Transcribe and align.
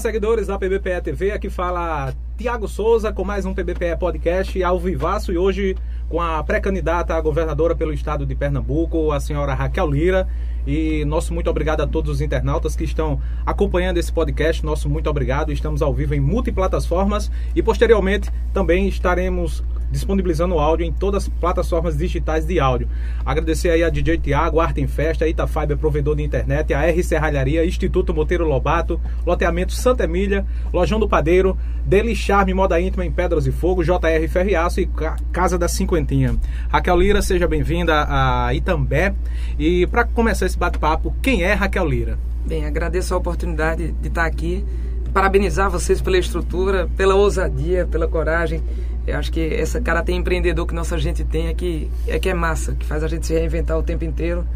seguidores 0.00 0.46
da 0.46 0.58
PBPE 0.58 1.02
TV, 1.02 1.32
aqui 1.32 1.50
fala 1.50 2.14
Tiago 2.38 2.66
Souza 2.66 3.12
com 3.12 3.24
mais 3.24 3.44
um 3.44 3.52
PBPE 3.52 3.98
Podcast 4.00 4.62
ao 4.62 4.80
vivaço 4.80 5.30
e 5.34 5.36
hoje 5.36 5.76
com 6.08 6.18
a 6.18 6.42
pré-candidata 6.42 7.14
a 7.14 7.20
governadora 7.20 7.76
pelo 7.76 7.92
estado 7.92 8.24
de 8.24 8.34
Pernambuco, 8.34 9.12
a 9.12 9.20
senhora 9.20 9.52
Raquel 9.52 9.90
Lira. 9.90 10.26
E 10.66 11.04
nosso 11.04 11.34
muito 11.34 11.50
obrigado 11.50 11.82
a 11.82 11.86
todos 11.86 12.10
os 12.10 12.20
internautas 12.22 12.74
que 12.74 12.84
estão 12.84 13.20
acompanhando 13.44 13.98
esse 13.98 14.10
podcast. 14.10 14.64
Nosso 14.64 14.88
muito 14.88 15.10
obrigado. 15.10 15.52
Estamos 15.52 15.82
ao 15.82 15.92
vivo 15.92 16.14
em 16.14 16.20
multiplataformas 16.20 17.30
e 17.54 17.62
posteriormente 17.62 18.30
também 18.54 18.88
estaremos 18.88 19.62
disponibilizando 19.92 20.54
o 20.54 20.58
áudio 20.58 20.86
em 20.86 20.92
todas 20.92 21.24
as 21.24 21.28
plataformas 21.28 21.96
digitais 21.96 22.46
de 22.46 22.58
áudio. 22.58 22.88
Agradecer 23.24 23.70
aí 23.70 23.84
a 23.84 23.90
DJ 23.90 24.18
Tiago, 24.18 24.58
Arte 24.58 24.80
em 24.80 24.88
Festa, 24.88 25.28
Itafiber, 25.28 25.76
provedor 25.76 26.16
de 26.16 26.22
internet, 26.22 26.72
a 26.72 26.82
R 26.82 27.02
Serralharia, 27.02 27.64
Instituto 27.64 28.14
Monteiro 28.14 28.46
Lobato, 28.46 29.00
Loteamento 29.24 29.72
Santa 29.72 30.04
Emília, 30.04 30.44
Lojão 30.72 30.98
do 30.98 31.08
Padeiro, 31.08 31.56
Deli 31.84 32.16
Charme 32.16 32.54
Moda 32.54 32.80
Íntima 32.80 33.04
em 33.04 33.12
Pedras 33.12 33.46
e 33.46 33.52
Fogo, 33.52 33.84
JR 33.84 34.28
Ferriaço 34.28 34.80
e 34.80 34.88
Casa 35.30 35.58
da 35.58 35.68
Cinquentinha. 35.68 36.36
Raquel 36.70 36.96
Lira, 36.96 37.20
seja 37.20 37.46
bem-vinda 37.46 38.06
a 38.08 38.54
Itambé. 38.54 39.14
E 39.58 39.86
para 39.86 40.04
começar 40.04 40.46
esse 40.46 40.58
bate-papo, 40.58 41.14
quem 41.20 41.42
é 41.42 41.52
Raquel 41.52 41.86
Lira? 41.86 42.18
Bem, 42.46 42.64
agradeço 42.64 43.14
a 43.14 43.16
oportunidade 43.18 43.92
de 43.92 44.08
estar 44.08 44.24
aqui 44.24 44.64
parabenizar 45.12 45.70
vocês 45.70 46.00
pela 46.00 46.18
estrutura, 46.18 46.88
pela 46.96 47.14
ousadia, 47.14 47.86
pela 47.86 48.08
coragem. 48.08 48.62
Eu 49.06 49.18
acho 49.18 49.32
que 49.32 49.40
essa 49.54 49.80
caráter 49.80 50.12
empreendedor 50.12 50.66
que 50.66 50.74
nossa 50.74 50.96
gente 50.98 51.24
tem 51.24 51.48
é 51.48 51.54
que 51.54 51.90
é, 52.06 52.18
que 52.18 52.28
é 52.28 52.34
massa, 52.34 52.72
que 52.74 52.86
faz 52.86 53.02
a 53.02 53.08
gente 53.08 53.26
se 53.26 53.34
reinventar 53.34 53.78
o 53.78 53.82
tempo 53.82 54.04
inteiro. 54.04 54.46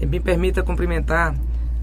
E 0.00 0.06
me 0.06 0.20
permita 0.20 0.62
cumprimentar 0.62 1.34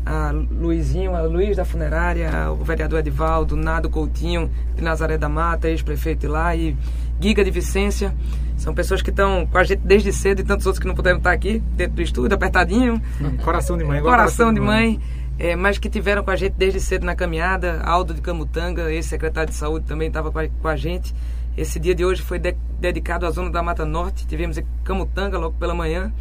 a 0.05 0.31
Luizinho, 0.31 1.15
a 1.15 1.21
Luiz 1.21 1.55
da 1.55 1.65
Funerária, 1.65 2.51
o 2.51 2.63
vereador 2.63 2.99
Edivaldo, 2.99 3.55
Nado 3.55 3.89
Coutinho 3.89 4.51
de 4.75 4.83
Nazaré 4.83 5.17
da 5.17 5.29
Mata, 5.29 5.69
ex-prefeito 5.69 6.27
lá, 6.27 6.55
e 6.55 6.75
Giga 7.19 7.43
de 7.43 7.51
Vicência. 7.51 8.13
São 8.57 8.73
pessoas 8.73 9.01
que 9.01 9.09
estão 9.09 9.47
com 9.47 9.57
a 9.57 9.63
gente 9.63 9.81
desde 9.83 10.11
cedo 10.11 10.41
e 10.41 10.43
tantos 10.43 10.65
outros 10.65 10.79
que 10.79 10.87
não 10.87 10.95
puderam 10.95 11.17
estar 11.17 11.31
aqui 11.31 11.61
dentro 11.75 11.95
do 11.95 12.01
estúdio, 12.01 12.35
apertadinho. 12.35 13.01
Coração 13.43 13.77
de 13.77 13.83
mãe. 13.83 14.01
Coração, 14.01 14.47
coração 14.47 14.53
de 14.53 14.59
mãe. 14.59 14.99
mãe 14.99 15.23
é, 15.39 15.55
mas 15.55 15.77
que 15.77 15.89
tiveram 15.89 16.23
com 16.23 16.31
a 16.31 16.35
gente 16.35 16.53
desde 16.57 16.79
cedo 16.79 17.05
na 17.05 17.15
caminhada. 17.15 17.81
Aldo 17.83 18.13
de 18.13 18.21
Camutanga, 18.21 18.91
ex-secretário 18.91 19.49
de 19.49 19.55
saúde, 19.55 19.85
também 19.85 20.07
estava 20.07 20.31
com, 20.31 20.39
com 20.61 20.67
a 20.67 20.75
gente. 20.75 21.13
Esse 21.55 21.79
dia 21.79 21.93
de 21.93 22.03
hoje 22.03 22.19
foi 22.19 22.39
de, 22.39 22.55
dedicado 22.79 23.27
à 23.27 23.29
zona 23.29 23.51
da 23.51 23.61
Mata 23.61 23.85
Norte. 23.85 24.25
Tivemos 24.25 24.57
em 24.57 24.65
Camutanga 24.83 25.37
logo 25.37 25.55
pela 25.59 25.75
manhã. 25.75 26.11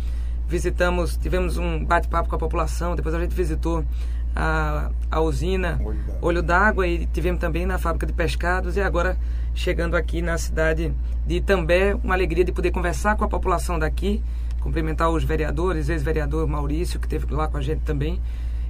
Visitamos, 0.46 1.16
tivemos 1.16 1.56
um 1.56 1.82
bate-papo 1.82 2.28
com 2.28 2.36
a 2.36 2.38
população. 2.38 2.94
Depois 2.94 3.14
a 3.14 3.18
gente 3.18 3.34
visitou 3.34 3.82
a, 4.36 4.90
a 5.10 5.20
usina 5.22 5.80
Olho 6.20 6.42
d'Água 6.42 6.86
e 6.86 7.06
tivemos 7.06 7.40
também 7.40 7.64
na 7.64 7.78
fábrica 7.78 8.04
de 8.04 8.12
pescados. 8.12 8.76
E 8.76 8.82
agora 8.82 9.16
chegando 9.54 9.96
aqui 9.96 10.20
na 10.20 10.36
cidade 10.36 10.92
de 11.26 11.36
Itambé, 11.36 11.94
uma 11.94 12.12
alegria 12.12 12.44
de 12.44 12.52
poder 12.52 12.70
conversar 12.70 13.16
com 13.16 13.24
a 13.24 13.28
população 13.28 13.78
daqui, 13.78 14.22
cumprimentar 14.60 15.08
os 15.08 15.24
vereadores, 15.24 15.88
ex-vereador 15.88 16.46
Maurício, 16.46 17.00
que 17.00 17.06
esteve 17.06 17.32
lá 17.32 17.48
com 17.48 17.56
a 17.56 17.62
gente 17.62 17.80
também 17.80 18.20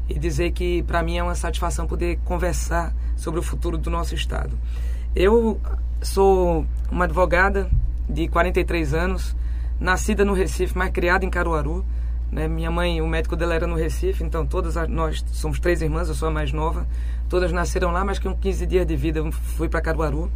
e 0.09 0.17
dizer 0.17 0.53
que 0.53 0.85
para 0.85 1.03
mim 1.03 1.17
é 1.17 1.23
uma 1.25 1.35
satisfação 1.35 1.89
poder 1.89 2.21
conversar 2.25 2.95
sobre 3.17 3.41
o 3.41 3.43
futuro 3.43 3.77
do 3.77 3.91
nosso 3.91 4.15
estado. 4.15 4.57
Eu 5.15 5.61
sou 6.01 6.65
uma 6.91 7.05
advogada 7.05 7.71
de 8.09 8.29
43 8.29 8.95
anos, 8.95 9.37
nascida 9.79 10.25
no 10.25 10.33
Recife, 10.33 10.77
mas 10.77 10.91
criada 10.91 11.23
em 11.23 11.29
Caruaru. 11.29 11.85
Né? 12.31 12.49
Minha 12.49 12.71
mãe, 12.71 13.03
o 13.03 13.07
médico 13.07 13.37
dela 13.37 13.55
era 13.55 13.67
no 13.67 13.77
Recife, 13.77 14.25
então 14.25 14.47
todas 14.47 14.75
nós 14.89 15.23
somos 15.33 15.61
três 15.61 15.83
irmãs, 15.83 16.09
eu 16.09 16.15
sou 16.15 16.29
a 16.29 16.31
mais 16.31 16.51
nova. 16.51 16.87
Todas 17.29 17.53
nasceram 17.53 17.93
lá, 17.93 18.03
mas 18.03 18.19
com 18.19 18.35
15 18.35 18.67
dias 18.67 18.87
de 18.87 18.97
vida 18.97 19.19
eu 19.19 19.31
fui 19.31 19.69
para 19.69 19.83
Caruaru, 19.83 20.33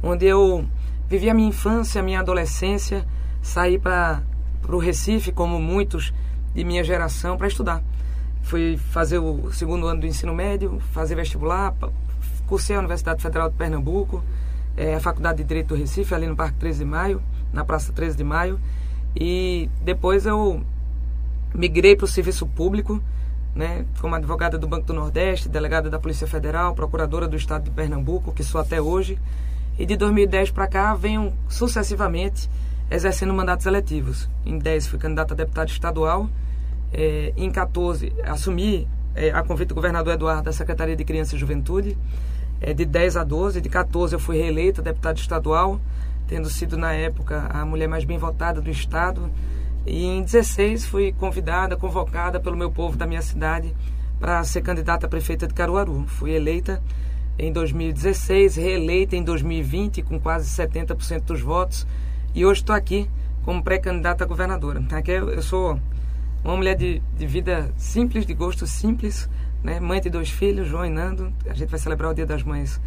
onde 0.00 0.26
eu 0.26 0.64
vivi 1.08 1.28
a 1.28 1.34
minha 1.34 1.48
infância, 1.48 2.00
a 2.00 2.04
minha 2.04 2.20
adolescência, 2.20 3.04
saí 3.42 3.80
para 3.80 4.22
o 4.68 4.78
Recife, 4.78 5.32
como 5.32 5.60
muitos 5.60 6.14
de 6.54 6.62
minha 6.62 6.84
geração, 6.84 7.36
para 7.36 7.48
estudar. 7.48 7.82
Fui 8.42 8.76
fazer 8.76 9.18
o 9.18 9.52
segundo 9.52 9.88
ano 9.88 10.02
do 10.02 10.06
ensino 10.06 10.32
médio, 10.32 10.78
fazer 10.92 11.16
vestibular, 11.16 11.74
cursei 12.50 12.74
a 12.74 12.80
Universidade 12.80 13.22
Federal 13.22 13.48
de 13.48 13.54
Pernambuco, 13.54 14.24
é, 14.76 14.96
a 14.96 15.00
Faculdade 15.00 15.38
de 15.38 15.44
Direito 15.44 15.68
do 15.68 15.76
Recife, 15.76 16.12
ali 16.12 16.26
no 16.26 16.34
Parque 16.34 16.58
13 16.58 16.80
de 16.80 16.84
Maio, 16.84 17.22
na 17.52 17.64
Praça 17.64 17.92
13 17.92 18.16
de 18.16 18.24
Maio. 18.24 18.60
E 19.14 19.70
depois 19.82 20.26
eu 20.26 20.60
migrei 21.54 21.94
para 21.94 22.06
o 22.06 22.08
serviço 22.08 22.44
público, 22.46 23.00
né, 23.54 23.84
como 24.00 24.16
advogada 24.16 24.58
do 24.58 24.66
Banco 24.66 24.84
do 24.84 24.92
Nordeste, 24.92 25.48
delegada 25.48 25.88
da 25.88 25.98
Polícia 25.98 26.26
Federal, 26.26 26.74
procuradora 26.74 27.28
do 27.28 27.36
Estado 27.36 27.64
de 27.64 27.70
Pernambuco, 27.70 28.32
que 28.32 28.42
sou 28.42 28.60
até 28.60 28.80
hoje. 28.80 29.16
E 29.78 29.86
de 29.86 29.96
2010 29.96 30.50
para 30.50 30.66
cá 30.66 30.92
venho 30.94 31.32
sucessivamente 31.48 32.50
exercendo 32.90 33.32
mandatos 33.32 33.64
eletivos. 33.66 34.28
Em 34.44 34.58
10 34.58 34.88
fui 34.88 34.98
candidato 34.98 35.34
a 35.34 35.36
deputado 35.36 35.68
estadual 35.68 36.28
é, 36.92 37.32
em 37.36 37.48
14, 37.48 38.12
assumi 38.24 38.88
é, 39.14 39.30
a 39.30 39.42
convite 39.42 39.68
do 39.68 39.74
governador 39.74 40.14
Eduardo 40.14 40.42
da 40.42 40.52
Secretaria 40.52 40.96
de 40.96 41.04
Criança 41.04 41.36
e 41.36 41.38
Juventude. 41.38 41.96
É, 42.60 42.74
de 42.74 42.84
10 42.84 43.16
a 43.16 43.24
12, 43.24 43.60
de 43.60 43.68
14 43.68 44.14
eu 44.14 44.20
fui 44.20 44.36
reeleita 44.36 44.82
deputada 44.82 45.18
estadual, 45.18 45.80
tendo 46.28 46.50
sido 46.50 46.76
na 46.76 46.92
época 46.92 47.48
a 47.50 47.64
mulher 47.64 47.88
mais 47.88 48.04
bem 48.04 48.18
votada 48.18 48.60
do 48.60 48.70
estado. 48.70 49.30
E 49.86 50.04
em 50.04 50.22
16 50.22 50.84
fui 50.84 51.12
convidada, 51.12 51.76
convocada 51.76 52.38
pelo 52.38 52.56
meu 52.56 52.70
povo 52.70 52.96
da 52.96 53.06
minha 53.06 53.22
cidade 53.22 53.74
para 54.18 54.44
ser 54.44 54.60
candidata 54.60 55.06
a 55.06 55.08
prefeita 55.08 55.46
de 55.46 55.54
Caruaru. 55.54 56.04
Fui 56.06 56.32
eleita 56.32 56.82
em 57.38 57.50
2016, 57.50 58.56
reeleita 58.56 59.16
em 59.16 59.22
2020 59.22 60.02
com 60.02 60.20
quase 60.20 60.46
70% 60.48 61.22
dos 61.22 61.40
votos 61.40 61.86
e 62.34 62.44
hoje 62.44 62.60
estou 62.60 62.76
aqui 62.76 63.08
como 63.42 63.62
pré-candidata 63.62 64.24
a 64.24 64.26
governadora. 64.26 64.84
Aqui 64.92 65.12
eu 65.12 65.42
sou 65.42 65.80
uma 66.44 66.56
mulher 66.56 66.76
de, 66.76 67.02
de 67.16 67.26
vida 67.26 67.72
simples, 67.76 68.26
de 68.26 68.34
gosto 68.34 68.66
simples, 68.66 69.28
né? 69.62 69.80
mãe 69.80 70.00
de 70.00 70.10
dois 70.10 70.30
filhos, 70.30 70.68
João 70.68 70.84
e 70.84 70.90
Nando. 70.90 71.32
A 71.46 71.54
gente 71.54 71.68
vai 71.68 71.78
celebrar 71.78 72.10
o 72.10 72.14
Dia 72.14 72.26
das 72.26 72.42
Mães 72.42 72.80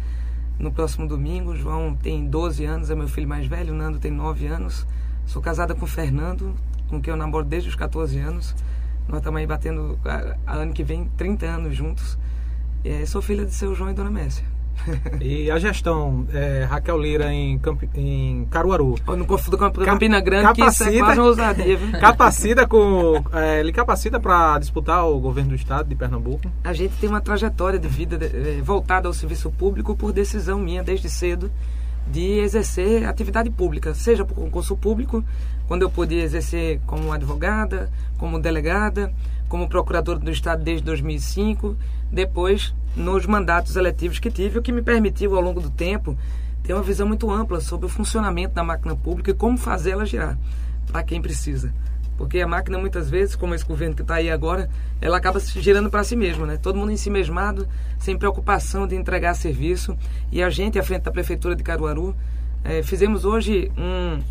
no 0.58 0.72
próximo 0.72 1.06
domingo. 1.06 1.54
João 1.54 1.94
tem 1.94 2.26
12 2.26 2.64
anos, 2.64 2.90
é 2.90 2.94
meu 2.94 3.08
filho 3.08 3.28
mais 3.28 3.46
velho, 3.46 3.74
Nando 3.74 3.98
tem 3.98 4.10
9 4.10 4.46
anos. 4.46 4.86
Sou 5.26 5.40
casada 5.40 5.74
com 5.74 5.84
o 5.84 5.88
Fernando, 5.88 6.54
com 6.88 7.00
quem 7.00 7.10
eu 7.10 7.16
namoro 7.16 7.44
desde 7.44 7.68
os 7.68 7.74
14 7.74 8.18
anos. 8.18 8.54
Nós 9.08 9.18
estamos 9.18 9.40
aí 9.40 9.46
batendo, 9.46 9.98
a, 10.04 10.52
a 10.52 10.56
ano 10.56 10.72
que 10.72 10.82
vem, 10.82 11.10
30 11.16 11.46
anos 11.46 11.76
juntos. 11.76 12.18
E, 12.84 13.06
sou 13.06 13.20
filha 13.22 13.44
de 13.44 13.52
seu 13.52 13.74
João 13.74 13.90
e 13.90 13.94
Dona 13.94 14.10
Messia 14.10 14.53
e 15.20 15.50
a 15.50 15.58
gestão 15.58 16.26
é, 16.32 16.64
Raquel 16.68 16.98
Lira 16.98 17.32
em, 17.32 17.58
Camp, 17.58 17.82
em 17.94 18.46
Caruaru. 18.50 18.96
No 19.16 19.24
confundo 19.24 19.56
com 19.56 19.70
Campina 19.70 20.20
Grande, 20.20 20.44
capacita, 20.44 20.84
que 20.84 20.90
isso 20.90 21.02
é 21.02 21.06
quase 21.06 21.20
uma 21.20 21.28
ousadia. 21.28 21.76
Viu? 21.76 22.00
Capacita 22.00 22.66
com. 22.66 23.24
É, 23.32 23.60
ele 23.60 23.72
capacita 23.72 24.20
para 24.20 24.58
disputar 24.58 25.06
o 25.06 25.18
governo 25.18 25.50
do 25.50 25.56
estado 25.56 25.88
de 25.88 25.94
Pernambuco? 25.94 26.50
A 26.62 26.72
gente 26.72 26.94
tem 26.96 27.08
uma 27.08 27.20
trajetória 27.20 27.78
de 27.78 27.88
vida 27.88 28.18
é, 28.24 28.60
voltada 28.62 29.08
ao 29.08 29.14
serviço 29.14 29.50
público 29.50 29.96
por 29.96 30.12
decisão 30.12 30.58
minha 30.58 30.82
desde 30.82 31.08
cedo 31.08 31.50
de 32.06 32.38
exercer 32.38 33.06
atividade 33.06 33.50
pública, 33.50 33.94
seja 33.94 34.24
por 34.24 34.34
concurso 34.34 34.76
público, 34.76 35.24
quando 35.66 35.82
eu 35.82 35.90
podia 35.90 36.22
exercer 36.22 36.80
como 36.86 37.12
advogada, 37.12 37.90
como 38.18 38.38
delegada, 38.38 39.12
como 39.48 39.68
procurador 39.68 40.18
do 40.18 40.30
Estado 40.30 40.62
desde 40.62 40.84
2005, 40.84 41.76
depois 42.10 42.74
nos 42.96 43.26
mandatos 43.26 43.76
eletivos 43.76 44.18
que 44.18 44.30
tive, 44.30 44.58
o 44.58 44.62
que 44.62 44.72
me 44.72 44.82
permitiu 44.82 45.34
ao 45.36 45.42
longo 45.42 45.60
do 45.60 45.70
tempo 45.70 46.16
ter 46.62 46.72
uma 46.72 46.82
visão 46.82 47.06
muito 47.06 47.30
ampla 47.30 47.60
sobre 47.60 47.86
o 47.86 47.88
funcionamento 47.88 48.54
da 48.54 48.64
máquina 48.64 48.96
pública 48.96 49.30
e 49.30 49.34
como 49.34 49.58
fazê-la 49.58 50.04
girar 50.04 50.38
para 50.86 51.02
quem 51.02 51.20
precisa. 51.20 51.72
Porque 52.16 52.40
a 52.40 52.46
máquina, 52.46 52.78
muitas 52.78 53.10
vezes, 53.10 53.34
como 53.34 53.54
esse 53.54 53.64
governo 53.64 53.94
que 53.94 54.02
está 54.02 54.14
aí 54.16 54.30
agora, 54.30 54.70
ela 55.00 55.16
acaba 55.16 55.40
se 55.40 55.60
girando 55.60 55.90
para 55.90 56.04
si 56.04 56.14
mesmo, 56.14 56.46
né? 56.46 56.56
Todo 56.56 56.78
mundo 56.78 56.92
em 56.92 56.96
si 56.96 57.10
mesmado, 57.10 57.66
sem 57.98 58.16
preocupação 58.16 58.86
de 58.86 58.94
entregar 58.94 59.34
serviço. 59.34 59.96
E 60.30 60.42
a 60.42 60.48
gente, 60.48 60.78
à 60.78 60.82
frente 60.82 61.02
da 61.02 61.10
Prefeitura 61.10 61.56
de 61.56 61.64
Caruaru, 61.64 62.14
é, 62.62 62.82
fizemos 62.84 63.24
hoje 63.24 63.70
um, 63.76 64.22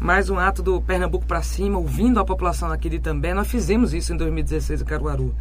mais 0.00 0.28
um 0.28 0.38
ato 0.38 0.62
do 0.62 0.82
Pernambuco 0.82 1.26
para 1.26 1.40
cima, 1.40 1.78
ouvindo 1.78 2.18
a 2.18 2.24
população 2.24 2.72
aqui 2.72 2.90
de 2.90 2.98
També. 2.98 3.32
Nós 3.32 3.46
fizemos 3.46 3.94
isso 3.94 4.12
em 4.12 4.16
2016 4.16 4.82
em 4.82 4.84
Caruaru. 4.84 5.32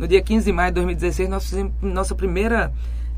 No 0.00 0.08
dia 0.08 0.22
15 0.22 0.46
de 0.46 0.52
maio 0.52 0.70
de 0.70 0.76
2016, 0.76 1.28
nós 1.28 1.44
fizemos 1.44 1.74
nossa 1.82 2.14
primeira, 2.14 2.72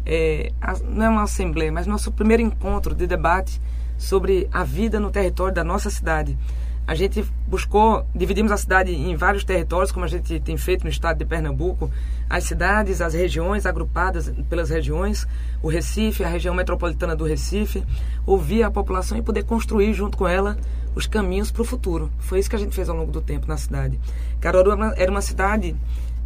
é, 0.05 0.51
não 0.89 1.07
é 1.07 1.09
uma 1.09 1.23
assembleia, 1.23 1.71
mas 1.71 1.87
nosso 1.87 2.11
primeiro 2.11 2.43
encontro 2.43 2.93
de 2.93 3.07
debate 3.07 3.63
sobre 3.97 4.49
a 4.53 4.65
vida 4.65 4.99
no 4.99 5.09
território 5.09 5.55
da 5.55 5.63
nossa 5.63 5.89
cidade. 5.91 6.37
A 6.85 6.97
gente 6.97 7.25
buscou, 7.47 8.05
dividimos 8.13 8.51
a 8.51 8.57
cidade 8.57 8.91
em 8.91 9.15
vários 9.15 9.45
territórios, 9.45 9.93
como 9.93 10.05
a 10.05 10.09
gente 10.09 10.41
tem 10.41 10.57
feito 10.57 10.83
no 10.83 10.91
estado 10.91 11.19
de 11.19 11.25
Pernambuco, 11.25 11.89
as 12.29 12.43
cidades, 12.43 13.01
as 13.01 13.15
regiões 13.15 13.65
agrupadas 13.65 14.33
pelas 14.51 14.69
regiões, 14.69 15.25
o 15.63 15.69
Recife, 15.69 16.25
a 16.25 16.29
região 16.29 16.53
metropolitana 16.53 17.15
do 17.15 17.25
Recife, 17.25 17.85
ouvir 18.27 18.65
a 18.65 18.73
população 18.73 19.17
e 19.17 19.23
poder 19.23 19.45
construir 19.45 19.95
junto 19.95 20.19
com 20.19 20.27
ela 20.27 20.59
os 20.97 21.07
caminhos 21.07 21.53
para 21.53 21.63
o 21.63 21.65
futuro. 21.65 22.11
Foi 22.19 22.41
isso 22.41 22.51
que 22.51 22.57
a 22.57 22.59
gente 22.59 22.75
fez 22.75 22.89
ao 22.89 22.97
longo 22.97 23.13
do 23.13 23.21
tempo 23.21 23.47
na 23.47 23.57
cidade. 23.57 24.01
Caruaru 24.41 24.73
era 24.97 25.13
uma 25.13 25.23
cidade 25.23 25.77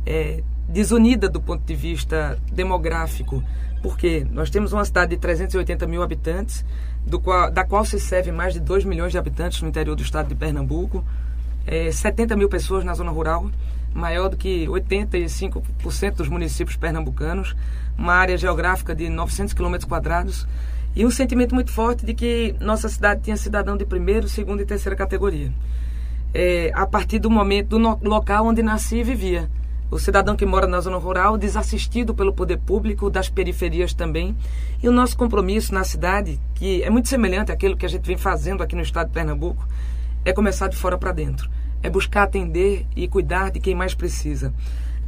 é, 0.06 0.42
desunida 0.68 1.28
do 1.28 1.40
ponto 1.40 1.64
de 1.64 1.74
vista 1.74 2.38
demográfico, 2.52 3.42
Porque 3.82 4.26
nós 4.32 4.50
temos 4.50 4.72
uma 4.72 4.84
cidade 4.84 5.10
de 5.10 5.16
380 5.18 5.86
mil 5.86 6.02
habitantes, 6.02 6.64
qual, 7.22 7.50
da 7.50 7.64
qual 7.64 7.84
se 7.84 8.00
serve 8.00 8.32
mais 8.32 8.54
de 8.54 8.60
2 8.60 8.84
milhões 8.84 9.12
de 9.12 9.18
habitantes 9.18 9.60
no 9.62 9.68
interior 9.68 9.94
do 9.94 10.02
estado 10.02 10.28
de 10.28 10.34
Pernambuco, 10.34 11.04
é, 11.66 11.92
70 11.92 12.36
mil 12.36 12.48
pessoas 12.48 12.84
na 12.84 12.94
zona 12.94 13.10
rural, 13.10 13.50
maior 13.94 14.28
do 14.28 14.36
que 14.36 14.66
85% 14.66 16.14
dos 16.16 16.28
municípios 16.28 16.76
pernambucanos, 16.76 17.54
uma 17.96 18.14
área 18.14 18.36
geográfica 18.36 18.94
de 18.94 19.08
900 19.08 19.54
quilômetros 19.54 19.88
quadrados 19.88 20.46
e 20.94 21.04
um 21.04 21.10
sentimento 21.10 21.54
muito 21.54 21.70
forte 21.70 22.04
de 22.04 22.14
que 22.14 22.54
nossa 22.60 22.88
cidade 22.88 23.22
tinha 23.22 23.36
cidadão 23.36 23.76
de 23.76 23.84
primeira, 23.84 24.26
segunda 24.28 24.62
e 24.62 24.66
terceira 24.66 24.96
categoria. 24.96 25.52
É, 26.34 26.70
a 26.74 26.86
partir 26.86 27.18
do 27.18 27.30
momento, 27.30 27.78
do 27.78 28.08
local 28.08 28.46
onde 28.46 28.62
nasci 28.62 28.96
e 28.96 29.04
vivia. 29.04 29.48
O 29.90 29.98
cidadão 29.98 30.34
que 30.34 30.44
mora 30.44 30.66
na 30.66 30.80
zona 30.80 30.96
rural, 30.96 31.38
desassistido 31.38 32.14
pelo 32.14 32.32
poder 32.32 32.58
público, 32.58 33.08
das 33.08 33.28
periferias 33.28 33.94
também. 33.94 34.36
E 34.82 34.88
o 34.88 34.92
nosso 34.92 35.16
compromisso 35.16 35.72
na 35.72 35.84
cidade, 35.84 36.40
que 36.54 36.82
é 36.82 36.90
muito 36.90 37.08
semelhante 37.08 37.52
àquilo 37.52 37.76
que 37.76 37.86
a 37.86 37.88
gente 37.88 38.04
vem 38.04 38.16
fazendo 38.16 38.62
aqui 38.62 38.74
no 38.74 38.82
estado 38.82 39.06
de 39.08 39.14
Pernambuco, 39.14 39.66
é 40.24 40.32
começar 40.32 40.68
de 40.68 40.76
fora 40.76 40.98
para 40.98 41.12
dentro. 41.12 41.48
É 41.82 41.88
buscar 41.88 42.24
atender 42.24 42.84
e 42.96 43.06
cuidar 43.06 43.50
de 43.50 43.60
quem 43.60 43.74
mais 43.76 43.94
precisa. 43.94 44.52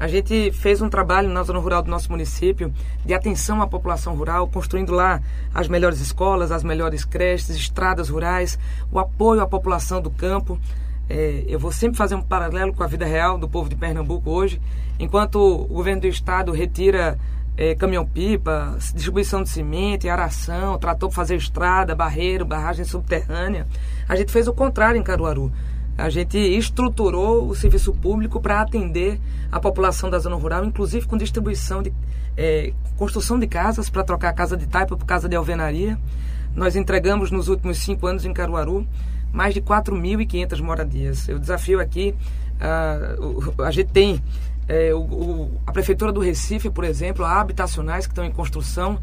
A 0.00 0.06
gente 0.06 0.52
fez 0.52 0.80
um 0.80 0.88
trabalho 0.88 1.28
na 1.28 1.42
zona 1.42 1.58
rural 1.58 1.82
do 1.82 1.90
nosso 1.90 2.08
município 2.08 2.72
de 3.04 3.12
atenção 3.12 3.60
à 3.60 3.66
população 3.66 4.14
rural, 4.14 4.46
construindo 4.46 4.92
lá 4.92 5.20
as 5.52 5.66
melhores 5.66 6.00
escolas, 6.00 6.52
as 6.52 6.62
melhores 6.62 7.04
creches, 7.04 7.50
estradas 7.50 8.08
rurais, 8.08 8.56
o 8.92 9.00
apoio 9.00 9.40
à 9.40 9.46
população 9.46 10.00
do 10.00 10.08
campo. 10.08 10.56
É, 11.08 11.44
eu 11.48 11.58
vou 11.58 11.72
sempre 11.72 11.96
fazer 11.96 12.14
um 12.14 12.22
paralelo 12.22 12.74
com 12.74 12.82
a 12.82 12.86
vida 12.86 13.06
real 13.06 13.38
do 13.38 13.48
povo 13.48 13.68
de 13.68 13.76
Pernambuco 13.76 14.30
hoje. 14.30 14.60
Enquanto 14.98 15.36
o 15.36 15.66
governo 15.66 16.02
do 16.02 16.06
estado 16.06 16.52
retira 16.52 17.18
é, 17.56 17.74
caminhão-pipa, 17.74 18.76
distribuição 18.94 19.42
de 19.42 19.48
cimento, 19.48 20.08
aração, 20.08 20.78
tratou 20.78 21.08
para 21.08 21.16
fazer 21.16 21.36
estrada, 21.36 21.94
barreiro, 21.94 22.44
barragem 22.44 22.84
subterrânea, 22.84 23.66
a 24.08 24.14
gente 24.16 24.30
fez 24.30 24.46
o 24.48 24.52
contrário 24.52 25.00
em 25.00 25.02
Caruaru. 25.02 25.50
A 25.96 26.10
gente 26.10 26.38
estruturou 26.38 27.48
o 27.48 27.56
serviço 27.56 27.92
público 27.92 28.40
para 28.40 28.60
atender 28.60 29.18
a 29.50 29.58
população 29.58 30.08
da 30.08 30.18
zona 30.18 30.36
rural, 30.36 30.64
inclusive 30.64 31.06
com 31.06 31.16
distribuição 31.16 31.82
de 31.82 31.92
é, 32.36 32.72
construção 32.96 33.36
de 33.36 33.48
casas 33.48 33.90
para 33.90 34.04
trocar 34.04 34.28
a 34.28 34.32
casa 34.32 34.56
de 34.56 34.66
taipa 34.68 34.96
por 34.96 35.04
casa 35.04 35.28
de 35.28 35.34
alvenaria. 35.34 35.98
Nós 36.54 36.76
entregamos 36.76 37.32
nos 37.32 37.48
últimos 37.48 37.78
cinco 37.78 38.06
anos 38.06 38.24
em 38.24 38.32
Caruaru 38.32 38.86
mais 39.32 39.54
de 39.54 39.60
4.500 39.60 40.60
moradias. 40.60 41.28
Eu 41.28 41.38
desafio 41.38 41.80
aqui, 41.80 42.14
uh, 42.60 43.62
a 43.62 43.70
gente 43.70 43.90
tem 43.90 44.22
é, 44.68 44.94
o, 44.94 44.98
o, 44.98 45.60
a 45.66 45.72
Prefeitura 45.72 46.12
do 46.12 46.20
Recife, 46.20 46.68
por 46.68 46.84
exemplo, 46.84 47.24
há 47.24 47.40
habitacionais 47.40 48.06
que 48.06 48.12
estão 48.12 48.24
em 48.24 48.30
construção 48.30 48.98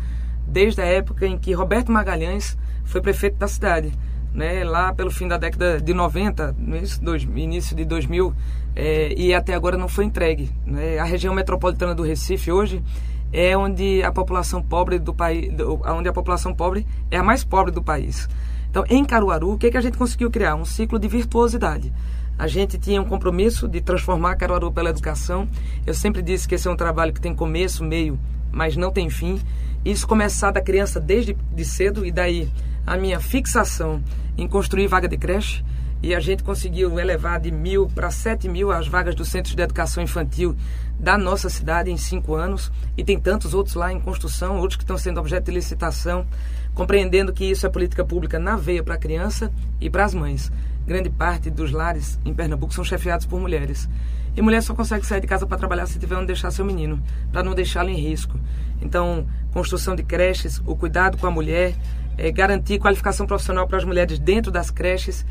desde 0.48 0.80
a 0.80 0.86
época 0.86 1.26
em 1.26 1.38
que 1.38 1.52
Roberto 1.54 1.92
Magalhães 1.92 2.56
foi 2.84 3.02
prefeito 3.02 3.38
da 3.38 3.48
cidade. 3.48 3.92
Né, 4.34 4.66
lá 4.66 4.94
pelo 4.94 5.10
fim 5.10 5.30
da 5.30 5.38
década 5.38 5.80
de 5.80 5.94
90, 5.94 6.58
no 6.60 7.16
início 7.40 7.74
de 7.74 7.86
2000, 7.86 8.34
é, 8.76 9.14
e 9.18 9.34
até 9.34 9.54
agora 9.54 9.78
não 9.78 9.88
foi 9.88 10.04
entregue. 10.04 10.52
Né? 10.66 11.00
A 11.00 11.06
região 11.06 11.34
metropolitana 11.34 11.96
do 11.96 12.04
Recife 12.04 12.52
hoje 12.52 12.84
é 13.32 13.56
onde 13.56 14.04
a 14.04 14.12
população 14.12 14.62
pobre 14.62 15.00
do 15.00 15.14
país, 15.14 15.50
onde 15.86 16.10
a 16.10 16.12
população 16.12 16.54
pobre 16.54 16.86
é 17.10 17.18
a 17.18 17.24
mais 17.24 17.46
pobre 17.46 17.72
do 17.72 17.82
país. 17.82 18.28
Então, 18.76 18.84
em 18.90 19.06
Caruaru, 19.06 19.54
o 19.54 19.58
que, 19.58 19.72
que 19.72 19.78
a 19.78 19.82
gente 19.82 19.98
conseguiu 19.98 20.30
criar? 20.30 20.54
Um 20.56 20.66
ciclo 20.66 21.00
de 21.00 21.08
virtuosidade. 21.08 21.94
A 22.38 22.46
gente 22.46 22.78
tinha 22.78 23.02
um 23.02 23.06
compromisso 23.06 23.70
de 23.70 23.80
transformar 23.80 24.36
Caruaru 24.36 24.70
pela 24.70 24.90
educação. 24.90 25.48
Eu 25.88 25.94
sempre 25.94 26.22
disse 26.22 26.46
que 26.46 26.56
esse 26.56 26.68
é 26.68 26.72
um 26.72 26.76
trabalho 26.76 27.14
que 27.14 27.22
tem 27.22 27.34
começo, 27.34 27.86
meio, 27.86 28.20
mas 28.52 28.76
não 28.76 28.92
tem 28.92 29.10
fim. 29.10 29.40
Isso 29.86 30.06
começar 30.06 30.52
da 30.52 30.60
criança 30.60 31.00
desde 31.00 31.38
de 31.54 31.64
cedo 31.64 32.06
e 32.06 32.12
daí 32.12 32.50
a 32.86 32.98
minha 32.98 33.22
fixação 33.22 34.04
em 34.38 34.46
construir 34.46 34.88
vaga 34.88 35.08
de 35.08 35.16
creche. 35.16 35.64
E 36.06 36.14
a 36.14 36.20
gente 36.20 36.44
conseguiu 36.44 37.00
elevar 37.00 37.40
de 37.40 37.50
mil 37.50 37.88
para 37.88 38.12
sete 38.12 38.48
mil 38.48 38.72
as 38.72 38.88
vagas 38.88 39.16
dos 39.16 39.28
centros 39.28 39.56
de 39.56 39.64
educação 39.64 40.04
infantil 40.04 40.56
da 41.00 41.18
nossa 41.18 41.50
cidade 41.50 41.90
em 41.90 41.98
cinco 41.98 42.36
anos. 42.36 42.72
E 42.96 43.04
tem 43.04 43.20
tantos 43.20 43.56
outros 43.56 43.74
lá 43.74 43.92
em 43.92 44.00
construção, 44.00 44.58
outros 44.58 44.76
que 44.76 44.84
estão 44.84 45.00
sendo 45.00 45.20
objeto 45.20 45.46
de 45.46 45.54
licitação 45.54 46.28
compreendendo 46.76 47.34
que 47.34 47.44
isso 47.44 47.66
é 47.66 47.70
política 47.70 48.06
pública 48.06 48.38
na 48.38 48.56
veia 48.56 48.84
para 48.84 48.94
a 48.94 49.00
criança 49.00 49.52
e 49.82 49.90
para 49.90 50.06
as 50.06 50.14
mães. 50.14 50.52
Grande 50.86 51.10
parte 51.10 51.50
dos 51.50 51.72
lares 51.72 52.20
em 52.24 52.36
Pernambuco 52.36 52.72
são 52.72 52.84
chefiados 52.84 53.26
por 53.26 53.40
mulheres. 53.40 53.90
E 54.38 54.42
mulher 54.44 54.62
só 54.62 54.76
consegue 54.76 55.08
sair 55.08 55.22
de 55.22 55.28
casa 55.28 55.48
para 55.48 55.58
trabalhar 55.58 55.88
se 55.88 55.98
tiver 55.98 56.18
onde 56.18 56.28
deixar 56.28 56.52
seu 56.52 56.64
menino, 56.64 57.02
para 57.32 57.42
não 57.42 57.56
deixá-lo 57.56 57.90
em 57.90 58.00
risco. 58.00 58.40
Então, 58.80 59.26
construção 59.52 59.96
de 59.96 60.04
creches, 60.04 60.62
o 60.68 60.76
cuidado 60.76 61.18
com 61.18 61.26
a 61.26 61.32
mulher, 61.32 61.74
é, 62.16 62.32
garantir 62.32 62.78
qualificação 62.78 63.26
profissional 63.26 63.68
para 63.68 63.78
as 63.78 63.84
mulheres 63.84 64.20
dentro 64.20 64.52
das 64.52 64.70
creches, 64.70 65.26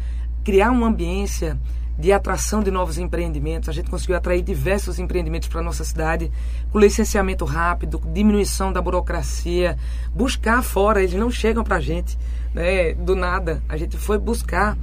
criar 0.45 0.71
uma 0.71 0.87
ambiência 0.87 1.59
de 1.99 2.13
atração 2.13 2.63
de 2.63 2.71
novos 2.71 2.99
empreendimentos. 2.99 3.69
A 3.69 3.73
gente 3.73 3.91
conseguiu 3.91 4.17
atrair 4.17 4.43
diversos 4.43 4.99
empreendimentos 4.99 5.49
para 5.49 5.61
a 5.61 5.63
nossa 5.63 5.85
cidade, 5.85 6.31
com 6.71 6.79
licenciamento 6.79 7.45
rápido, 7.45 8.01
diminuição 8.13 8.73
da 8.73 8.83
burocracia, 8.83 9.79
buscar 10.15 10.63
fora, 10.63 11.03
eles 11.03 11.15
não 11.15 11.31
chegam 11.31 11.65
para 11.65 11.77
a 11.77 11.81
gente 11.81 12.19
né, 12.53 12.95
do 12.95 13.15
nada. 13.15 13.63
A 13.69 13.77
gente 13.77 13.97
foi 13.97 14.19
buscar 14.19 14.77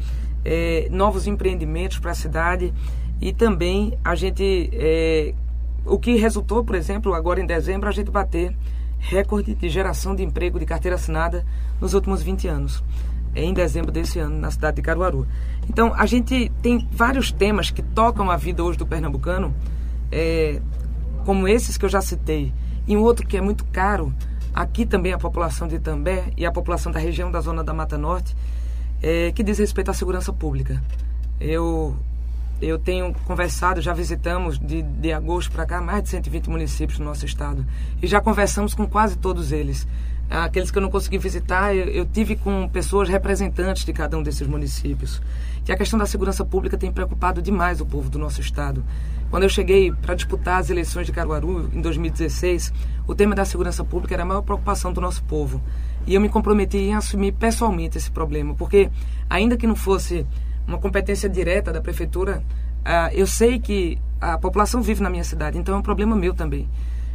é, 0.43 0.87
novos 0.89 1.27
empreendimentos 1.27 1.99
para 1.99 2.11
a 2.11 2.15
cidade 2.15 2.73
e 3.19 3.31
também 3.31 3.97
a 4.03 4.15
gente. 4.15 4.69
É, 4.73 5.33
o 5.83 5.97
que 5.97 6.15
resultou, 6.15 6.63
por 6.63 6.75
exemplo, 6.75 7.13
agora 7.13 7.41
em 7.41 7.45
dezembro, 7.45 7.89
a 7.89 7.91
gente 7.91 8.11
bater 8.11 8.55
recorde 8.99 9.55
de 9.55 9.67
geração 9.67 10.15
de 10.15 10.23
emprego 10.23 10.59
de 10.59 10.65
carteira 10.65 10.95
assinada 10.95 11.43
nos 11.79 11.95
últimos 11.95 12.21
20 12.21 12.47
anos 12.47 12.83
em 13.35 13.53
dezembro 13.53 13.91
desse 13.91 14.19
ano, 14.19 14.37
na 14.37 14.51
cidade 14.51 14.77
de 14.77 14.81
Caruaru. 14.81 15.27
Então, 15.69 15.93
a 15.95 16.05
gente 16.05 16.51
tem 16.61 16.87
vários 16.91 17.31
temas 17.31 17.69
que 17.71 17.81
tocam 17.81 18.29
a 18.29 18.37
vida 18.37 18.63
hoje 18.63 18.77
do 18.77 18.85
pernambucano, 18.85 19.53
é, 20.11 20.61
como 21.25 21.47
esses 21.47 21.77
que 21.77 21.85
eu 21.85 21.89
já 21.89 22.01
citei, 22.01 22.53
e 22.87 22.97
um 22.97 23.01
outro 23.01 23.25
que 23.25 23.37
é 23.37 23.41
muito 23.41 23.63
caro, 23.65 24.13
aqui 24.53 24.85
também 24.85 25.13
a 25.13 25.17
população 25.17 25.67
de 25.67 25.75
Itambé 25.75 26.25
e 26.35 26.45
a 26.45 26.51
população 26.51 26.91
da 26.91 26.99
região 26.99 27.31
da 27.31 27.39
Zona 27.39 27.63
da 27.63 27.73
Mata 27.73 27.97
Norte, 27.97 28.35
é, 29.01 29.31
que 29.31 29.43
diz 29.43 29.57
respeito 29.57 29.89
à 29.89 29.93
segurança 29.93 30.33
pública. 30.33 30.81
Eu, 31.39 31.95
eu 32.61 32.77
tenho 32.77 33.13
conversado, 33.25 33.81
já 33.81 33.93
visitamos 33.93 34.59
de, 34.59 34.81
de 34.81 35.13
agosto 35.13 35.51
para 35.51 35.65
cá 35.65 35.81
mais 35.81 36.03
de 36.03 36.09
120 36.09 36.49
municípios 36.49 36.99
do 36.99 37.05
nosso 37.05 37.25
estado, 37.25 37.65
e 38.01 38.07
já 38.07 38.19
conversamos 38.19 38.73
com 38.73 38.85
quase 38.85 39.17
todos 39.17 39.51
eles 39.51 39.87
aqueles 40.39 40.71
que 40.71 40.77
eu 40.77 40.81
não 40.81 40.89
consegui 40.89 41.17
visitar, 41.17 41.75
eu, 41.75 41.85
eu, 41.87 42.05
tive 42.05 42.37
com 42.37 42.67
pessoas 42.69 43.09
representantes 43.09 43.83
de 43.83 43.91
cada 43.91 44.17
um 44.17 44.23
desses 44.23 44.47
municípios. 44.47 45.21
Que 45.65 45.71
a 45.71 45.77
questão 45.77 45.99
da 45.99 46.05
segurança 46.05 46.45
pública 46.45 46.77
tem 46.77 46.91
preocupado 46.91 47.41
demais 47.41 47.81
o 47.81 47.85
povo 47.85 48.09
do 48.09 48.17
nosso 48.17 48.39
estado. 48.39 48.83
Quando 49.29 49.43
eu 49.43 49.49
cheguei 49.49 49.91
para 49.91 50.15
disputar 50.15 50.59
as 50.59 50.69
eleições 50.69 51.05
de 51.05 51.11
Caruaru 51.11 51.69
em 51.73 51.81
2016, 51.81 52.73
o 53.07 53.13
tema 53.13 53.35
da 53.35 53.45
segurança 53.45 53.83
pública 53.83 54.13
era 54.13 54.23
a 54.23 54.25
maior 54.25 54.41
preocupação 54.41 54.91
do 54.91 55.01
nosso 55.01 55.23
povo. 55.23 55.61
E 56.07 56.15
eu 56.15 56.21
me 56.21 56.29
comprometi 56.29 56.77
em 56.77 56.95
assumir 56.95 57.33
pessoalmente 57.33 57.97
esse 57.97 58.09
problema, 58.09 58.55
porque 58.55 58.89
ainda 59.29 59.55
que 59.55 59.67
não 59.67 59.75
fosse 59.75 60.25
uma 60.67 60.77
competência 60.77 61.29
direta 61.29 61.71
da 61.71 61.81
prefeitura, 61.81 62.43
uh, 62.79 63.13
eu 63.13 63.27
sei 63.27 63.59
que 63.59 63.99
a 64.19 64.37
população 64.37 64.81
vive 64.81 65.03
na 65.03 65.09
minha 65.09 65.23
cidade, 65.23 65.57
então 65.57 65.75
é 65.75 65.77
um 65.77 65.81
problema 65.81 66.15
meu 66.15 66.33
também. 66.33 66.67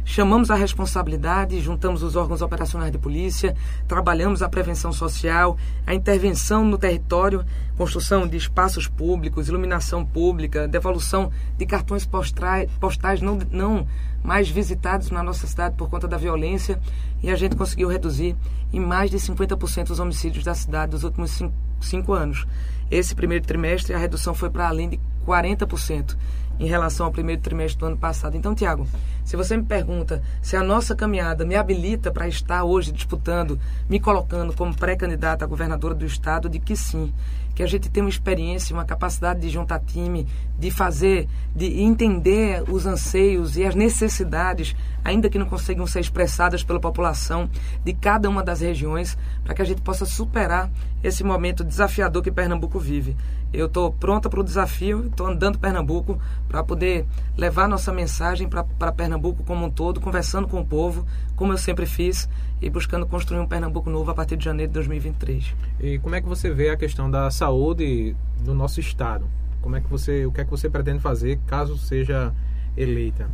Chamamos 0.09 0.49
a 0.49 0.55
responsabilidade, 0.55 1.59
juntamos 1.59 2.01
os 2.01 2.15
órgãos 2.15 2.41
operacionais 2.41 2.93
de 2.93 2.97
polícia, 2.97 3.53
trabalhamos 3.89 4.41
a 4.41 4.47
prevenção 4.47 4.93
social, 4.93 5.57
a 5.85 5.93
intervenção 5.93 6.63
no 6.63 6.77
território, 6.77 7.45
construção 7.75 8.25
de 8.25 8.37
espaços 8.37 8.87
públicos, 8.87 9.49
iluminação 9.49 10.05
pública, 10.05 10.65
devolução 10.65 11.29
de 11.57 11.65
cartões 11.65 12.05
postais, 12.05 12.71
postais 12.79 13.21
não, 13.21 13.37
não 13.51 13.85
mais 14.23 14.47
visitados 14.49 15.11
na 15.11 15.21
nossa 15.21 15.45
cidade 15.45 15.75
por 15.75 15.89
conta 15.89 16.07
da 16.07 16.15
violência 16.15 16.79
e 17.21 17.29
a 17.29 17.35
gente 17.35 17.57
conseguiu 17.57 17.89
reduzir 17.89 18.33
em 18.71 18.79
mais 18.79 19.11
de 19.11 19.17
50% 19.17 19.89
os 19.89 19.99
homicídios 19.99 20.45
da 20.45 20.55
cidade 20.55 20.91
dos 20.91 21.03
últimos 21.03 21.31
cinco, 21.31 21.53
cinco 21.81 22.13
anos. 22.13 22.47
Esse 22.89 23.13
primeiro 23.13 23.45
trimestre 23.45 23.93
a 23.93 23.97
redução 23.97 24.33
foi 24.33 24.49
para 24.49 24.69
além 24.69 24.87
de 24.87 24.99
40% 25.27 26.15
em 26.59 26.65
relação 26.65 27.05
ao 27.05 27.11
primeiro 27.11 27.41
trimestre 27.41 27.79
do 27.79 27.85
ano 27.85 27.97
passado. 27.97 28.35
Então, 28.35 28.55
Tiago, 28.55 28.87
se 29.23 29.35
você 29.35 29.57
me 29.57 29.63
pergunta 29.63 30.21
se 30.41 30.55
a 30.55 30.63
nossa 30.63 30.95
caminhada 30.95 31.45
me 31.45 31.55
habilita 31.55 32.11
para 32.11 32.27
estar 32.27 32.63
hoje 32.63 32.91
disputando, 32.91 33.59
me 33.89 33.99
colocando 33.99 34.53
como 34.53 34.75
pré-candidata 34.75 35.45
a 35.45 35.47
governadora 35.47 35.93
do 35.93 36.05
estado, 36.05 36.49
de 36.49 36.59
que 36.59 36.75
sim. 36.75 37.13
Que 37.53 37.63
a 37.63 37.67
gente 37.67 37.89
tem 37.89 38.03
uma 38.03 38.09
experiência, 38.09 38.75
uma 38.75 38.85
capacidade 38.85 39.39
de 39.39 39.49
juntar 39.49 39.79
time, 39.79 40.27
de 40.59 40.69
fazer, 40.69 41.27
de 41.55 41.81
entender 41.81 42.63
os 42.69 42.85
anseios 42.85 43.57
e 43.57 43.65
as 43.65 43.73
necessidades, 43.73 44.75
ainda 45.03 45.29
que 45.29 45.39
não 45.39 45.47
consigam 45.47 45.87
ser 45.87 45.99
expressadas 45.99 46.63
pela 46.63 46.79
população 46.79 47.49
de 47.83 47.93
cada 47.93 48.29
uma 48.29 48.43
das 48.43 48.61
regiões, 48.61 49.17
para 49.43 49.55
que 49.55 49.61
a 49.61 49.65
gente 49.65 49.81
possa 49.81 50.05
superar 50.05 50.69
esse 51.03 51.23
momento 51.23 51.63
desafiador 51.63 52.21
que 52.21 52.31
Pernambuco 52.31 52.79
vive. 52.79 53.15
Eu 53.57 53.65
estou 53.65 53.91
pronta 53.91 54.29
para 54.29 54.39
o 54.39 54.43
desafio, 54.43 55.07
estou 55.07 55.25
andando 55.25 55.57
Pernambuco 55.57 56.21
para 56.47 56.63
poder 56.63 57.07
levar 57.35 57.67
nossa 57.67 57.91
mensagem 57.91 58.47
para 58.47 58.91
Pernambuco 58.91 59.43
como 59.43 59.65
um 59.65 59.69
todo, 59.71 59.99
conversando 59.99 60.47
com 60.47 60.61
o 60.61 60.65
povo, 60.65 61.07
como 61.35 61.53
eu 61.53 61.57
sempre 61.57 61.87
fiz, 61.87 62.29
e 62.61 62.69
buscando 62.69 63.07
construir 63.07 63.39
um 63.39 63.47
Pernambuco 63.47 63.89
novo 63.89 64.11
a 64.11 64.13
partir 64.13 64.37
de 64.37 64.45
janeiro 64.45 64.69
de 64.69 64.75
2023. 64.75 65.55
E 65.79 65.97
como 65.97 66.13
é 66.13 66.21
que 66.21 66.27
você 66.27 66.51
vê 66.51 66.69
a 66.69 66.77
questão 66.77 67.09
da 67.09 67.31
saúde 67.31 68.15
no 68.45 68.53
nosso 68.53 68.79
estado? 68.79 69.27
Como 69.59 69.75
é 69.75 69.81
que 69.81 69.89
você, 69.89 70.23
o 70.27 70.31
que 70.31 70.41
é 70.41 70.43
que 70.45 70.51
você 70.51 70.69
pretende 70.69 70.99
fazer 70.99 71.39
caso 71.47 71.79
seja 71.79 72.31
eleita? 72.77 73.27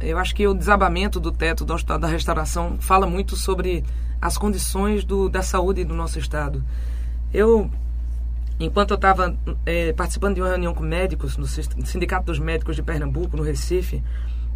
Eu 0.00 0.18
acho 0.18 0.34
que 0.34 0.48
o 0.48 0.54
desabamento 0.54 1.20
do 1.20 1.30
teto 1.30 1.64
do 1.64 1.72
Hospital 1.72 2.00
da 2.00 2.08
Restauração 2.08 2.76
fala 2.80 3.06
muito 3.06 3.36
sobre 3.36 3.84
as 4.20 4.36
condições 4.36 5.04
do, 5.04 5.28
da 5.28 5.42
saúde 5.42 5.84
do 5.84 5.94
nosso 5.94 6.18
estado. 6.18 6.64
Eu, 7.32 7.70
enquanto 8.58 8.90
eu 8.90 8.96
estava 8.96 9.36
é, 9.64 9.92
participando 9.92 10.34
de 10.34 10.40
uma 10.40 10.48
reunião 10.48 10.74
com 10.74 10.82
médicos 10.82 11.36
no 11.36 11.46
Sindicato 11.46 12.26
dos 12.26 12.38
Médicos 12.38 12.76
de 12.76 12.82
Pernambuco, 12.82 13.36
no 13.36 13.42
Recife, 13.42 14.02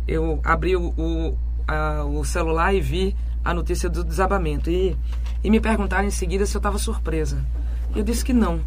eu 0.07 0.41
abri 0.45 0.77
o, 0.77 0.89
o, 0.97 1.39
a, 1.67 2.05
o 2.05 2.25
celular 2.25 2.75
e 2.75 2.81
vi 2.81 3.17
a 3.45 3.55
notícia 3.55 3.89
do 3.89 4.03
desabamento. 4.03 4.71
E, 4.71 4.97
e 5.43 5.51
me 5.51 5.61
perguntaram 5.61 6.07
em 6.07 6.11
seguida 6.11 6.47
se 6.47 6.57
eu 6.57 6.59
estava 6.59 6.79
surpresa. 6.79 7.45
Eu 7.95 8.03
disse 8.03 8.25
que 8.25 8.33
não, 8.33 8.61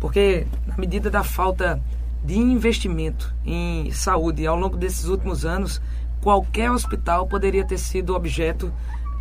porque 0.00 0.46
na 0.66 0.76
medida 0.76 1.10
da 1.10 1.22
falta 1.22 1.80
de 2.24 2.38
investimento 2.38 3.34
em 3.44 3.90
saúde 3.90 4.46
ao 4.46 4.56
longo 4.56 4.76
desses 4.76 5.06
últimos 5.06 5.44
anos, 5.44 5.80
qualquer 6.20 6.70
hospital 6.70 7.26
poderia 7.26 7.64
ter 7.64 7.78
sido 7.78 8.14
objeto 8.14 8.72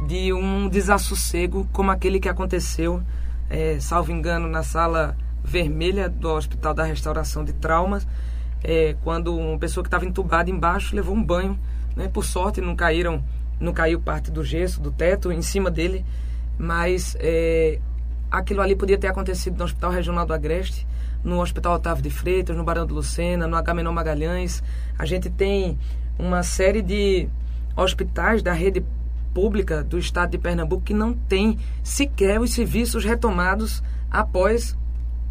de 0.07 0.33
um 0.33 0.67
desassossego 0.67 1.67
como 1.71 1.91
aquele 1.91 2.19
que 2.19 2.29
aconteceu, 2.29 3.01
é, 3.51 3.79
salvo 3.81 4.12
engano, 4.13 4.48
na 4.48 4.63
sala 4.63 5.15
vermelha 5.43 6.08
do 6.08 6.29
Hospital 6.29 6.74
da 6.74 6.84
Restauração 6.84 7.43
de 7.43 7.51
Traumas, 7.51 8.08
é, 8.63 8.96
quando 9.03 9.36
uma 9.36 9.60
pessoa 9.60 9.84
que 9.84 9.88
estava 9.88 10.05
entubada 10.05 10.50
embaixo 10.50 10.96
levou 10.96 11.13
um 11.13 11.22
banho. 11.22 11.60
Né? 11.96 12.08
Por 12.08 12.24
sorte, 12.24 12.62
não 12.62 12.75
caíram, 12.75 13.22
não 13.60 13.74
caiu 13.74 14.00
parte 14.00 14.31
do 14.31 14.43
gesso, 14.43 14.79
do 14.79 14.89
teto, 14.89 15.31
em 15.31 15.41
cima 15.41 15.70
dele, 15.70 16.05
mas 16.58 17.17
é, 17.20 17.79
aquilo 18.31 18.62
ali 18.62 18.74
podia 18.74 18.98
ter 18.98 19.08
acontecido 19.08 19.58
no 19.58 19.65
Hospital 19.65 19.91
Regional 19.91 20.25
do 20.25 20.34
Agreste, 20.34 20.88
no 21.22 21.41
Hospital 21.41 21.75
Otávio 21.75 22.01
de 22.01 22.10
Freitas, 22.10 22.55
no 22.55 22.63
Barão 22.63 22.86
do 22.86 22.93
Lucena, 22.93 23.48
no 23.48 23.58
Agamenon 23.58 23.91
Magalhães. 23.91 24.63
A 24.98 25.05
gente 25.05 25.29
tem 25.29 25.77
uma 26.17 26.41
série 26.41 26.81
de 26.81 27.27
hospitais 27.75 28.41
da 28.41 28.53
rede 28.53 28.84
pública 29.34 29.84
do 29.84 29.98
estado 29.98 30.32
de 30.32 30.38
Pernambuco 30.38 30.84
que 30.84 30.94
não 30.94 31.14
tem 31.14 31.58
sequer 31.84 32.40
os 32.40 32.54
serviços 32.54 33.04
retomados 33.04 33.82
após 34.10 34.78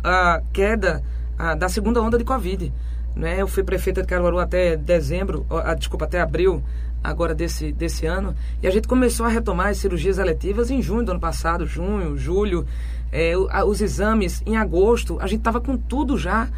a 0.02 0.42
queda 0.52 1.02
a, 1.38 1.54
da 1.54 1.68
segunda 1.68 2.00
onda 2.00 2.18
de 2.18 2.24
Covid. 2.24 2.72
Né? 3.14 3.40
Eu 3.40 3.48
fui 3.48 3.62
prefeita 3.62 4.02
de 4.02 4.08
Caruaru 4.08 4.38
até 4.38 4.76
dezembro, 4.76 5.46
a, 5.50 5.74
desculpa, 5.74 6.04
até 6.04 6.20
abril 6.20 6.62
agora 7.02 7.34
desse, 7.34 7.72
desse 7.72 8.06
ano, 8.06 8.34
e 8.62 8.66
a 8.66 8.70
gente 8.70 8.86
começou 8.86 9.24
a 9.24 9.28
retomar 9.30 9.68
as 9.68 9.78
cirurgias 9.78 10.18
eletivas 10.18 10.70
em 10.70 10.82
junho 10.82 11.02
do 11.02 11.12
ano 11.12 11.20
passado, 11.20 11.66
junho, 11.66 12.16
julho, 12.16 12.66
é, 13.12 13.34
os 13.64 13.80
exames 13.80 14.42
em 14.46 14.56
agosto, 14.56 15.18
a 15.20 15.26
gente 15.26 15.40
estava 15.40 15.60
com 15.60 15.76
tudo 15.76 16.16
já, 16.16 16.48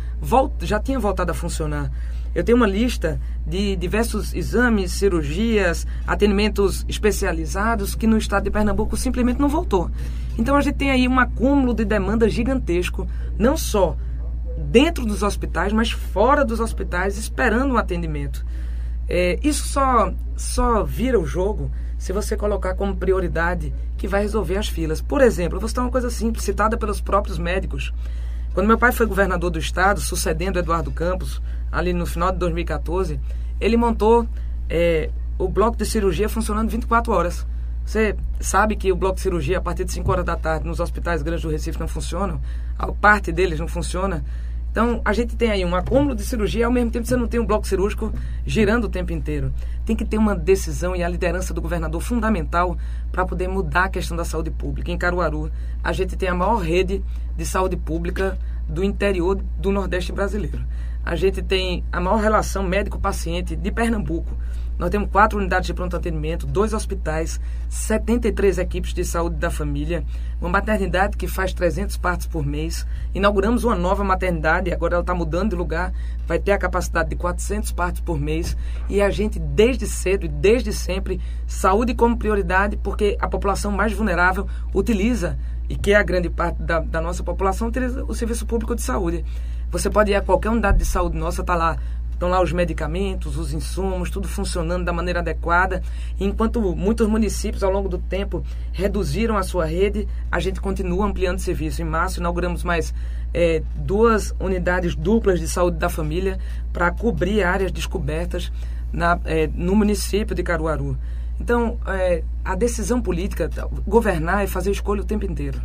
já 0.61 0.79
tinha 0.79 0.99
voltado 0.99 1.31
a 1.31 1.35
funcionar. 1.35 1.91
Eu 2.35 2.43
tenho 2.43 2.57
uma 2.57 2.67
lista 2.67 3.21
de 3.47 3.77
diversos 3.77 4.33
exames, 4.33 4.93
cirurgias, 4.93 5.87
atendimentos 6.07 6.85
especializados 6.89 7.95
que 7.95 8.07
no 8.07 8.17
estado 8.17 8.45
de 8.45 8.51
Pernambuco 8.51 8.97
simplesmente 8.97 9.39
não 9.39 9.49
voltou. 9.49 9.91
Então 10.39 10.57
a 10.57 10.61
gente 10.63 10.77
tem 10.77 10.91
aí 10.91 11.07
um 11.07 11.21
acúmulo 11.21 11.75
de 11.75 11.85
demanda 11.85 12.29
gigantesco, 12.29 13.07
não 13.39 13.57
só 13.57 13.97
dentro 14.57 15.05
dos 15.05 15.23
hospitais, 15.23 15.73
mas 15.73 15.91
fora 15.91 16.45
dos 16.45 16.61
hospitais, 16.61 17.19
esperando 17.19 17.75
um 17.75 17.77
atendimento. 17.77 18.45
É, 19.09 19.39
isso 19.43 19.67
só, 19.69 20.13
só 20.37 20.85
vira 20.85 21.21
o 21.21 21.27
jogo 21.27 21.71
se 22.03 22.13
você 22.13 22.37
colocar 22.37 22.75
como 22.75 22.97
prioridade 22.97 23.73
que 23.97 24.09
vai 24.09 24.23
resolver 24.23 24.57
as 24.57 24.67
filas. 24.67 25.01
Por 25.01 25.21
exemplo, 25.21 25.61
vou 25.61 25.69
citar 25.69 25.85
uma 25.85 25.91
coisa 25.91 26.11
simples, 26.11 26.45
citada 26.45 26.77
pelos 26.77 27.01
próprios 27.01 27.39
médicos. 27.39 27.95
Quando 28.53 28.67
meu 28.67 28.77
pai 28.77 28.91
foi 28.91 29.07
governador 29.07 29.51
do 29.51 29.59
estado, 29.61 30.01
sucedendo 30.01 30.59
Eduardo 30.59 30.91
Campos, 30.91 31.41
ali 31.71 31.93
no 31.93 32.05
final 32.05 32.33
de 32.33 32.39
2014, 32.39 33.21
ele 33.61 33.77
montou 33.77 34.27
é, 34.69 35.11
o 35.39 35.49
bloco 35.49 35.77
de 35.77 35.87
cirurgia 35.87 36.29
funcionando 36.29 36.69
24 36.71 37.13
horas. 37.13 37.47
Você 37.87 38.17
sabe 38.41 38.75
que 38.75 38.91
o 38.91 38.97
bloco 38.97 39.15
de 39.15 39.21
cirurgia, 39.21 39.59
a 39.59 39.61
partir 39.61 39.85
de 39.85 39.93
5 39.93 40.11
horas 40.11 40.25
da 40.25 40.35
tarde, 40.35 40.67
nos 40.67 40.81
hospitais 40.81 41.23
grandes 41.23 41.45
do 41.45 41.51
Recife 41.51 41.79
não 41.79 41.87
funciona, 41.87 42.41
a 42.77 42.91
parte 42.91 43.31
deles 43.31 43.61
não 43.61 43.69
funciona. 43.69 44.25
Então, 44.73 45.01
a 45.05 45.13
gente 45.13 45.37
tem 45.37 45.51
aí 45.51 45.65
um 45.65 45.77
acúmulo 45.77 46.17
de 46.17 46.25
cirurgia, 46.25 46.67
ao 46.67 46.73
mesmo 46.73 46.91
tempo 46.91 47.07
você 47.07 47.15
não 47.15 47.29
tem 47.29 47.39
um 47.39 47.47
bloco 47.47 47.67
cirúrgico 47.67 48.13
girando 48.45 48.85
o 48.85 48.89
tempo 48.89 49.13
inteiro. 49.13 49.53
Tem 49.85 49.95
que 49.95 50.05
ter 50.05 50.17
uma 50.17 50.35
decisão 50.35 50.97
e 50.97 51.05
a 51.05 51.09
liderança 51.09 51.55
do 51.55 51.61
governador 51.61 52.01
fundamental 52.01 52.77
para 53.13 53.25
poder 53.25 53.49
mudar 53.49 53.85
a 53.85 53.89
questão 53.91 54.17
da 54.17 54.25
saúde 54.25 54.51
pública. 54.51 54.91
Em 54.91 54.99
Caruaru, 54.99 55.53
a 55.85 55.93
gente 55.93 56.17
tem 56.17 56.29
a 56.29 56.35
maior 56.35 56.57
rede 56.57 57.05
de 57.37 57.45
saúde 57.45 57.77
pública 57.77 58.39
do 58.67 58.83
interior 58.83 59.39
do 59.59 59.71
Nordeste 59.71 60.11
brasileiro 60.11 60.61
a 61.05 61.17
gente 61.17 61.43
tem 61.43 61.85
a 61.91 62.01
maior 62.01 62.21
relação 62.21 62.63
médico-paciente 62.63 63.57
de 63.57 63.73
Pernambuco. 63.73 64.31
Nós 64.79 64.91
temos 64.91 65.11
quatro 65.11 65.39
unidades 65.39 65.67
de 65.67 65.75
pronto 65.75 65.97
atendimento, 65.97 66.47
dois 66.47 66.73
hospitais, 66.73 67.41
73 67.69 68.59
equipes 68.59 68.93
de 68.93 69.05
saúde 69.05 69.37
da 69.37 69.51
família, 69.51 70.05
uma 70.41 70.51
maternidade 70.51 71.17
que 71.17 71.29
faz 71.29 71.53
300 71.53 71.97
partos 71.97 72.27
por 72.27 72.45
mês. 72.45 72.87
Inauguramos 73.15 73.65
uma 73.65 73.77
nova 73.77 74.03
maternidade, 74.03 74.73
agora 74.73 74.95
ela 74.95 75.03
está 75.03 75.15
mudando 75.15 75.51
de 75.51 75.57
lugar, 75.57 75.93
vai 76.27 76.39
ter 76.39 76.53
a 76.53 76.59
capacidade 76.59 77.11
de 77.11 77.17
400 77.17 77.71
partos 77.73 78.01
por 78.01 78.19
mês. 78.19 78.57
E 78.89 79.01
a 79.01 79.11
gente, 79.11 79.39
desde 79.39 79.87
cedo 79.87 80.27
e 80.27 80.29
desde 80.29 80.73
sempre, 80.73 81.21
saúde 81.47 81.95
como 81.95 82.17
prioridade, 82.17 82.77
porque 82.77 83.17
a 83.21 83.29
população 83.29 83.71
mais 83.71 83.93
vulnerável 83.93 84.49
utiliza, 84.75 85.39
e 85.69 85.77
que 85.77 85.93
é 85.93 85.97
a 85.97 86.03
grande 86.03 86.29
parte 86.29 86.61
da, 86.61 86.81
da 86.81 87.01
nossa 87.01 87.23
população, 87.23 87.69
utiliza 87.69 88.05
o 88.05 88.15
serviço 88.15 88.47
público 88.47 88.75
de 88.75 88.83
saúde. 88.83 89.25
Você 89.71 89.89
pode 89.89 90.11
ir 90.11 90.15
a 90.15 90.21
qualquer 90.21 90.51
unidade 90.51 90.79
de 90.79 90.85
saúde 90.85 91.17
nossa, 91.17 91.43
tá 91.43 91.55
lá 91.55 91.79
estão 92.23 92.31
lá 92.31 92.41
os 92.41 92.53
medicamentos, 92.53 93.37
os 93.37 93.53
insumos, 93.53 94.09
tudo 94.09 94.29
funcionando 94.29 94.85
da 94.85 94.93
maneira 94.93 95.19
adequada. 95.19 95.83
Enquanto 96.21 96.61
muitos 96.77 97.09
municípios, 97.09 97.65
ao 97.65 97.73
longo 97.73 97.89
do 97.89 97.99
tempo, 97.99 98.45
reduziram 98.73 99.37
a 99.37 99.43
sua 99.43 99.65
rede, 99.65 100.07
a 100.31 100.39
gente 100.39 100.61
continua 100.61 101.05
ampliando 101.05 101.39
o 101.39 101.41
serviço. 101.41 101.83
Em 101.83 101.85
março, 101.85 102.21
inauguramos 102.21 102.63
mais 102.63 102.95
é, 103.35 103.61
duas 103.75 104.33
unidades 104.39 104.95
duplas 104.95 105.41
de 105.41 105.49
saúde 105.49 105.79
da 105.79 105.89
família 105.89 106.39
para 106.73 106.93
cobrir 106.93 107.43
áreas 107.43 107.73
descobertas 107.73 108.53
na, 108.93 109.19
é, 109.25 109.51
no 109.53 109.75
município 109.75 110.33
de 110.33 110.45
Caruaru. 110.45 110.97
Então, 111.41 111.77
é, 111.89 112.23
a 112.45 112.55
decisão 112.55 113.03
política, 113.03 113.51
governar 113.85 114.45
é 114.45 114.47
fazer 114.47 114.71
escolha 114.71 115.03
o 115.03 115.05
tempo 115.05 115.25
inteiro 115.25 115.61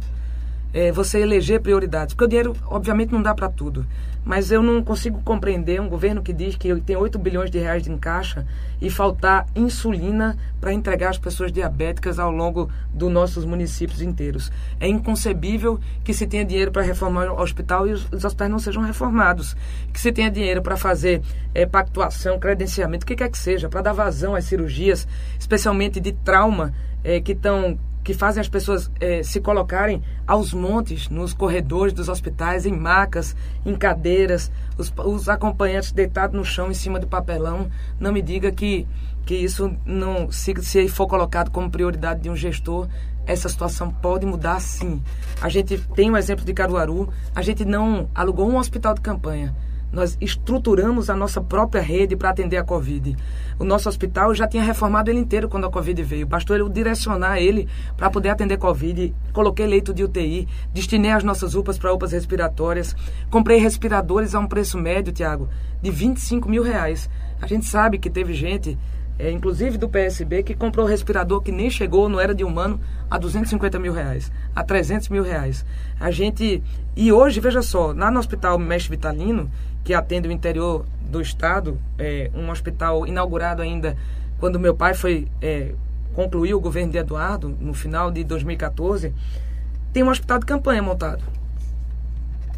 é, 0.78 0.92
você 0.92 1.20
eleger 1.20 1.60
prioridades. 1.60 2.14
Porque 2.14 2.26
o 2.26 2.28
dinheiro, 2.28 2.56
obviamente, 2.68 3.12
não 3.12 3.20
dá 3.20 3.34
para 3.34 3.50
tudo. 3.50 3.84
Mas 4.24 4.52
eu 4.52 4.62
não 4.62 4.84
consigo 4.84 5.20
compreender 5.24 5.82
um 5.82 5.90
governo 5.90 6.22
que 6.22 6.32
diz 6.32 6.56
que 6.56 6.76
tem 6.82 6.96
8 6.96 7.18
bilhões 7.18 7.50
de 7.50 7.58
reais 7.58 7.88
em 7.88 7.98
caixa 7.98 8.46
e 8.80 8.88
faltar 8.88 9.48
insulina 9.56 10.38
para 10.62 10.72
entregar 10.72 11.10
às 11.10 11.18
pessoas 11.18 11.52
diabéticas 11.52 12.20
ao 12.20 12.30
longo 12.30 12.70
dos 12.94 13.12
nossos 13.12 13.44
municípios 13.44 14.04
inteiros. 14.04 14.52
É 14.80 14.88
inconcebível 14.88 15.80
que 16.04 16.14
se 16.14 16.28
tenha 16.28 16.46
dinheiro 16.46 16.72
para 16.72 16.84
reformar 16.84 17.32
o 17.32 17.42
hospital 17.42 17.88
e 17.88 17.94
os, 17.94 18.06
os, 18.12 18.24
hospitais 18.24 18.52
não 18.52 18.60
sejam 18.60 18.84
reformados. 18.84 19.56
Que 19.92 20.00
se 20.00 20.12
tenha 20.12 20.30
dinheiro 20.30 20.62
para 20.62 20.78
fazer 20.78 21.24
é, 21.56 21.66
pactuação, 21.66 22.38
credenciamento, 22.38 23.04
o 23.04 23.08
que 23.08 23.16
quer 23.16 23.32
que 23.32 23.38
seja, 23.38 23.68
para 23.68 23.82
dar 23.82 23.94
vazão 23.94 24.36
às 24.36 24.46
cirurgias, 24.46 25.08
especialmente 25.40 26.00
de 26.00 26.12
trauma, 26.12 26.72
é, 27.04 27.20
que 27.20 27.32
estão 27.32 27.80
que 28.08 28.14
fazem 28.14 28.40
as 28.40 28.48
pessoas 28.48 28.90
é, 29.02 29.22
se 29.22 29.42
colocarem 29.42 30.02
aos 30.26 30.54
montes 30.54 31.10
nos 31.10 31.34
corredores 31.34 31.92
dos 31.92 32.08
hospitais, 32.08 32.66
em 32.66 32.72
macas, 32.72 33.36
em 33.66 33.76
cadeiras, 33.76 34.50
os, 34.78 34.94
os, 35.04 35.28
acompanhantes 35.28 35.92
deitados 35.92 36.34
no 36.34 36.46
chão 36.46 36.72
em 36.72 36.74
cima 36.74 37.02
de 37.02 37.06
papelão. 37.06 37.70
Não 38.00 38.14
me 38.14 38.22
diga 38.22 38.50
que, 38.50 38.88
que 39.26 39.36
isso 39.36 39.76
não 39.86 40.32
se, 40.32 40.54
se 40.62 40.88
for 40.88 41.06
colocado 41.06 41.52
como 41.52 41.70
prioridade 41.70 42.22
de 42.22 42.30
um 42.30 42.36
gestor, 42.38 42.88
essa 43.26 43.50
situação 43.50 43.92
pode 43.92 44.26
mudar 44.26 44.62
sim. 44.62 45.04
A 45.42 45.50
gente 45.50 45.78
tem 45.94 46.10
um 46.10 46.16
exemplo 46.16 46.46
de 46.46 46.54
Caruaru, 46.54 47.10
a 47.36 47.42
gente 47.42 47.66
não 47.66 48.10
alugou 48.16 48.50
um 48.50 48.56
hospital 48.56 48.94
de 48.94 49.02
campanha 49.02 49.54
nós 49.92 50.18
estruturamos 50.20 51.10
a 51.10 51.16
nossa 51.16 51.42
própria 51.42 51.82
rede 51.82 52.16
para 52.16 52.30
atender 52.30 52.58
a 52.58 52.64
Covid. 52.64 53.16
O 53.58 53.64
nosso 53.64 53.90
hospital 53.90 54.34
já 54.36 54.48
tinha 54.48 54.64
reformado 54.64 55.10
ele 55.10 55.20
inteiro 55.20 55.50
quando 55.50 55.66
a 55.66 55.72
Covid 55.72 56.04
veio. 56.04 56.28
Bastou 56.28 56.56
eu 56.56 56.70
direcionar 56.70 57.40
ele 57.40 57.68
para 57.96 58.10
poder 58.10 58.30
atender 58.30 58.58
Covid. 58.58 59.14
Coloquei 59.34 59.66
leito 59.66 59.94
de 59.94 60.04
UTI, 60.04 60.48
destinei 60.74 61.12
as 61.12 61.24
nossas 61.24 61.56
UPAs 61.56 61.78
para 61.78 61.94
UPAs 61.94 62.12
respiratórias. 62.12 62.96
Comprei 63.30 63.60
respiradores 63.60 64.36
a 64.36 64.40
um 64.40 64.48
preço 64.48 64.78
médio, 64.78 65.14
Tiago, 65.14 65.50
de 65.82 65.90
25 65.90 66.50
mil 66.50 66.64
reais. 66.64 67.10
A 67.42 67.48
gente 67.48 67.66
sabe 67.66 67.98
que 67.98 68.10
teve 68.10 68.34
gente 68.34 68.78
é, 69.20 69.32
inclusive 69.32 69.78
do 69.78 69.90
PSB, 69.90 70.44
que 70.44 70.54
comprou 70.54 70.86
respirador 70.86 71.42
que 71.42 71.52
nem 71.52 71.70
chegou, 71.70 72.08
não 72.08 72.20
era 72.20 72.36
de 72.36 72.44
humano, 72.44 72.80
a 73.10 73.18
250 73.18 73.80
mil 73.80 73.92
reais, 73.92 74.32
a 74.56 74.64
300 74.64 75.10
mil 75.10 75.24
reais. 75.24 75.66
A 76.00 76.12
gente. 76.12 76.62
E 76.96 77.12
hoje, 77.12 77.40
veja 77.40 77.62
só, 77.62 77.94
lá 77.94 78.12
no 78.12 78.20
Hospital 78.20 78.60
Mestre 78.60 78.92
Vitalino, 78.92 79.50
que 79.88 79.94
atende 79.94 80.28
o 80.28 80.32
interior 80.34 80.86
do 81.00 81.22
estado, 81.22 81.80
é, 81.98 82.30
um 82.36 82.50
hospital 82.50 83.08
inaugurado 83.08 83.62
ainda 83.62 83.96
quando 84.38 84.60
meu 84.60 84.76
pai 84.76 84.94
foi. 84.94 85.30
É, 85.42 85.74
concluiu 86.14 86.58
o 86.58 86.60
governo 86.60 86.92
de 86.92 86.98
Eduardo, 86.98 87.56
no 87.58 87.74
final 87.74 88.12
de 88.12 88.22
2014, 88.26 89.14
tem 89.94 90.04
um 90.04 90.10
hospital 90.10 90.40
de 90.40 90.46
campanha 90.46 90.82
montado. 90.84 91.24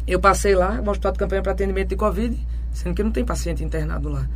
Eu 0.08 0.18
passei 0.18 0.56
lá, 0.56 0.80
um 0.84 0.90
hospital 0.90 1.12
de 1.12 1.18
campanha 1.20 1.40
para 1.40 1.52
atendimento 1.52 1.90
de 1.90 1.94
Covid, 1.94 2.36
sendo 2.72 2.96
que 2.96 3.02
não 3.04 3.12
tem 3.12 3.24
paciente 3.24 3.62
internado 3.62 4.08
lá. 4.08 4.26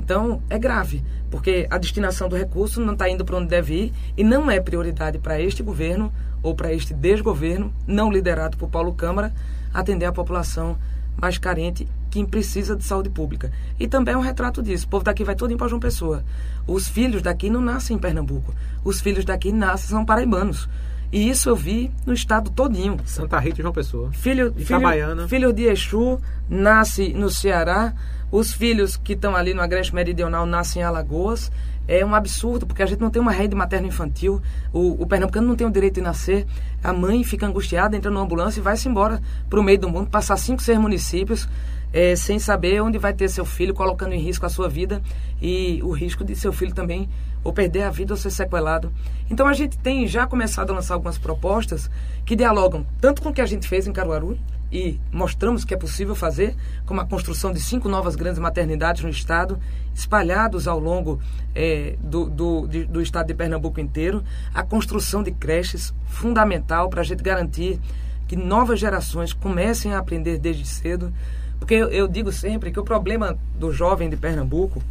Então, 0.00 0.42
é 0.50 0.58
grave, 0.58 1.04
porque 1.30 1.68
a 1.70 1.78
destinação 1.78 2.28
do 2.28 2.34
recurso 2.34 2.80
não 2.80 2.94
está 2.94 3.08
indo 3.08 3.24
para 3.24 3.36
onde 3.36 3.48
deve 3.48 3.74
ir 3.74 3.92
e 4.16 4.24
não 4.24 4.50
é 4.50 4.58
prioridade 4.58 5.20
para 5.20 5.40
este 5.40 5.62
governo 5.62 6.12
ou 6.42 6.52
para 6.52 6.72
este 6.72 6.94
desgoverno, 6.94 7.72
não 7.86 8.10
liderado 8.10 8.56
por 8.56 8.68
Paulo 8.68 8.92
Câmara, 8.92 9.32
atender 9.72 10.06
a 10.06 10.12
população 10.12 10.76
mais 11.16 11.38
carente 11.38 11.86
que 12.10 12.24
precisa 12.26 12.76
de 12.76 12.84
saúde 12.84 13.08
pública. 13.08 13.50
E 13.78 13.86
também 13.86 14.14
é 14.14 14.16
um 14.16 14.20
retrato 14.20 14.62
disso. 14.62 14.86
O 14.86 14.88
povo 14.88 15.04
daqui 15.04 15.24
vai 15.24 15.34
todo 15.34 15.52
em 15.52 15.58
João 15.58 15.80
Pessoa. 15.80 16.24
Os 16.66 16.88
filhos 16.88 17.22
daqui 17.22 17.48
não 17.48 17.60
nascem 17.60 17.96
em 17.96 17.98
Pernambuco. 17.98 18.54
Os 18.84 19.00
filhos 19.00 19.24
daqui 19.24 19.52
nascem, 19.52 19.88
são 19.88 20.04
paraibanos. 20.04 20.68
E 21.12 21.28
isso 21.28 21.48
eu 21.48 21.56
vi 21.56 21.90
no 22.06 22.12
estado 22.12 22.50
todinho. 22.50 22.96
Santa 23.04 23.38
Rita 23.38 23.60
e 23.60 23.62
João 23.62 23.72
Pessoa. 23.72 24.12
Filho, 24.12 24.52
filho, 24.54 25.28
filho 25.28 25.52
de 25.52 25.64
Exu 25.64 26.20
nasce 26.48 27.12
no 27.12 27.30
Ceará. 27.30 27.94
Os 28.30 28.52
filhos 28.52 28.96
que 28.96 29.14
estão 29.14 29.34
ali 29.34 29.52
no 29.52 29.60
Agreste 29.60 29.94
Meridional 29.94 30.46
nascem 30.46 30.82
em 30.82 30.84
Alagoas. 30.84 31.50
É 31.88 32.06
um 32.06 32.14
absurdo, 32.14 32.64
porque 32.64 32.84
a 32.84 32.86
gente 32.86 33.00
não 33.00 33.10
tem 33.10 33.20
uma 33.20 33.32
rede 33.32 33.56
materno-infantil. 33.56 34.40
O, 34.72 35.02
o 35.02 35.06
pernambucano 35.06 35.48
não 35.48 35.56
tem 35.56 35.66
o 35.66 35.70
direito 35.70 35.94
de 35.94 36.00
nascer. 36.00 36.46
A 36.84 36.92
mãe 36.92 37.24
fica 37.24 37.44
angustiada, 37.44 37.96
entra 37.96 38.08
numa 38.08 38.22
ambulância 38.22 38.60
e 38.60 38.62
vai-se 38.62 38.88
embora 38.88 39.20
para 39.48 39.58
o 39.58 39.62
meio 39.64 39.80
do 39.80 39.88
mundo, 39.88 40.08
passar 40.08 40.36
cinco, 40.36 40.62
seis 40.62 40.78
municípios, 40.78 41.48
é, 41.92 42.14
sem 42.16 42.38
saber 42.38 42.82
onde 42.82 42.98
vai 42.98 43.12
ter 43.12 43.28
seu 43.28 43.44
filho, 43.44 43.74
colocando 43.74 44.12
em 44.12 44.20
risco 44.20 44.46
a 44.46 44.48
sua 44.48 44.68
vida 44.68 45.02
e 45.40 45.80
o 45.82 45.90
risco 45.90 46.24
de 46.24 46.34
seu 46.36 46.52
filho 46.52 46.74
também 46.74 47.08
ou 47.42 47.52
perder 47.52 47.82
a 47.82 47.90
vida 47.90 48.12
ou 48.12 48.16
ser 48.16 48.30
sequelado. 48.30 48.92
Então 49.30 49.46
a 49.46 49.52
gente 49.52 49.78
tem 49.78 50.06
já 50.06 50.26
começado 50.26 50.70
a 50.70 50.74
lançar 50.74 50.94
algumas 50.94 51.18
propostas 51.18 51.90
que 52.24 52.36
dialogam 52.36 52.86
tanto 53.00 53.22
com 53.22 53.30
o 53.30 53.32
que 53.32 53.40
a 53.40 53.46
gente 53.46 53.66
fez 53.66 53.86
em 53.86 53.92
Caruaru, 53.92 54.38
e 54.72 55.00
mostramos 55.10 55.64
que 55.64 55.74
é 55.74 55.76
possível 55.76 56.14
fazer, 56.14 56.54
como 56.86 57.00
a 57.00 57.04
construção 57.04 57.52
de 57.52 57.60
cinco 57.60 57.88
novas 57.88 58.14
grandes 58.14 58.38
maternidades 58.38 59.02
no 59.02 59.08
estado, 59.08 59.58
espalhados 59.94 60.68
ao 60.68 60.78
longo 60.78 61.20
é, 61.54 61.96
do, 62.00 62.30
do, 62.30 62.66
de, 62.68 62.84
do 62.84 63.02
estado 63.02 63.26
de 63.26 63.34
Pernambuco 63.34 63.80
inteiro, 63.80 64.22
a 64.54 64.62
construção 64.62 65.22
de 65.22 65.32
creches, 65.32 65.92
fundamental 66.06 66.88
para 66.88 67.00
a 67.00 67.04
gente 67.04 67.22
garantir 67.22 67.80
que 68.28 68.36
novas 68.36 68.78
gerações 68.78 69.32
comecem 69.32 69.92
a 69.92 69.98
aprender 69.98 70.38
desde 70.38 70.64
cedo, 70.64 71.12
porque 71.60 71.74
eu, 71.74 71.88
eu 71.88 72.08
digo 72.08 72.32
sempre 72.32 72.72
que 72.72 72.80
o 72.80 72.82
problema 72.82 73.38
do 73.54 73.72
jovem 73.72 74.10
de 74.10 74.16
Pernambuco 74.16 74.82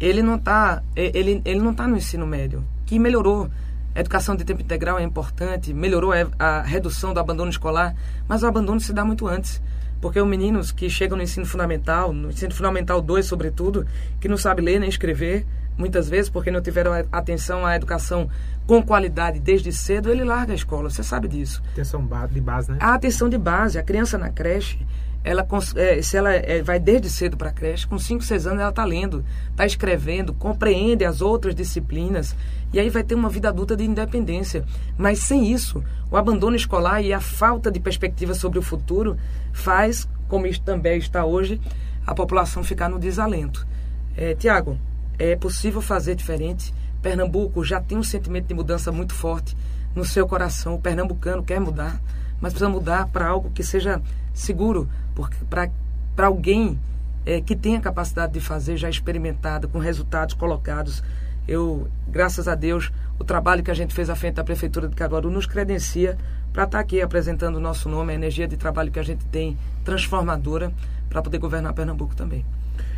ele 0.00 0.22
não 0.22 0.34
está 0.34 0.82
ele, 0.96 1.40
ele 1.44 1.60
não 1.60 1.72
tá 1.72 1.86
no 1.86 1.96
ensino 1.96 2.26
médio, 2.26 2.64
que 2.84 2.98
melhorou 2.98 3.48
a 3.94 4.00
educação 4.00 4.34
de 4.34 4.44
tempo 4.44 4.62
integral 4.62 4.98
é 4.98 5.02
importante, 5.02 5.74
melhorou 5.74 6.12
a, 6.38 6.62
redução 6.62 7.12
do 7.12 7.20
abandono 7.20 7.50
escolar, 7.50 7.94
mas 8.26 8.42
o 8.42 8.46
abandono 8.46 8.80
se 8.80 8.92
dá 8.92 9.04
muito 9.04 9.28
antes. 9.28 9.60
Porque 10.00 10.20
os 10.20 10.26
meninos 10.26 10.72
que 10.72 10.88
chegam 10.88 11.16
no 11.16 11.22
ensino 11.22 11.46
fundamental, 11.46 12.12
no 12.12 12.30
ensino 12.30 12.52
fundamental 12.54 13.00
2, 13.00 13.24
sobretudo, 13.24 13.86
que 14.18 14.28
não 14.28 14.36
sabem 14.36 14.64
ler 14.64 14.80
nem 14.80 14.88
escrever, 14.88 15.46
muitas 15.76 16.08
vezes 16.08 16.30
porque 16.30 16.50
não 16.50 16.60
tiveram 16.60 16.92
atenção 17.12 17.64
à 17.64 17.76
educação 17.76 18.28
com 18.66 18.82
qualidade 18.82 19.40
desde 19.40 19.72
cedo, 19.72 20.10
ele 20.10 20.24
larga 20.24 20.52
a 20.52 20.56
escola. 20.56 20.88
Você 20.90 21.02
sabe 21.02 21.28
disso. 21.28 21.62
Atenção 21.72 22.06
de 22.32 22.40
base, 22.40 22.70
né? 22.70 22.78
A 22.80 22.94
atenção 22.94 23.28
de 23.28 23.38
base. 23.38 23.78
A 23.78 23.82
criança 23.82 24.16
na 24.16 24.30
creche, 24.30 24.78
ela, 25.24 25.46
é, 25.76 26.02
se 26.02 26.16
ela 26.16 26.32
é, 26.32 26.62
vai 26.62 26.80
desde 26.80 27.08
cedo 27.10 27.36
para 27.36 27.50
a 27.50 27.52
creche, 27.52 27.86
com 27.86 27.98
5, 27.98 28.22
6 28.22 28.46
anos 28.46 28.60
ela 28.60 28.70
está 28.70 28.84
lendo, 28.84 29.24
está 29.50 29.64
escrevendo, 29.64 30.32
compreende 30.32 31.04
as 31.04 31.20
outras 31.20 31.54
disciplinas 31.54 32.34
e 32.72 32.80
aí 32.80 32.88
vai 32.88 33.04
ter 33.04 33.14
uma 33.14 33.28
vida 33.28 33.48
adulta 33.48 33.76
de 33.76 33.84
independência. 33.84 34.64
Mas 34.96 35.18
sem 35.18 35.52
isso, 35.52 35.82
o 36.10 36.16
abandono 36.16 36.56
escolar 36.56 37.02
e 37.02 37.12
a 37.12 37.20
falta 37.20 37.70
de 37.70 37.78
perspectiva 37.78 38.34
sobre 38.34 38.58
o 38.58 38.62
futuro 38.62 39.16
faz, 39.52 40.08
como 40.28 40.46
isso 40.46 40.62
também 40.62 40.98
está 40.98 41.24
hoje, 41.24 41.60
a 42.06 42.14
população 42.14 42.64
ficar 42.64 42.88
no 42.88 42.98
desalento. 42.98 43.66
É, 44.16 44.34
Tiago, 44.34 44.78
é 45.18 45.36
possível 45.36 45.80
fazer 45.80 46.14
diferente. 46.14 46.74
Pernambuco 47.02 47.64
já 47.64 47.80
tem 47.80 47.98
um 47.98 48.02
sentimento 48.02 48.46
de 48.46 48.54
mudança 48.54 48.92
muito 48.92 49.12
forte 49.12 49.56
no 49.94 50.04
seu 50.04 50.26
coração. 50.26 50.76
O 50.76 50.80
pernambucano 50.80 51.42
quer 51.42 51.60
mudar, 51.60 52.00
mas 52.40 52.52
precisa 52.52 52.70
mudar 52.70 53.08
para 53.08 53.26
algo 53.26 53.50
que 53.50 53.64
seja 53.64 54.00
seguro, 54.32 54.88
porque 55.14 55.36
para 55.44 56.26
alguém 56.26 56.78
é, 57.26 57.40
que 57.40 57.56
tenha 57.56 57.80
capacidade 57.80 58.32
de 58.32 58.40
fazer, 58.40 58.76
já 58.76 58.88
experimentado, 58.88 59.68
com 59.68 59.78
resultados 59.78 60.34
colocados. 60.34 61.02
Eu, 61.46 61.88
graças 62.06 62.46
a 62.46 62.54
Deus, 62.54 62.92
o 63.18 63.24
trabalho 63.24 63.64
que 63.64 63.70
a 63.70 63.74
gente 63.74 63.92
fez 63.92 64.08
à 64.08 64.14
frente 64.14 64.34
da 64.34 64.44
Prefeitura 64.44 64.86
de 64.88 64.94
Caruaru 64.94 65.28
nos 65.28 65.44
credencia 65.44 66.16
para 66.52 66.64
estar 66.64 66.78
tá 66.78 66.82
aqui 66.82 67.00
apresentando 67.00 67.56
o 67.56 67.60
nosso 67.60 67.88
nome, 67.88 68.12
a 68.12 68.14
energia 68.14 68.46
de 68.46 68.56
trabalho 68.56 68.92
que 68.92 68.98
a 69.00 69.02
gente 69.02 69.24
tem 69.26 69.58
transformadora 69.84 70.72
para 71.08 71.20
poder 71.20 71.38
governar 71.38 71.72
Pernambuco 71.74 72.14
também. 72.14 72.44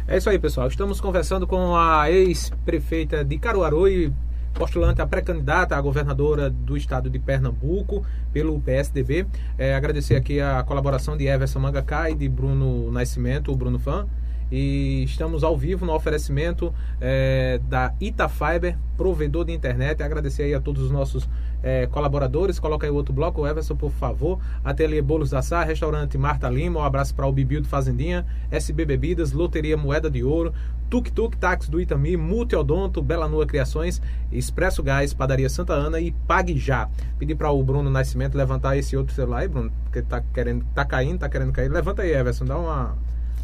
É 0.07 0.19
isso 0.19 0.29
aí, 0.29 0.39
pessoal. 0.39 0.69
Estamos 0.69 1.01
conversando 1.01 1.47
com 1.47 1.75
a 1.75 2.11
ex-prefeita 2.11 3.25
de 3.25 3.39
Caruaru 3.39 3.89
e 3.89 4.13
postulante 4.53 5.01
a 5.01 5.07
pré-candidata 5.07 5.75
a 5.75 5.81
governadora 5.81 6.51
do 6.51 6.77
estado 6.77 7.09
de 7.09 7.19
Pernambuco 7.19 8.05
pelo 8.31 8.61
PSDB. 8.61 9.27
É, 9.57 9.75
agradecer 9.75 10.15
aqui 10.15 10.43
a 10.43 10.63
colaboração 10.63 11.17
de 11.17 11.27
Everson 11.27 11.59
Mangacá 11.59 12.11
e 12.11 12.15
de 12.15 12.29
Bruno 12.29 12.93
Nascimento, 12.93 13.51
o 13.51 13.57
Bruno 13.57 13.79
Fã. 13.79 14.07
E 14.53 15.05
estamos 15.05 15.43
ao 15.43 15.57
vivo 15.57 15.87
no 15.87 15.95
oferecimento 15.95 16.73
é, 17.01 17.59
da 17.67 17.95
Itafiber, 17.99 18.77
provedor 18.99 19.47
de 19.47 19.53
internet. 19.53 20.03
Agradecer 20.03 20.43
aí 20.43 20.55
a 20.55 20.61
todos 20.61 20.83
os 20.83 20.91
nossos 20.91 21.27
é, 21.65 21.87
colaboradores. 21.87 22.59
Coloca 22.59 22.87
aí 22.87 22.91
o 22.91 22.95
outro 22.95 23.15
bloco, 23.15 23.47
Everson, 23.47 23.75
por 23.75 23.91
favor. 23.91 24.39
Ateliê 24.63 25.01
Bolos 25.01 25.31
da 25.31 25.41
Sá, 25.41 25.65
Restaurante 25.65 26.19
Marta 26.19 26.49
Lima. 26.51 26.81
Um 26.81 26.85
abraço 26.85 27.15
para 27.15 27.27
o 27.27 27.33
Bibil 27.33 27.63
de 27.63 27.69
Fazendinha, 27.69 28.27
SB 28.51 28.85
Bebidas, 28.85 29.33
Loteria 29.33 29.75
Moeda 29.75 30.11
de 30.11 30.23
Ouro, 30.23 30.53
Tuk 30.91 31.11
Tuk 31.11 31.39
Táxi 31.39 31.71
do 31.71 31.81
Itami, 31.81 32.19
Multiodonto, 32.19 33.01
Bela 33.01 33.27
Nua 33.27 33.47
Criações, 33.47 34.03
Expresso 34.31 34.83
Gás, 34.83 35.15
Padaria 35.15 35.49
Santa 35.49 35.73
Ana 35.73 35.99
e 35.99 36.13
Pague 36.13 36.59
Já. 36.59 36.91
Pedir 37.19 37.35
para 37.35 37.51
o 37.51 37.63
Bruno 37.63 37.89
Nascimento 37.89 38.37
levantar 38.37 38.77
esse 38.77 38.95
outro 38.95 39.15
celular 39.15 39.39
aí, 39.39 39.49
Bruno, 39.49 39.73
porque 39.85 40.03
tá 40.03 40.23
querendo, 40.35 40.67
tá 40.75 40.85
caindo, 40.85 41.19
tá 41.19 41.29
querendo 41.31 41.51
cair. 41.51 41.71
Levanta 41.71 42.03
aí, 42.03 42.13
Everson, 42.13 42.45
dá 42.45 42.59
uma 42.59 42.95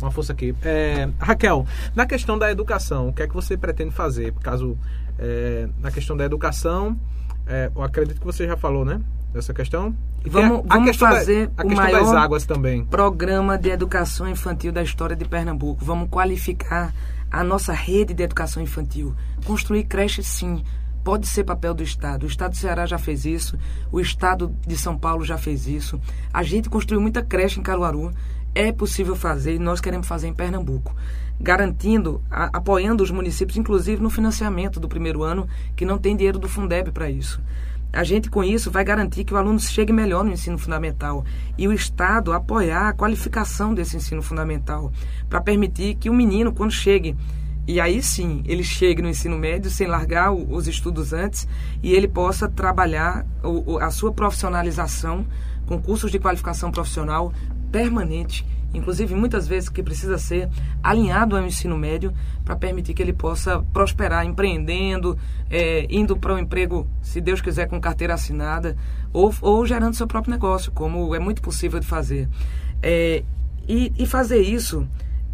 uma 0.00 0.10
força 0.10 0.32
aqui. 0.32 0.54
É, 0.62 1.08
Raquel, 1.18 1.66
na 1.94 2.06
questão 2.06 2.38
da 2.38 2.50
educação, 2.50 3.08
o 3.08 3.12
que 3.12 3.22
é 3.22 3.28
que 3.28 3.34
você 3.34 3.54
pretende 3.56 3.90
fazer? 3.90 4.32
Caso 4.42 4.78
é, 5.18 5.68
na 5.78 5.90
questão 5.90 6.16
da 6.16 6.24
educação, 6.24 6.98
é, 7.50 7.70
eu 7.74 7.82
acredito 7.82 8.20
que 8.20 8.24
você 8.24 8.46
já 8.46 8.56
falou, 8.56 8.84
né? 8.84 9.00
Dessa 9.32 9.52
questão. 9.52 9.94
E 10.24 10.28
vamos, 10.28 10.64
a, 10.68 10.74
vamos 10.74 10.96
fazer 10.96 11.48
da, 11.48 11.64
a 11.64 11.66
o 11.66 11.74
maior 11.74 12.04
das 12.04 12.14
águas 12.14 12.46
também. 12.46 12.84
programa 12.84 13.58
de 13.58 13.70
educação 13.70 14.28
infantil 14.28 14.70
da 14.70 14.82
história 14.82 15.16
de 15.16 15.24
Pernambuco. 15.24 15.84
Vamos 15.84 16.08
qualificar 16.08 16.94
a 17.30 17.42
nossa 17.42 17.72
rede 17.72 18.14
de 18.14 18.22
educação 18.22 18.62
infantil. 18.62 19.14
Construir 19.44 19.84
creches, 19.84 20.26
sim. 20.26 20.62
Pode 21.02 21.26
ser 21.26 21.44
papel 21.44 21.74
do 21.74 21.82
Estado. 21.82 22.24
O 22.24 22.26
Estado 22.26 22.52
do 22.52 22.56
Ceará 22.56 22.86
já 22.86 22.98
fez 22.98 23.24
isso. 23.24 23.58
O 23.90 24.00
Estado 24.00 24.54
de 24.66 24.76
São 24.76 24.96
Paulo 24.96 25.24
já 25.24 25.38
fez 25.38 25.66
isso. 25.66 26.00
A 26.32 26.42
gente 26.42 26.68
construiu 26.68 27.00
muita 27.00 27.22
creche 27.22 27.58
em 27.58 27.62
Caruaru 27.62 28.12
é 28.54 28.72
possível 28.72 29.14
fazer 29.16 29.54
e 29.54 29.58
nós 29.58 29.80
queremos 29.80 30.06
fazer 30.06 30.28
em 30.28 30.34
Pernambuco, 30.34 30.94
garantindo, 31.40 32.22
a, 32.30 32.56
apoiando 32.56 33.02
os 33.02 33.10
municípios, 33.10 33.56
inclusive 33.56 34.02
no 34.02 34.10
financiamento 34.10 34.80
do 34.80 34.88
primeiro 34.88 35.22
ano, 35.22 35.48
que 35.76 35.84
não 35.84 35.98
tem 35.98 36.16
dinheiro 36.16 36.38
do 36.38 36.48
Fundeb 36.48 36.90
para 36.92 37.10
isso. 37.10 37.40
A 37.92 38.04
gente, 38.04 38.30
com 38.30 38.44
isso, 38.44 38.70
vai 38.70 38.84
garantir 38.84 39.24
que 39.24 39.34
o 39.34 39.36
aluno 39.36 39.58
chegue 39.58 39.92
melhor 39.92 40.22
no 40.22 40.32
ensino 40.32 40.56
fundamental 40.56 41.24
e 41.58 41.66
o 41.66 41.72
Estado 41.72 42.32
apoiar 42.32 42.88
a 42.88 42.92
qualificação 42.92 43.74
desse 43.74 43.96
ensino 43.96 44.22
fundamental, 44.22 44.92
para 45.28 45.40
permitir 45.40 45.96
que 45.96 46.08
o 46.08 46.14
menino, 46.14 46.52
quando 46.52 46.70
chegue, 46.70 47.16
e 47.66 47.80
aí 47.80 48.02
sim, 48.02 48.42
ele 48.46 48.62
chegue 48.62 49.02
no 49.02 49.08
ensino 49.08 49.36
médio 49.36 49.70
sem 49.70 49.86
largar 49.86 50.32
o, 50.32 50.54
os 50.54 50.68
estudos 50.68 51.12
antes 51.12 51.46
e 51.82 51.92
ele 51.92 52.08
possa 52.08 52.48
trabalhar 52.48 53.26
o, 53.42 53.78
a 53.78 53.90
sua 53.90 54.12
profissionalização 54.12 55.26
com 55.66 55.80
cursos 55.80 56.10
de 56.10 56.18
qualificação 56.18 56.72
profissional 56.72 57.32
permanente, 57.70 58.46
inclusive 58.72 59.14
muitas 59.14 59.46
vezes 59.48 59.68
que 59.68 59.82
precisa 59.82 60.18
ser 60.18 60.48
alinhado 60.82 61.36
ao 61.36 61.44
ensino 61.44 61.76
médio 61.76 62.12
para 62.44 62.56
permitir 62.56 62.94
que 62.94 63.02
ele 63.02 63.12
possa 63.12 63.60
prosperar 63.72 64.24
empreendendo, 64.24 65.16
é, 65.50 65.86
indo 65.90 66.16
para 66.16 66.32
o 66.32 66.36
um 66.36 66.38
emprego, 66.38 66.86
se 67.02 67.20
Deus 67.20 67.40
quiser, 67.40 67.68
com 67.68 67.80
carteira 67.80 68.14
assinada, 68.14 68.76
ou, 69.12 69.34
ou 69.40 69.66
gerando 69.66 69.94
seu 69.94 70.06
próprio 70.06 70.32
negócio, 70.32 70.72
como 70.72 71.14
é 71.14 71.18
muito 71.18 71.42
possível 71.42 71.80
de 71.80 71.86
fazer. 71.86 72.28
É, 72.82 73.22
e, 73.68 73.92
e 73.98 74.06
fazer 74.06 74.40
isso 74.40 74.86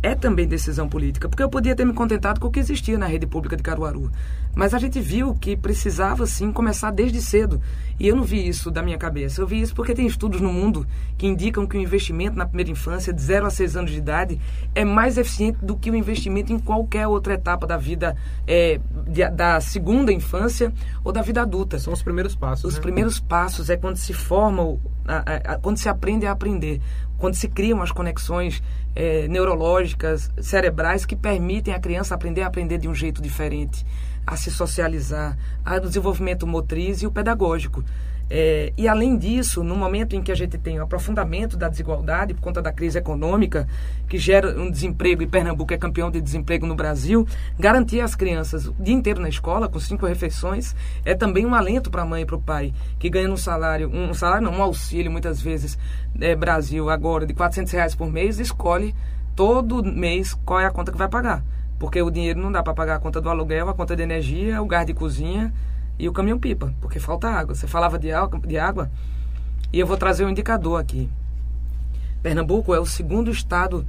é 0.03 0.15
também 0.15 0.47
decisão 0.47 0.89
política, 0.89 1.29
porque 1.29 1.43
eu 1.43 1.49
podia 1.49 1.75
ter 1.75 1.85
me 1.85 1.93
contentado 1.93 2.39
com 2.39 2.49
o 2.49 2.51
que 2.51 2.61
existia 2.61 2.99
na 2.99 3.07
rede 3.07 3.27
pública 3.27 3.57
de 3.57 3.63
Caruaru. 3.63 4.11
Mas 4.57 4.73
a 4.73 4.79
gente 4.79 4.99
viu 4.99 5.35
que 5.35 5.55
precisava, 5.55 6.27
sim, 6.27 6.51
começar 6.51 6.91
desde 6.91 7.21
cedo. 7.21 7.61
E 8.01 8.09
eu 8.09 8.17
não 8.17 8.25
vi 8.25 8.49
isso 8.49 8.71
da 8.71 8.83
minha 8.83 8.97
cabeça. 8.97 9.43
Eu 9.43 9.47
vi 9.47 9.61
isso 9.61 9.75
porque 9.75 9.93
tem 9.93 10.07
estudos 10.07 10.41
no 10.41 10.51
mundo 10.51 10.87
que 11.19 11.27
indicam 11.27 11.67
que 11.67 11.77
o 11.77 11.81
investimento 11.81 12.39
na 12.39 12.47
primeira 12.47 12.71
infância, 12.71 13.13
de 13.13 13.21
0 13.21 13.45
a 13.45 13.51
6 13.51 13.77
anos 13.77 13.91
de 13.91 13.99
idade, 13.99 14.41
é 14.75 14.83
mais 14.83 15.19
eficiente 15.19 15.59
do 15.63 15.77
que 15.77 15.91
o 15.91 15.95
investimento 15.95 16.55
em 16.55 16.59
qualquer 16.59 17.07
outra 17.07 17.35
etapa 17.35 17.67
da 17.67 17.77
vida, 17.77 18.17
é, 18.47 18.81
de, 19.07 19.29
da 19.29 19.61
segunda 19.61 20.11
infância 20.11 20.73
ou 21.05 21.13
da 21.13 21.21
vida 21.21 21.43
adulta. 21.43 21.79
São 21.79 21.93
os 21.93 22.03
primeiros 22.03 22.35
passos. 22.35 22.65
Os 22.65 22.77
né? 22.77 22.81
primeiros 22.81 23.21
passos 23.21 23.69
é 23.69 23.77
quando 23.77 23.97
se 23.97 24.15
forma, 24.15 24.79
a, 25.07 25.53
a, 25.53 25.59
quando 25.59 25.77
se 25.77 25.91
aprende 25.91 26.25
a 26.25 26.33
aprender 26.33 26.81
quando 27.19 27.35
se 27.35 27.49
criam 27.49 27.83
as 27.83 27.91
conexões 27.91 28.63
é, 28.95 29.29
neurológicas, 29.29 30.31
cerebrais, 30.41 31.05
que 31.05 31.17
permitem 31.17 31.75
a 31.75 31.79
criança 31.79 32.15
aprender 32.15 32.43
a 32.43 32.47
aprender 32.47 32.79
de 32.79 32.89
um 32.89 32.95
jeito 32.95 33.23
diferente, 33.23 33.85
a 34.27 34.37
se 34.37 34.51
socializar, 34.51 35.37
a 35.65 35.79
desenvolvimento 35.79 36.47
motriz 36.47 37.03
e 37.03 37.07
o 37.07 37.11
pedagógico. 37.11 37.85
É, 38.29 38.73
e 38.77 38.89
além 38.89 39.17
disso, 39.17 39.63
no 39.63 39.77
momento 39.77 40.17
em 40.17 40.23
que 40.23 40.33
a 40.33 40.35
gente 40.35 40.59
tem 40.59 40.81
o 40.81 40.83
aprofundamento 40.83 41.57
da 41.57 41.69
desigualdade 41.69 42.35
por 42.35 42.41
conta 42.41 42.61
da 42.61 42.73
crise 42.73 42.99
econômica, 42.99 43.69
que 44.09 44.19
gera 44.19 44.61
um 44.61 44.69
desemprego, 44.69 45.23
e 45.23 45.29
Pernambuco 45.29 45.73
é 45.73 45.79
campeão 45.79 46.11
de 46.11 46.21
desemprego 46.21 46.67
no 46.67 46.75
Brasil, 46.75 47.27
garantir 47.57 48.01
às 48.01 48.17
crianças 48.17 48.67
o 48.67 48.75
dia 48.81 48.95
inteiro 48.95 49.21
na 49.21 49.29
escola, 49.29 49.69
com 49.69 49.79
cinco 49.79 50.07
refeições, 50.07 50.75
é 51.05 51.15
também 51.15 51.47
um 51.47 51.55
alento 51.55 51.89
para 51.89 52.03
a 52.03 52.07
mãe 52.07 52.23
e 52.23 52.27
para 52.27 52.37
o 52.37 52.43
pai, 52.43 52.75
que 52.99 53.09
ganham 53.09 53.33
um 53.33 53.37
salário, 53.37 53.89
um 53.89 54.13
salário 54.13 54.45
não, 54.51 54.59
um 54.59 54.63
auxílio 54.63 55.11
muitas 55.11 55.41
vezes, 55.41 55.79
é, 56.21 56.35
Brasil 56.35 56.91
agora, 56.91 57.27
de 57.27 57.33
400 57.33 57.73
reais 57.73 57.95
por 57.95 58.11
mês, 58.11 58.41
escolhe 58.41 58.93
todo 59.37 59.85
mês 59.85 60.35
qual 60.45 60.59
é 60.59 60.67
a 60.67 60.71
conta 60.73 60.91
que 60.91 60.99
vai 60.99 61.09
pagar. 61.09 61.45
Porque 61.79 62.01
o 62.01 62.11
dinheiro 62.11 62.41
não 62.41 62.51
dá 62.51 62.63
para 62.63 62.75
pagar 62.75 62.97
a 62.97 62.99
conta 62.99 63.21
do 63.21 63.29
aluguel, 63.29 63.69
a 63.69 63.75
conta 63.75 63.95
de 63.95 64.03
energia, 64.03 64.63
o 64.63 64.67
gás 64.67 64.87
de 64.87 64.95
cozinha 64.95 65.53
e 65.99 66.09
o 66.09 66.13
caminhão-pipa, 66.13 66.75
porque 66.81 66.99
falta 66.99 67.29
água. 67.29 67.55
Você 67.55 67.67
falava 67.67 67.99
de 67.99 68.13
água, 68.13 68.41
de 68.41 68.59
água 68.59 68.91
e 69.73 69.79
eu 69.79 69.87
vou 69.87 69.97
trazer 69.97 70.25
um 70.25 70.31
indicador 70.31 70.81
aqui. 70.81 71.11
Pernambuco 72.23 72.75
é 72.75 72.81
o 72.81 72.87
segundo 72.87 73.31
estado 73.31 73.87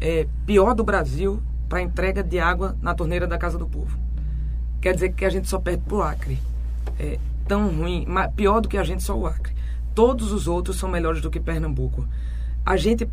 é, 0.00 0.26
pior 0.46 0.74
do 0.74 0.84
Brasil 0.84 1.42
para 1.68 1.82
entrega 1.82 2.22
de 2.22 2.38
água 2.38 2.76
na 2.80 2.94
torneira 2.94 3.26
da 3.26 3.36
Casa 3.36 3.58
do 3.58 3.66
Povo. 3.66 3.98
Quer 4.80 4.94
dizer 4.94 5.12
que 5.12 5.24
a 5.24 5.30
gente 5.30 5.48
só 5.48 5.58
perde 5.58 5.82
para 5.82 5.96
o 5.96 6.02
Acre. 6.02 6.38
É 6.98 7.18
tão 7.46 7.68
ruim, 7.68 8.06
pior 8.36 8.60
do 8.60 8.68
que 8.68 8.78
a 8.78 8.84
gente 8.84 9.02
só 9.02 9.16
o 9.16 9.26
Acre. 9.26 9.52
Todos 9.94 10.32
os 10.32 10.46
outros 10.46 10.76
são 10.76 10.88
melhores 10.88 11.20
do 11.20 11.30
que 11.30 11.40
Pernambuco. 11.40 12.06
A 12.64 12.76
gente 12.76 13.08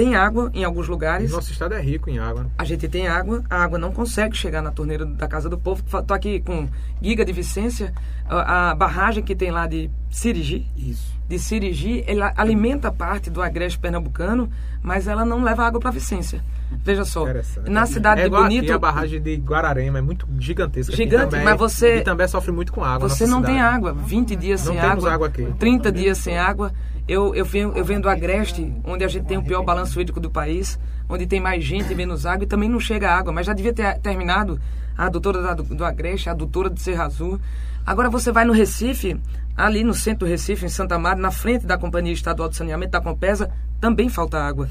tem 0.00 0.14
água 0.14 0.50
em 0.54 0.64
alguns 0.64 0.88
lugares. 0.88 1.30
Nosso 1.30 1.52
estado 1.52 1.74
é 1.74 1.80
rico 1.80 2.08
em 2.08 2.18
água. 2.18 2.46
A 2.56 2.64
gente 2.64 2.88
tem 2.88 3.06
água, 3.06 3.44
a 3.50 3.62
água 3.62 3.78
não 3.78 3.92
consegue 3.92 4.34
chegar 4.34 4.62
na 4.62 4.70
torneira 4.70 5.04
da 5.04 5.28
Casa 5.28 5.46
do 5.46 5.58
Povo. 5.58 5.82
Estou 5.84 6.16
aqui 6.16 6.40
com 6.40 6.66
Giga 7.02 7.22
de 7.22 7.34
Vicência, 7.34 7.92
a, 8.26 8.70
a, 8.70 8.74
barragem 8.74 9.22
que 9.22 9.36
tem 9.36 9.50
lá 9.50 9.66
de 9.66 9.90
Sirigi. 10.08 10.66
Isso. 10.74 11.12
De 11.28 11.38
Sirigi, 11.38 12.02
ela 12.06 12.32
alimenta 12.34 12.90
parte 12.90 13.28
do 13.28 13.42
agreste 13.42 13.78
pernambucano, 13.78 14.50
mas 14.82 15.06
ela 15.06 15.22
não 15.22 15.44
leva 15.44 15.66
água 15.66 15.78
para 15.78 15.90
Vicência. 15.90 16.42
Veja 16.82 17.04
só, 17.04 17.26
na 17.66 17.84
cidade 17.84 18.22
é 18.22 18.24
de 18.24 18.30
Bonito... 18.30 18.64
Aqui 18.64 18.72
a 18.72 18.78
barragem 18.78 19.20
de 19.20 19.36
Guararema 19.36 19.98
é 19.98 20.02
muito 20.02 20.26
gigantesca. 20.38 20.96
Gigante, 20.96 21.36
mas 21.36 21.58
você... 21.58 21.96
E 21.96 22.00
também 22.02 22.26
sofre 22.26 22.52
muito 22.52 22.72
com 22.72 22.82
água 22.82 23.08
Você 23.08 23.26
não 23.26 23.40
cidade. 23.40 23.54
tem 23.54 23.60
água, 23.60 23.92
20 23.92 24.36
dias 24.36 24.64
não 24.64 24.72
sem 24.72 24.80
água, 24.80 25.12
água, 25.12 25.26
aqui. 25.26 25.46
30 25.58 25.92
dias 25.92 26.16
sem 26.16 26.38
água. 26.38 26.72
Eu, 27.10 27.34
eu, 27.34 27.44
venho, 27.44 27.72
eu 27.74 27.84
venho 27.84 28.00
do 28.00 28.08
Agreste, 28.08 28.72
onde 28.84 29.02
a 29.02 29.08
gente 29.08 29.26
tem 29.26 29.36
o 29.36 29.42
pior 29.42 29.64
balanço 29.64 30.00
hídrico 30.00 30.20
do 30.20 30.30
país, 30.30 30.78
onde 31.08 31.26
tem 31.26 31.40
mais 31.40 31.64
gente 31.64 31.92
e 31.92 31.96
menos 31.96 32.24
água, 32.24 32.44
e 32.44 32.46
também 32.46 32.68
não 32.68 32.78
chega 32.78 33.10
água. 33.10 33.32
Mas 33.32 33.46
já 33.46 33.52
devia 33.52 33.72
ter 33.72 33.98
terminado 33.98 34.60
a 34.96 35.06
adutora 35.06 35.52
do, 35.56 35.64
do 35.64 35.84
Agreste, 35.84 36.28
a 36.28 36.32
adutora 36.32 36.70
de 36.70 36.80
Serra 36.80 37.06
Azul. 37.06 37.40
Agora 37.84 38.08
você 38.08 38.30
vai 38.30 38.44
no 38.44 38.52
Recife, 38.52 39.20
ali 39.56 39.82
no 39.82 39.92
centro 39.92 40.20
do 40.20 40.30
Recife, 40.30 40.64
em 40.64 40.68
Santa 40.68 41.00
Maria, 41.00 41.20
na 41.20 41.32
frente 41.32 41.66
da 41.66 41.76
Companhia 41.76 42.12
Estadual 42.12 42.48
de 42.48 42.54
Saneamento 42.54 42.92
da 42.92 43.00
Compesa, 43.00 43.50
também 43.80 44.08
falta 44.08 44.38
água. 44.38 44.68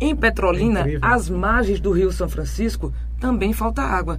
Em 0.00 0.16
Petrolina, 0.16 0.80
é 0.80 0.98
às 1.00 1.30
margens 1.30 1.78
do 1.78 1.92
Rio 1.92 2.10
São 2.10 2.28
Francisco, 2.28 2.92
também 3.20 3.52
falta 3.52 3.82
água. 3.82 4.18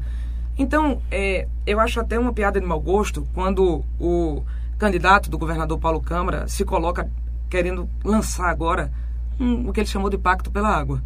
Então, 0.57 1.01
é, 1.11 1.45
eu 1.67 1.77
acho 1.81 1.99
até 1.99 2.17
uma 2.17 2.31
piada 2.31 2.57
de 2.57 2.65
mau 2.65 2.79
gosto 2.79 3.27
quando 3.33 3.83
o 3.99 4.45
candidato 4.77 5.29
do 5.29 5.37
governador 5.37 5.77
Paulo 5.77 5.99
Câmara 5.99 6.47
se 6.47 6.63
coloca 6.63 7.05
querendo 7.49 7.89
lançar 8.03 8.49
agora 8.49 8.91
um, 9.39 9.69
o 9.69 9.73
que 9.73 9.79
ele 9.79 9.88
chamou 9.88 10.09
de 10.09 10.17
Pacto 10.17 10.51
pela 10.51 10.69
Água. 10.69 11.01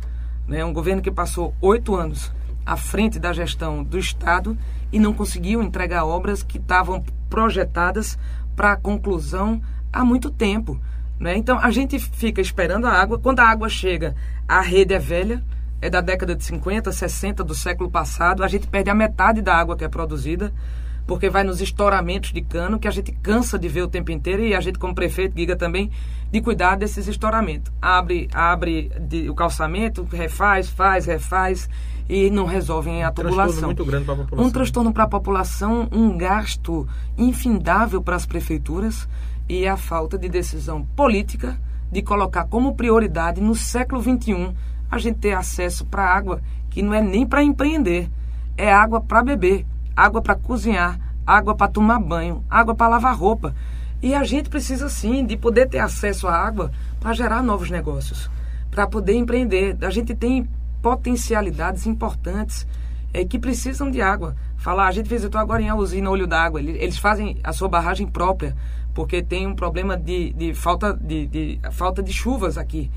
Né? 0.47 0.63
Um 0.63 0.73
governo 0.73 1.01
que 1.01 1.12
passou 1.12 1.53
oito 1.62 1.95
anos 1.95 2.32
à 2.65 2.75
frente 2.75 3.19
da 3.19 3.34
gestão 3.34 3.84
do 3.84 3.97
Estado 3.97 4.58
e 4.91 4.99
não 4.99 5.13
conseguiu 5.13 5.62
entregar 5.62 6.06
obras 6.06 6.43
que 6.43 6.58
estavam 6.58 7.03
projetadas 7.29 8.17
para 8.56 8.75
conclusão 8.75 9.62
há 9.91 10.03
muito 10.03 10.29
tempo. 10.29 10.79
Né? 11.19 11.38
Então 11.38 11.58
a 11.58 11.71
gente 11.71 11.97
fica 11.99 12.41
esperando 12.41 12.86
a 12.86 12.91
água. 12.91 13.19
Quando 13.19 13.39
a 13.39 13.49
água 13.49 13.69
chega, 13.69 14.15
a 14.47 14.62
rede 14.62 14.93
é 14.93 14.99
velha, 14.99 15.43
é 15.82 15.89
da 15.89 16.01
década 16.01 16.36
de 16.36 16.43
50, 16.43 16.91
60 16.91 17.43
do 17.43 17.56
século 17.56 17.89
passado. 17.89 18.43
A 18.43 18.47
gente 18.47 18.67
perde 18.67 18.89
a 18.89 18.95
metade 18.95 19.41
da 19.41 19.56
água 19.56 19.75
que 19.75 19.84
é 19.84 19.89
produzida, 19.89 20.53
porque 21.05 21.29
vai 21.29 21.43
nos 21.43 21.61
estouramentos 21.61 22.31
de 22.31 22.41
cano, 22.41 22.79
que 22.79 22.87
a 22.87 22.91
gente 22.91 23.11
cansa 23.11 23.59
de 23.59 23.67
ver 23.67 23.81
o 23.81 23.87
tempo 23.87 24.11
inteiro, 24.11 24.43
e 24.43 24.55
a 24.55 24.61
gente, 24.61 24.79
como 24.79 24.95
prefeito, 24.95 25.35
diga 25.35 25.55
também 25.55 25.91
de 26.31 26.41
cuidar 26.41 26.75
desses 26.75 27.07
estouramentos. 27.07 27.71
Abre, 27.81 28.27
abre 28.33 28.91
de, 28.99 29.29
o 29.29 29.35
calçamento, 29.35 30.03
refaz, 30.03 30.69
faz, 30.69 31.05
refaz 31.05 31.69
e 32.09 32.29
não 32.29 32.45
resolvem 32.45 33.03
a 33.03 33.09
um 33.09 33.13
tubulação. 33.13 33.45
Transtorno 33.45 33.67
muito 33.67 33.85
grande 33.85 34.05
para 34.05 34.13
a 34.13 34.17
população. 34.17 34.47
Um 34.47 34.51
transtorno 34.51 34.93
para 34.93 35.03
a 35.03 35.07
população, 35.07 35.87
um 35.91 36.17
gasto 36.17 36.87
infindável 37.17 38.01
para 38.01 38.15
as 38.15 38.25
prefeituras 38.25 39.07
e 39.47 39.67
a 39.67 39.77
falta 39.77 40.17
de 40.17 40.29
decisão 40.29 40.83
política 40.95 41.59
de 41.91 42.01
colocar 42.01 42.45
como 42.45 42.75
prioridade 42.75 43.39
no 43.39 43.53
século 43.53 44.01
XXI 44.01 44.53
a 44.89 44.97
gente 44.97 45.19
ter 45.19 45.33
acesso 45.33 45.85
para 45.85 46.03
água 46.03 46.41
que 46.69 46.81
não 46.81 46.93
é 46.93 47.01
nem 47.01 47.25
para 47.25 47.43
empreender, 47.43 48.09
é 48.57 48.71
água 48.73 48.99
para 48.99 49.23
beber, 49.23 49.65
água 49.95 50.21
para 50.21 50.36
cozinhar, 50.36 50.99
água 51.25 51.56
para 51.56 51.71
tomar 51.71 51.99
banho, 51.99 52.43
água 52.49 52.75
para 52.75 52.89
lavar 52.89 53.15
roupa. 53.15 53.56
E 54.01 54.13
a 54.13 54.23
gente 54.23 54.49
precisa 54.49 54.89
sim 54.89 55.25
de 55.25 55.38
poder 55.38 55.69
ter 55.69 55.79
acesso 55.79 56.27
à 56.27 56.36
água 56.36 56.71
para 56.99 57.13
gerar 57.13 57.41
novos 57.41 57.69
negócios, 57.69 58.29
para 58.69 58.86
poder 58.86 59.13
empreender. 59.13 59.77
A 59.82 59.89
gente 59.89 60.13
tem 60.13 60.47
potencialidades 60.82 61.88
importantes 61.88 62.67
é, 63.13 63.23
que 63.23 63.39
precisam 63.39 63.89
de 63.89 64.01
água. 64.01 64.36
Falar, 64.58 64.88
a 64.88 64.91
gente 64.91 65.08
visitou 65.08 65.39
agora 65.39 65.62
em 65.62 65.71
usina 65.71 66.10
Olho 66.10 66.27
d'Água, 66.27 66.62
eles 66.62 66.97
fazem 66.97 67.38
a 67.43 67.53
sua 67.53 67.67
barragem 67.67 68.08
própria 68.08 68.56
porque 68.93 69.21
tem 69.21 69.47
um 69.47 69.56
problema 69.56 69.97
de, 69.97 70.32
de, 70.34 70.53
falta, 70.53 70.93
de, 70.93 71.27
de, 71.27 71.60
falta 71.71 72.03
de 72.03 72.13
chuvas 72.13 72.58
aqui. 72.58 72.91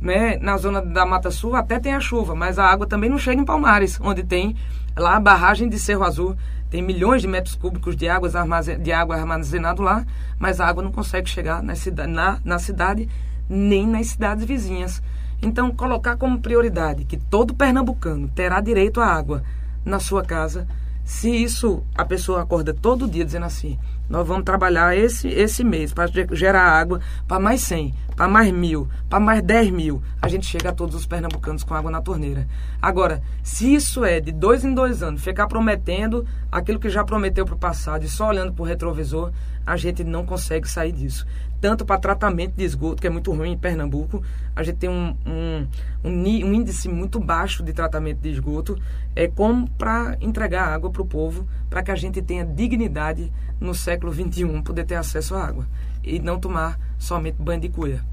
Né? 0.00 0.36
Na 0.38 0.56
zona 0.58 0.82
da 0.82 1.06
Mata 1.06 1.30
Sul 1.30 1.54
até 1.54 1.80
tem 1.80 1.94
a 1.94 2.00
chuva, 2.00 2.34
mas 2.34 2.58
a 2.58 2.64
água 2.64 2.86
também 2.86 3.08
não 3.08 3.18
chega 3.18 3.40
em 3.40 3.44
Palmares, 3.44 3.98
onde 4.00 4.22
tem 4.22 4.54
lá 4.96 5.16
a 5.16 5.20
barragem 5.20 5.68
de 5.68 5.78
Cerro 5.78 6.04
Azul. 6.04 6.36
Tem 6.70 6.82
milhões 6.82 7.22
de 7.22 7.28
metros 7.28 7.54
cúbicos 7.54 7.96
de, 7.96 8.08
águas 8.08 8.34
armazen... 8.34 8.78
de 8.78 8.92
água 8.92 9.16
armazenado 9.16 9.82
lá, 9.82 10.04
mas 10.38 10.60
a 10.60 10.66
água 10.66 10.82
não 10.82 10.92
consegue 10.92 11.28
chegar 11.28 11.62
na, 11.62 11.74
cida... 11.74 12.06
na, 12.06 12.38
na 12.44 12.58
cidade 12.58 13.08
nem 13.48 13.86
nas 13.86 14.08
cidades 14.08 14.44
vizinhas. 14.44 15.02
Então, 15.40 15.70
colocar 15.70 16.16
como 16.16 16.40
prioridade 16.40 17.04
que 17.04 17.16
todo 17.16 17.54
pernambucano 17.54 18.28
terá 18.28 18.60
direito 18.60 19.00
à 19.00 19.06
água 19.06 19.42
na 19.84 20.00
sua 20.00 20.24
casa, 20.24 20.66
se 21.04 21.30
isso 21.30 21.84
a 21.94 22.04
pessoa 22.04 22.42
acorda 22.42 22.74
todo 22.74 23.08
dia 23.08 23.24
dizendo 23.24 23.46
assim, 23.46 23.78
nós 24.08 24.26
vamos 24.26 24.44
trabalhar 24.44 24.96
esse, 24.96 25.28
esse 25.28 25.64
mês 25.64 25.92
para 25.92 26.10
gerar 26.32 26.62
água 26.62 27.00
para 27.26 27.40
mais 27.40 27.60
100, 27.62 27.94
para 28.14 28.28
mais 28.28 28.52
mil, 28.52 28.88
para 29.08 29.18
mais 29.18 29.42
10 29.42 29.70
mil. 29.70 30.02
A 30.22 30.28
gente 30.28 30.46
chega 30.46 30.70
a 30.70 30.72
todos 30.72 30.94
os 30.94 31.06
pernambucanos 31.06 31.64
com 31.64 31.74
água 31.74 31.90
na 31.90 32.00
torneira. 32.00 32.46
Agora, 32.80 33.22
se 33.42 33.74
isso 33.74 34.04
é 34.04 34.20
de 34.20 34.32
dois 34.32 34.64
em 34.64 34.72
dois 34.72 35.02
anos, 35.02 35.22
ficar 35.22 35.46
prometendo 35.48 36.26
aquilo 36.50 36.78
que 36.78 36.88
já 36.88 37.04
prometeu 37.04 37.44
para 37.44 37.54
o 37.54 37.58
passado 37.58 38.04
e 38.04 38.08
só 38.08 38.28
olhando 38.28 38.52
para 38.52 38.62
o 38.62 38.66
retrovisor, 38.66 39.32
a 39.66 39.76
gente 39.76 40.04
não 40.04 40.24
consegue 40.24 40.68
sair 40.68 40.92
disso. 40.92 41.26
Tanto 41.60 41.84
para 41.84 41.98
tratamento 41.98 42.54
de 42.54 42.64
esgoto, 42.64 43.00
que 43.00 43.06
é 43.06 43.10
muito 43.10 43.32
ruim 43.32 43.52
em 43.52 43.58
Pernambuco, 43.58 44.22
a 44.54 44.62
gente 44.62 44.76
tem 44.76 44.90
um, 44.90 45.16
um, 45.26 45.66
um, 46.04 46.54
índice 46.54 46.88
muito 46.88 47.18
baixo 47.18 47.62
de 47.62 47.72
tratamento 47.72 48.20
de 48.20 48.30
esgoto, 48.30 48.78
é 49.14 49.26
como 49.26 49.68
para 49.70 50.16
entregar 50.20 50.68
água 50.68 50.90
para 50.90 51.02
o 51.02 51.06
povo, 51.06 51.46
para 51.68 51.82
que 51.82 51.90
a 51.90 51.96
gente 51.96 52.20
tenha 52.22 52.44
dignidade 52.44 53.32
no 53.60 53.74
século 53.74 54.12
XXI, 54.12 54.62
poder 54.62 54.84
ter 54.84 54.96
acesso 54.96 55.34
à 55.34 55.46
água 55.46 55.66
e 56.04 56.18
não 56.18 56.38
tomar 56.38 56.78
somente 56.98 57.36
banho 57.40 57.60
de 57.60 57.68
cuia. 57.68 58.04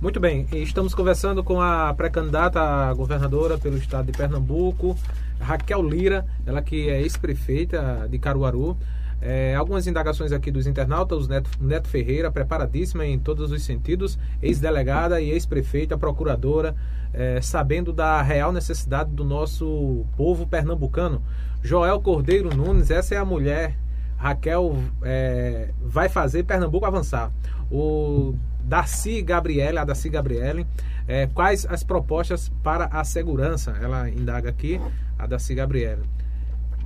Muito 0.00 0.18
bem, 0.18 0.46
estamos 0.52 0.94
conversando 0.94 1.44
com 1.44 1.60
a 1.60 1.94
pré-candidata 1.94 2.60
a 2.60 2.92
governadora 2.92 3.56
pelo 3.56 3.76
estado 3.76 4.06
de 4.06 4.12
Pernambuco, 4.12 4.96
Raquel 5.40 5.82
Lira, 5.82 6.26
ela 6.44 6.60
que 6.60 6.88
é 6.88 7.00
ex-prefeita 7.02 8.08
de 8.10 8.18
Caruaru. 8.18 8.76
É, 9.24 9.54
algumas 9.54 9.86
indagações 9.86 10.32
aqui 10.32 10.50
dos 10.50 10.66
internautas, 10.66 11.28
Neto, 11.28 11.48
Neto 11.60 11.86
Ferreira, 11.86 12.28
preparadíssima 12.30 13.06
em 13.06 13.20
todos 13.20 13.52
os 13.52 13.62
sentidos, 13.62 14.18
ex-delegada 14.42 15.20
e 15.20 15.30
ex-prefeita, 15.30 15.96
procuradora, 15.96 16.74
é, 17.14 17.40
sabendo 17.40 17.92
da 17.92 18.20
real 18.20 18.52
necessidade 18.52 19.10
do 19.10 19.24
nosso 19.24 20.04
povo 20.16 20.44
pernambucano. 20.44 21.22
Joel 21.62 22.00
Cordeiro 22.00 22.54
Nunes, 22.54 22.90
essa 22.90 23.14
é 23.14 23.18
a 23.18 23.24
mulher, 23.24 23.76
Raquel 24.16 24.76
é, 25.02 25.70
vai 25.80 26.08
fazer 26.08 26.42
Pernambuco 26.42 26.84
avançar. 26.84 27.30
O 27.70 28.34
Darcy 28.64 29.22
Gabriele, 29.22 29.78
a 29.78 29.84
Darcy 29.84 30.08
Gabriele, 30.08 30.66
é, 31.06 31.28
quais 31.28 31.66
as 31.66 31.82
propostas 31.82 32.48
para 32.62 32.86
a 32.86 33.04
segurança? 33.04 33.76
Ela 33.80 34.08
indaga 34.08 34.50
aqui, 34.50 34.80
a 35.18 35.26
Darcy 35.26 35.54
Gabriele. 35.54 36.02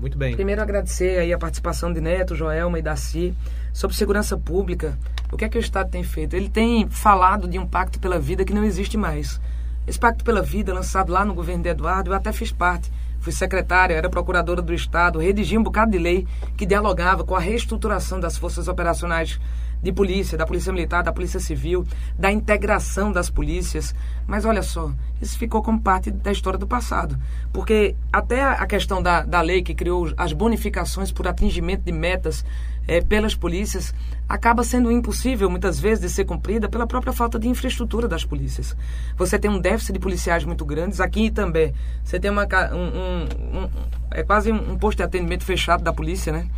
Muito 0.01 0.19
bem. 0.19 0.35
Primeiro 0.35 0.61
agradecer 0.61 1.19
aí 1.19 1.33
a 1.33 1.39
participação 1.39 1.93
de 1.93 2.01
Neto, 2.01 2.35
Joelma 2.35 2.79
e 2.79 2.83
Daci 2.83 3.35
sobre 3.73 3.97
segurança 3.97 4.37
pública. 4.37 4.99
O 5.33 5.37
que 5.37 5.45
é 5.45 5.49
que 5.49 5.59
o 5.59 5.61
Estado 5.61 5.91
tem 5.91 6.03
feito? 6.03 6.37
Ele 6.37 6.49
tem 6.49 6.89
falado 6.89 7.49
de 7.49 7.59
um 7.59 7.67
pacto 7.67 7.99
pela 7.99 8.19
vida 8.19 8.45
que 8.45 8.55
não 8.55 8.65
existe 8.65 8.97
mais. 8.97 9.41
Esse 9.87 9.99
pacto 9.99 10.25
pela 10.25 10.43
vida, 10.43 10.75
lançado 10.75 11.13
lá 11.13 11.25
no 11.25 11.35
governo 11.35 11.63
de 11.63 11.69
Eduardo, 11.69 12.11
eu 12.11 12.15
até 12.15 12.33
fiz 12.33 12.53
parte. 12.53 12.91
Fui 13.21 13.33
secretária, 13.33 13.95
era 13.95 14.11
procuradora 14.11 14.61
do 14.61 14.75
Estado, 14.75 15.19
redigi 15.19 15.57
um 15.57 15.63
bocado 15.63 15.91
de 15.91 15.99
lei 15.99 16.27
que 16.57 16.67
dialogava 16.67 17.25
com 17.25 17.35
a 17.35 17.41
reestruturação 17.41 18.21
das 18.21 18.37
forças 18.37 18.69
operacionais 18.69 19.41
de 19.87 19.93
polícia, 19.93 20.37
da 20.37 20.45
polícia 20.45 20.73
militar, 20.73 21.05
da 21.05 21.13
polícia 21.13 21.39
civil, 21.39 21.87
da 22.19 22.33
integração 22.33 23.13
das 23.13 23.31
polícias. 23.31 23.95
Mas 24.27 24.45
olha 24.45 24.63
só, 24.63 24.91
isso 25.23 25.39
ficou 25.39 25.63
como 25.63 25.81
parte 25.81 26.11
da 26.11 26.33
história 26.33 26.59
do 26.59 26.67
passado. 26.67 27.17
Porque 27.53 27.95
até 28.13 28.43
a 28.43 28.67
questão 28.67 29.01
da, 29.01 29.23
da 29.23 29.41
lei 29.41 29.63
que 29.63 29.75
criou 29.75 30.13
as 30.17 30.33
bonificações 30.33 31.13
por 31.13 31.29
atingimento 31.29 31.85
de 31.85 31.93
metas 31.93 32.45
é, 32.89 33.01
pelas 33.01 33.37
polícias 33.37 33.95
acaba 34.29 34.65
sendo 34.65 34.91
impossível, 34.91 35.49
muitas 35.49 35.79
vezes, 35.79 36.01
de 36.01 36.11
ser 36.11 36.25
cumprida 36.25 36.69
pela 36.69 36.87
própria 36.87 37.13
falta 37.13 37.39
de 37.39 37.49
infraestrutura 37.49 38.09
das 38.09 38.25
polícias. 38.25 38.77
Você 39.17 39.39
tem 39.39 39.49
um 39.49 39.61
déficit 39.61 39.93
de 39.93 40.01
policiais 40.01 40.45
muito 40.45 40.65
grandes. 40.65 41.01
Aqui 41.01 41.31
também, 41.31 41.73
você 42.03 42.19
tem 42.19 42.29
uma, 42.29 42.45
um, 42.73 42.77
um, 42.77 43.61
um 43.61 43.71
é 44.11 44.25
quase 44.25 44.51
um 44.51 44.77
posto 44.77 44.99
de 44.99 45.05
atendimento 45.05 45.45
fechado 45.45 45.85
da 45.85 45.93
polícia, 45.93 46.33
né? 46.33 46.49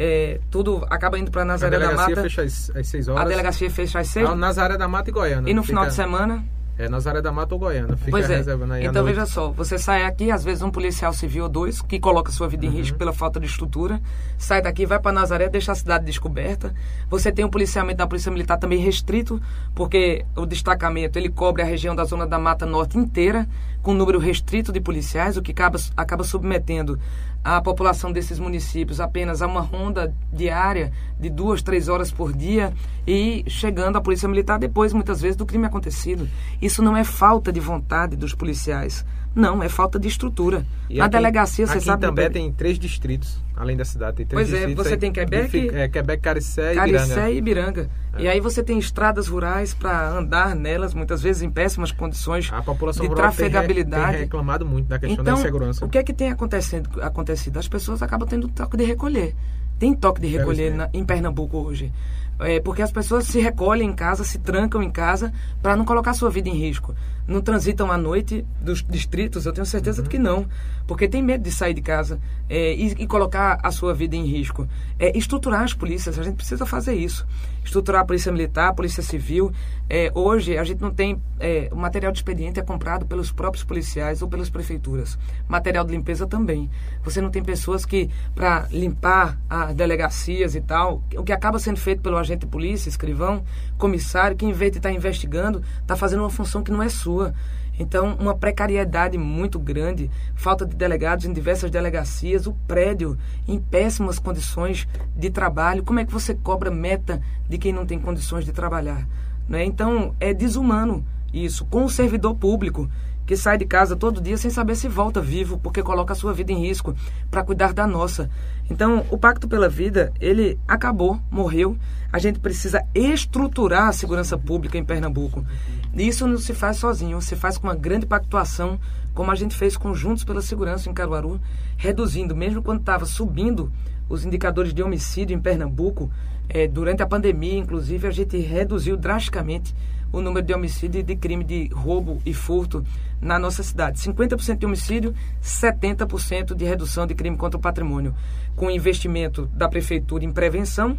É, 0.00 0.40
tudo 0.48 0.86
acaba 0.88 1.18
indo 1.18 1.28
para 1.28 1.44
Nazaré 1.44 1.76
da 1.76 1.90
Mata. 1.90 2.02
A 2.02 2.06
delegacia 2.06 2.22
fecha 2.22 2.42
às, 2.42 2.76
às 2.76 2.86
6 2.86 3.08
horas. 3.08 3.22
A 3.22 3.28
delegacia 3.28 3.70
fecha 3.70 3.98
às 3.98 4.06
6 4.06 4.26
ah, 4.26 4.34
Nazaré 4.36 4.78
da 4.78 4.86
Mata 4.86 5.10
e 5.10 5.12
Goiânia. 5.12 5.50
E 5.50 5.54
no 5.54 5.62
fica... 5.62 5.72
final 5.72 5.86
de 5.86 5.94
semana? 5.94 6.44
É 6.78 6.88
Nazaré 6.88 7.20
da 7.20 7.32
Mata 7.32 7.56
ou 7.56 7.58
Goiânia. 7.58 7.96
Fica 7.96 8.12
pois 8.12 8.30
é. 8.30 8.40
Então 8.84 9.02
veja 9.02 9.26
só, 9.26 9.50
você 9.50 9.76
sai 9.76 10.04
aqui, 10.04 10.30
às 10.30 10.44
vezes 10.44 10.62
um 10.62 10.70
policial 10.70 11.12
civil 11.12 11.42
ou 11.42 11.48
dois, 11.48 11.82
que 11.82 11.98
coloca 11.98 12.30
sua 12.30 12.46
vida 12.46 12.66
em 12.66 12.68
uhum. 12.68 12.76
risco 12.76 12.96
pela 12.96 13.12
falta 13.12 13.40
de 13.40 13.46
estrutura, 13.46 14.00
sai 14.38 14.62
daqui, 14.62 14.86
vai 14.86 15.00
para 15.00 15.10
Nazaré, 15.10 15.48
deixa 15.48 15.72
a 15.72 15.74
cidade 15.74 16.04
descoberta. 16.04 16.72
Você 17.10 17.32
tem 17.32 17.44
um 17.44 17.50
policiamento 17.50 17.98
da 17.98 18.06
Polícia 18.06 18.30
Militar 18.30 18.58
também 18.58 18.78
restrito, 18.78 19.42
porque 19.74 20.24
o 20.36 20.46
destacamento 20.46 21.18
ele 21.18 21.28
cobre 21.28 21.62
a 21.62 21.64
região 21.64 21.96
da 21.96 22.04
Zona 22.04 22.28
da 22.28 22.38
Mata 22.38 22.64
Norte 22.64 22.96
inteira, 22.96 23.48
com 23.88 23.92
um 23.92 23.96
número 23.96 24.18
restrito 24.18 24.70
de 24.70 24.82
policiais, 24.82 25.38
o 25.38 25.42
que 25.42 25.52
acaba, 25.52 25.78
acaba 25.96 26.22
submetendo 26.22 26.98
a 27.42 27.58
população 27.58 28.12
desses 28.12 28.38
municípios 28.38 29.00
apenas 29.00 29.40
a 29.40 29.46
uma 29.46 29.62
ronda 29.62 30.14
diária 30.30 30.92
de 31.18 31.30
duas, 31.30 31.62
três 31.62 31.88
horas 31.88 32.12
por 32.12 32.34
dia 32.34 32.74
e 33.06 33.44
chegando 33.46 33.96
a 33.96 34.00
polícia 34.02 34.28
militar 34.28 34.58
depois, 34.58 34.92
muitas 34.92 35.22
vezes, 35.22 35.38
do 35.38 35.46
crime 35.46 35.64
acontecido. 35.64 36.28
Isso 36.60 36.82
não 36.82 36.94
é 36.94 37.02
falta 37.02 37.50
de 37.50 37.60
vontade 37.60 38.14
dos 38.14 38.34
policiais. 38.34 39.06
Não, 39.38 39.62
é 39.62 39.68
falta 39.68 40.00
de 40.00 40.08
estrutura. 40.08 40.66
E 40.90 40.98
Na 40.98 41.04
aqui, 41.04 41.12
delegacia, 41.12 41.64
você 41.64 41.74
aqui 41.74 41.84
sabe... 41.84 42.04
também 42.04 42.28
tem 42.28 42.52
três 42.52 42.76
distritos, 42.76 43.40
além 43.56 43.76
da 43.76 43.84
cidade. 43.84 44.16
Tem 44.16 44.26
três 44.26 44.50
pois 44.50 44.62
é, 44.62 44.74
você 44.74 44.96
tem 44.96 45.12
Quebec... 45.12 45.70
É, 45.72 45.88
Quebec, 45.88 46.20
Caricé 46.20 46.72
e 46.72 46.74
Caricé 46.74 47.32
e 47.32 47.36
Ibiranga. 47.36 47.88
É. 48.14 48.22
E 48.22 48.28
aí 48.28 48.40
você 48.40 48.64
tem 48.64 48.80
estradas 48.80 49.28
rurais 49.28 49.72
para 49.72 50.08
andar 50.10 50.56
nelas, 50.56 50.92
muitas 50.92 51.22
vezes 51.22 51.40
em 51.42 51.50
péssimas 51.50 51.92
condições 51.92 52.50
A 52.52 52.62
população 52.62 53.06
de 53.06 53.14
trafegabilidade. 53.14 54.02
Tem, 54.02 54.12
tem 54.12 54.20
reclamado 54.22 54.66
muito 54.66 54.88
da 54.88 54.98
questão 54.98 55.22
então, 55.22 55.34
da 55.36 55.40
insegurança. 55.40 55.84
o 55.84 55.88
que 55.88 55.98
é 55.98 56.02
que 56.02 56.12
tem 56.12 56.32
acontecido? 56.32 57.00
acontecido? 57.00 57.60
As 57.60 57.68
pessoas 57.68 58.02
acabam 58.02 58.28
tendo 58.28 58.48
toque 58.48 58.76
de 58.76 58.84
recolher. 58.84 59.36
Tem 59.78 59.94
toque 59.94 60.20
de 60.20 60.26
recolher 60.26 60.74
na, 60.74 60.90
em 60.92 61.04
Pernambuco 61.04 61.58
hoje. 61.58 61.92
É, 62.40 62.60
porque 62.60 62.82
as 62.82 62.90
pessoas 62.90 63.24
se 63.24 63.40
recolhem 63.40 63.88
em 63.88 63.92
casa, 63.92 64.24
se 64.24 64.38
trancam 64.38 64.82
em 64.82 64.90
casa 64.90 65.32
para 65.62 65.76
não 65.76 65.84
colocar 65.84 66.12
sua 66.14 66.28
vida 66.28 66.48
em 66.48 66.54
risco. 66.54 66.94
Não 67.28 67.42
transitam 67.42 67.92
à 67.92 67.98
noite 67.98 68.44
dos 68.58 68.82
distritos, 68.82 69.44
eu 69.44 69.52
tenho 69.52 69.66
certeza 69.66 70.00
uhum. 70.00 70.08
que 70.08 70.18
não, 70.18 70.48
porque 70.86 71.06
tem 71.06 71.22
medo 71.22 71.44
de 71.44 71.52
sair 71.52 71.74
de 71.74 71.82
casa 71.82 72.18
é, 72.48 72.74
e, 72.74 72.86
e, 73.02 73.06
colocar 73.06 73.60
a 73.62 73.70
sua 73.70 73.92
vida 73.92 74.16
em 74.16 74.24
risco. 74.24 74.66
É, 74.98 75.16
estruturar 75.16 75.62
as 75.62 75.74
polícias, 75.74 76.18
a 76.18 76.22
gente 76.22 76.36
precisa 76.36 76.64
fazer 76.64 76.94
isso. 76.94 77.26
Estruturar 77.68 78.00
a 78.00 78.04
polícia 78.06 78.32
militar, 78.32 78.68
a 78.68 78.72
polícia 78.72 79.02
civil. 79.02 79.52
É, 79.90 80.10
hoje 80.14 80.56
a 80.56 80.64
gente 80.64 80.80
não 80.80 80.90
tem. 80.90 81.20
É, 81.38 81.68
o 81.70 81.76
material 81.76 82.10
de 82.10 82.16
expediente 82.16 82.58
é 82.58 82.62
comprado 82.62 83.04
pelos 83.04 83.30
próprios 83.30 83.62
policiais 83.62 84.22
ou 84.22 84.28
pelas 84.28 84.48
prefeituras. 84.48 85.18
Material 85.46 85.84
de 85.84 85.92
limpeza 85.92 86.26
também. 86.26 86.70
Você 87.04 87.20
não 87.20 87.30
tem 87.30 87.44
pessoas 87.44 87.84
que, 87.84 88.08
para 88.34 88.66
limpar 88.70 89.38
as 89.50 89.74
delegacias 89.74 90.54
e 90.54 90.62
tal, 90.62 91.02
o 91.14 91.22
que 91.22 91.30
acaba 91.30 91.58
sendo 91.58 91.78
feito 91.78 92.00
pelo 92.00 92.16
agente 92.16 92.40
de 92.40 92.46
polícia, 92.46 92.88
escrivão, 92.88 93.44
comissário, 93.76 94.34
que 94.34 94.46
em 94.46 94.52
vez 94.52 94.72
de 94.72 94.78
estar 94.78 94.90
investigando, 94.90 95.62
está 95.82 95.94
fazendo 95.94 96.20
uma 96.20 96.30
função 96.30 96.62
que 96.62 96.72
não 96.72 96.82
é 96.82 96.88
sua. 96.88 97.34
Então, 97.78 98.16
uma 98.18 98.34
precariedade 98.34 99.16
muito 99.16 99.58
grande, 99.58 100.10
falta 100.34 100.66
de 100.66 100.74
delegados 100.74 101.24
em 101.24 101.32
diversas 101.32 101.70
delegacias, 101.70 102.46
o 102.46 102.52
prédio 102.66 103.16
em 103.46 103.58
péssimas 103.58 104.18
condições 104.18 104.88
de 105.16 105.30
trabalho. 105.30 105.84
Como 105.84 106.00
é 106.00 106.04
que 106.04 106.12
você 106.12 106.34
cobra 106.34 106.70
meta 106.70 107.22
de 107.48 107.56
quem 107.56 107.72
não 107.72 107.86
tem 107.86 107.98
condições 107.98 108.44
de 108.44 108.52
trabalhar? 108.52 109.06
Né? 109.48 109.64
Então, 109.64 110.14
é 110.18 110.34
desumano 110.34 111.04
isso, 111.32 111.64
com 111.66 111.84
o 111.84 111.90
servidor 111.90 112.34
público 112.34 112.88
que 113.28 113.36
sai 113.36 113.58
de 113.58 113.66
casa 113.66 113.94
todo 113.94 114.22
dia 114.22 114.38
sem 114.38 114.50
saber 114.50 114.74
se 114.74 114.88
volta 114.88 115.20
vivo, 115.20 115.58
porque 115.58 115.82
coloca 115.82 116.14
a 116.14 116.16
sua 116.16 116.32
vida 116.32 116.50
em 116.50 116.66
risco 116.66 116.96
para 117.30 117.44
cuidar 117.44 117.74
da 117.74 117.86
nossa. 117.86 118.30
Então, 118.70 119.04
o 119.10 119.18
Pacto 119.18 119.46
pela 119.46 119.68
Vida, 119.68 120.14
ele 120.18 120.58
acabou, 120.66 121.20
morreu. 121.30 121.76
A 122.10 122.18
gente 122.18 122.40
precisa 122.40 122.82
estruturar 122.94 123.88
a 123.88 123.92
segurança 123.92 124.38
pública 124.38 124.78
em 124.78 124.84
Pernambuco. 124.84 125.44
E 125.92 126.08
isso 126.08 126.26
não 126.26 126.38
se 126.38 126.54
faz 126.54 126.78
sozinho, 126.78 127.20
se 127.20 127.36
faz 127.36 127.58
com 127.58 127.66
uma 127.66 127.74
grande 127.74 128.06
pactuação, 128.06 128.80
como 129.12 129.30
a 129.30 129.34
gente 129.34 129.54
fez 129.54 129.76
com 129.76 129.92
Juntos 129.92 130.24
pela 130.24 130.40
Segurança 130.40 130.88
em 130.88 130.94
Caruaru, 130.94 131.38
reduzindo, 131.76 132.34
mesmo 132.34 132.62
quando 132.62 132.80
estava 132.80 133.04
subindo 133.04 133.70
os 134.08 134.24
indicadores 134.24 134.72
de 134.72 134.82
homicídio 134.82 135.36
em 135.36 135.40
Pernambuco, 135.40 136.10
é, 136.48 136.66
durante 136.66 137.02
a 137.02 137.06
pandemia, 137.06 137.58
inclusive, 137.58 138.06
a 138.06 138.10
gente 138.10 138.38
reduziu 138.38 138.96
drasticamente 138.96 139.74
o 140.12 140.20
número 140.20 140.44
de 140.44 140.54
homicídio 140.54 141.00
e 141.00 141.02
de 141.02 141.16
crime 141.16 141.44
de 141.44 141.68
roubo 141.68 142.18
e 142.24 142.32
furto 142.32 142.84
na 143.20 143.38
nossa 143.38 143.62
cidade. 143.62 143.98
50% 143.98 144.58
de 144.58 144.66
homicídio, 144.66 145.14
70% 145.42 146.54
de 146.54 146.64
redução 146.64 147.06
de 147.06 147.14
crime 147.14 147.36
contra 147.36 147.58
o 147.58 147.60
patrimônio. 147.60 148.14
Com 148.56 148.70
investimento 148.70 149.46
da 149.46 149.68
prefeitura 149.68 150.24
em 150.24 150.30
prevenção, 150.30 150.96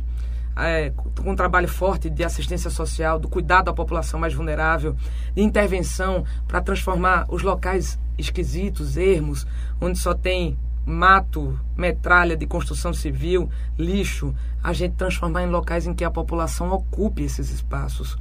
é, 0.55 0.91
com 0.91 1.31
um 1.31 1.35
trabalho 1.35 1.67
forte 1.67 2.09
de 2.09 2.23
assistência 2.23 2.69
social, 2.69 3.17
do 3.17 3.29
cuidado 3.29 3.69
à 3.69 3.73
população 3.73 4.19
mais 4.19 4.33
vulnerável, 4.33 4.95
de 5.33 5.41
intervenção 5.41 6.25
para 6.47 6.61
transformar 6.61 7.25
os 7.29 7.41
locais 7.41 7.97
esquisitos, 8.17 8.97
ermos, 8.97 9.47
onde 9.79 9.97
só 9.97 10.13
tem 10.13 10.57
mato, 10.85 11.57
metralha 11.77 12.35
de 12.35 12.45
construção 12.45 12.93
civil, 12.93 13.49
lixo, 13.77 14.35
a 14.61 14.73
gente 14.73 14.95
transformar 14.95 15.43
em 15.43 15.49
locais 15.49 15.85
em 15.85 15.93
que 15.93 16.03
a 16.03 16.11
população 16.11 16.71
ocupe 16.71 17.23
esses 17.23 17.51
espaços 17.51 18.17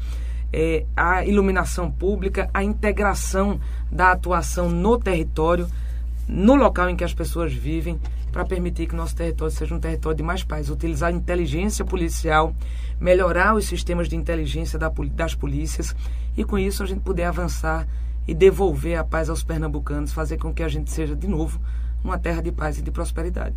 é, 0.53 0.85
a 0.97 1.25
iluminação 1.25 1.91
pública, 1.91 2.49
a 2.53 2.63
integração 2.63 3.61
da 3.91 4.13
atuação 4.13 4.71
no 4.71 4.99
território, 4.99 5.69
no 6.27 6.55
local 6.55 6.89
em 6.89 6.97
que 6.97 7.05
as 7.05 7.15
pessoas 7.15 7.53
vivem, 7.53 7.99
para 8.33 8.45
permitir 8.45 8.87
que 8.87 8.95
nosso 8.95 9.17
território 9.17 9.53
seja 9.53 9.75
um 9.75 9.81
território 9.81 10.17
de 10.17 10.23
mais 10.23 10.45
paz. 10.45 10.71
Utilizar 10.71 11.09
a 11.09 11.13
inteligência 11.13 11.85
policial, 11.85 12.55
melhorar 13.01 13.55
os 13.55 13.67
sistemas 13.67 14.09
de 14.09 14.17
inteligência 14.17 14.79
das 14.79 15.35
polícias 15.35 15.95
e, 16.37 16.45
com 16.45 16.59
isso, 16.59 16.83
a 16.83 16.87
gente 16.87 17.01
poder 17.01 17.25
avançar 17.25 17.87
e 18.27 18.35
devolver 18.35 18.99
a 18.99 19.05
paz 19.05 19.31
aos 19.31 19.43
pernambucanos, 19.43 20.13
fazer 20.13 20.37
com 20.37 20.53
que 20.53 20.63
a 20.63 20.69
gente 20.69 20.91
seja, 20.91 21.17
de 21.17 21.27
novo, 21.27 21.59
uma 22.05 22.19
terra 22.19 22.43
de 22.43 22.53
paz 22.53 22.79
e 22.79 22.83
de 22.83 22.91
prosperidade. 22.91 23.57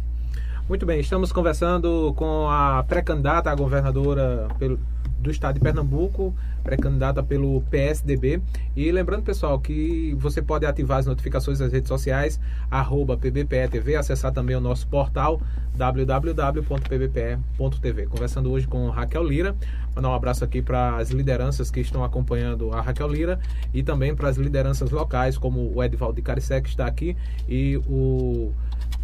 Muito 0.69 0.85
bem, 0.85 0.99
estamos 1.01 1.33
conversando 1.33 2.13
com 2.15 2.49
a 2.49 2.83
pré-candidata 2.87 3.51
a 3.51 3.55
governadora 3.55 4.47
pelo, 4.57 4.79
do 5.21 5.31
estado 5.31 5.53
de 5.55 5.59
Pernambuco, 5.61 6.33
pré-candidata 6.63 7.21
pelo 7.23 7.61
PSDB. 7.69 8.41
E 8.75 8.91
lembrando, 8.91 9.23
pessoal, 9.23 9.59
que 9.59 10.15
você 10.19 10.41
pode 10.41 10.65
ativar 10.65 10.97
as 10.99 11.05
notificações 11.05 11.59
nas 11.59 11.71
redes 11.71 11.87
sociais, 11.87 12.39
arroba 12.69 13.15
PBPE 13.15 13.95
acessar 13.97 14.31
também 14.31 14.55
o 14.55 14.61
nosso 14.61 14.87
portal 14.87 15.39
www.pbpe.tv. 15.75 17.37
Conversando 18.07 18.51
hoje 18.51 18.67
com 18.67 18.89
Raquel 18.89 19.23
Lira, 19.23 19.55
mandar 19.95 20.09
um 20.09 20.13
abraço 20.13 20.43
aqui 20.43 20.61
para 20.61 20.97
as 20.97 21.11
lideranças 21.11 21.71
que 21.71 21.79
estão 21.79 22.03
acompanhando 22.03 22.73
a 22.73 22.81
Raquel 22.81 23.07
Lira 23.07 23.39
e 23.73 23.81
também 23.81 24.13
para 24.15 24.27
as 24.29 24.37
lideranças 24.37 24.91
locais, 24.91 25.37
como 25.37 25.71
o 25.73 25.83
Edvaldo 25.83 26.15
de 26.15 26.21
Caricé, 26.21 26.59
que 26.61 26.69
está 26.69 26.85
aqui, 26.85 27.15
e 27.47 27.77
o 27.87 28.51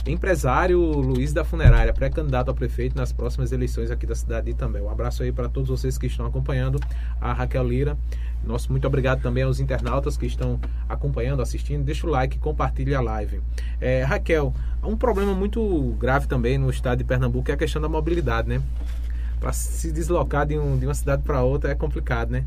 empresário 0.10 0.80
Luiz 0.80 1.34
da 1.34 1.44
Funerária, 1.44 1.94
pré-candidato 1.94 2.50
a 2.50 2.54
prefeito 2.54 2.96
nas 2.96 3.12
próximas 3.12 3.52
eleições 3.52 3.92
aqui 3.92 4.06
da 4.06 4.16
cidade 4.16 4.46
de 4.46 4.52
Itambé. 4.52 4.82
Um 4.82 4.90
abraço 4.90 5.24
aí 5.24 5.32
para 5.32 5.50
todos 5.50 5.70
vocês 5.70 5.98
que 5.98 6.08
estão 6.08 6.26
acompanhando 6.26 6.80
a 7.20 7.34
Raquel 7.34 7.68
Lira. 7.68 7.98
Nosso 8.44 8.72
muito 8.72 8.88
obrigado 8.88 9.22
também 9.22 9.44
aos 9.44 9.60
internautas 9.60 10.16
que 10.16 10.26
estão 10.26 10.60
acompanhando, 10.88 11.42
assistindo. 11.42 11.84
Deixa 11.84 12.08
o 12.08 12.10
like, 12.10 12.40
compartilhe 12.40 12.96
a 12.96 13.02
live. 13.02 13.42
É, 13.82 14.04
Raquel, 14.04 14.54
um 14.84 14.96
problema 14.96 15.34
muito 15.34 15.96
grave 16.00 16.28
também 16.28 16.58
no 16.58 16.70
estado 16.70 17.00
de 17.00 17.04
Pernambuco 17.04 17.52
é 17.52 17.54
a 17.54 17.58
questão 17.58 17.82
da 17.82 17.90
mobilidade, 17.90 18.48
né? 18.48 18.62
Para 19.40 19.52
se 19.52 19.92
deslocar 19.92 20.46
de, 20.46 20.58
um, 20.58 20.78
de 20.78 20.86
uma 20.86 20.94
cidade 20.94 21.24
para 21.24 21.42
outra 21.44 21.72
é 21.72 21.76
complicado, 21.76 22.32
né? 22.32 22.46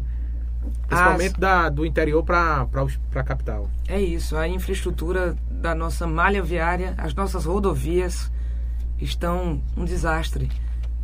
Principalmente 0.87 1.35
As... 1.35 1.41
da, 1.41 1.69
do 1.69 1.87
interior 1.87 2.23
para 2.23 2.67
a 3.15 3.23
capital. 3.23 3.69
É 3.89 4.01
isso, 4.01 4.37
a 4.37 4.49
infraestrutura 4.49 5.37
da 5.51 5.75
nossa 5.75 6.07
malha 6.07 6.43
viária, 6.43 6.95
as 6.99 7.15
nossas 7.15 7.45
rodovias 7.45 8.31
estão 9.01 9.63
um 9.77 9.85
desastre. 9.85 10.51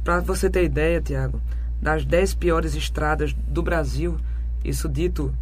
Para 0.04 0.20
você 0.20 0.50
ter 0.50 0.64
ideia, 0.64 1.00
Tiago, 1.00 1.40
das 1.80 2.04
10 2.04 2.34
piores 2.34 2.74
estradas 2.74 3.32
do 3.32 3.62
Brasil, 3.62 4.16
isso 4.64 4.88
dito 4.88 5.34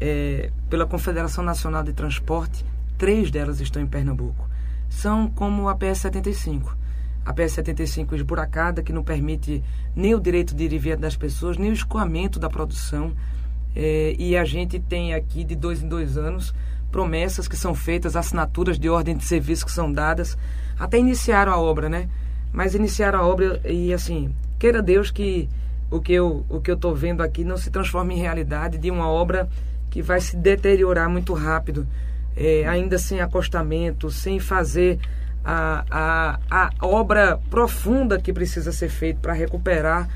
é, 0.00 0.50
pela 0.68 0.86
Confederação 0.86 1.44
Nacional 1.44 1.82
de 1.82 1.92
Transporte, 1.92 2.64
três 2.98 3.30
delas 3.30 3.60
estão 3.60 3.80
em 3.80 3.86
Pernambuco. 3.86 4.48
São 4.88 5.28
como 5.30 5.68
a 5.68 5.76
PS-75. 5.76 6.74
A 7.24 7.32
PS-75 7.32 8.14
esburacada, 8.14 8.82
que 8.82 8.92
não 8.92 9.04
permite 9.04 9.62
nem 9.94 10.14
o 10.14 10.20
direito 10.20 10.54
de 10.54 10.64
ir 10.64 10.72
e 10.72 10.78
vir 10.78 10.96
das 10.96 11.16
pessoas, 11.16 11.56
nem 11.56 11.70
o 11.70 11.72
escoamento 11.72 12.40
da 12.40 12.50
produção. 12.50 13.12
É, 13.74 14.14
e 14.18 14.36
a 14.36 14.44
gente 14.44 14.78
tem 14.78 15.14
aqui, 15.14 15.44
de 15.44 15.54
dois 15.54 15.82
em 15.82 15.88
dois 15.88 16.16
anos, 16.16 16.54
promessas 16.90 17.48
que 17.48 17.56
são 17.56 17.74
feitas, 17.74 18.16
assinaturas 18.16 18.78
de 18.78 18.88
ordem 18.88 19.16
de 19.16 19.24
serviço 19.24 19.64
que 19.64 19.72
são 19.72 19.90
dadas. 19.90 20.36
Até 20.78 20.98
iniciaram 20.98 21.52
a 21.52 21.58
obra, 21.58 21.88
né? 21.88 22.08
Mas 22.52 22.74
iniciaram 22.74 23.20
a 23.20 23.26
obra 23.26 23.60
e, 23.64 23.92
assim, 23.92 24.34
queira 24.58 24.82
Deus 24.82 25.10
que 25.10 25.48
o 25.90 26.00
que 26.00 26.12
eu 26.12 26.44
o 26.48 26.60
que 26.60 26.70
eu 26.70 26.74
estou 26.74 26.94
vendo 26.94 27.22
aqui 27.22 27.44
não 27.44 27.56
se 27.56 27.70
transforme 27.70 28.14
em 28.14 28.18
realidade 28.18 28.78
de 28.78 28.90
uma 28.90 29.08
obra 29.08 29.48
que 29.90 30.00
vai 30.00 30.20
se 30.20 30.36
deteriorar 30.36 31.08
muito 31.08 31.34
rápido, 31.34 31.86
é, 32.34 32.66
ainda 32.66 32.98
sem 32.98 33.20
acostamento, 33.20 34.10
sem 34.10 34.40
fazer 34.40 34.98
a, 35.44 35.84
a, 35.90 36.70
a 36.78 36.86
obra 36.86 37.38
profunda 37.50 38.18
que 38.18 38.32
precisa 38.32 38.72
ser 38.72 38.88
feita 38.88 39.20
para 39.20 39.32
recuperar 39.34 40.08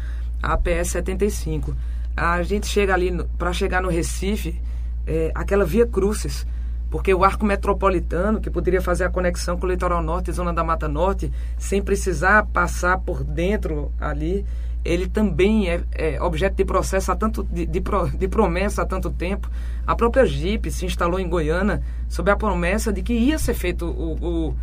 a 0.42 0.56
PS 0.56 0.92
75. 0.92 1.76
A 2.16 2.42
gente 2.42 2.66
chega 2.66 2.94
ali 2.94 3.12
para 3.36 3.52
chegar 3.52 3.82
no 3.82 3.90
Recife, 3.90 4.58
é, 5.06 5.30
aquela 5.34 5.64
via 5.64 5.86
Crucis, 5.86 6.46
porque 6.90 7.12
o 7.12 7.24
arco 7.24 7.44
metropolitano, 7.44 8.40
que 8.40 8.48
poderia 8.48 8.80
fazer 8.80 9.04
a 9.04 9.10
conexão 9.10 9.58
com 9.58 9.66
o 9.66 9.70
litoral 9.70 10.02
norte 10.02 10.30
e 10.30 10.32
zona 10.32 10.52
da 10.52 10.64
Mata 10.64 10.88
Norte, 10.88 11.30
sem 11.58 11.82
precisar 11.82 12.46
passar 12.46 12.98
por 12.98 13.22
dentro 13.22 13.92
ali, 14.00 14.46
ele 14.82 15.08
também 15.08 15.68
é, 15.68 15.82
é, 15.92 16.22
objeto 16.22 16.56
de 16.56 16.64
processo 16.64 17.10
há 17.10 17.16
tanto 17.16 17.42
de, 17.42 17.66
de, 17.66 17.82
de, 18.18 18.28
promessa 18.28 18.82
há 18.82 18.86
tanto 18.86 19.10
tempo. 19.10 19.50
A 19.86 19.96
própria 19.96 20.24
Jeep 20.24 20.70
se 20.70 20.86
instalou 20.86 21.18
em 21.18 21.28
Goiânia 21.28 21.82
sob 22.08 22.30
a 22.30 22.36
promessa 22.36 22.92
de 22.92 23.02
que 23.02 23.12
ia 23.12 23.38
ser 23.38 23.54
feito 23.54 23.84
o, 23.84 24.14
o, 24.14 24.56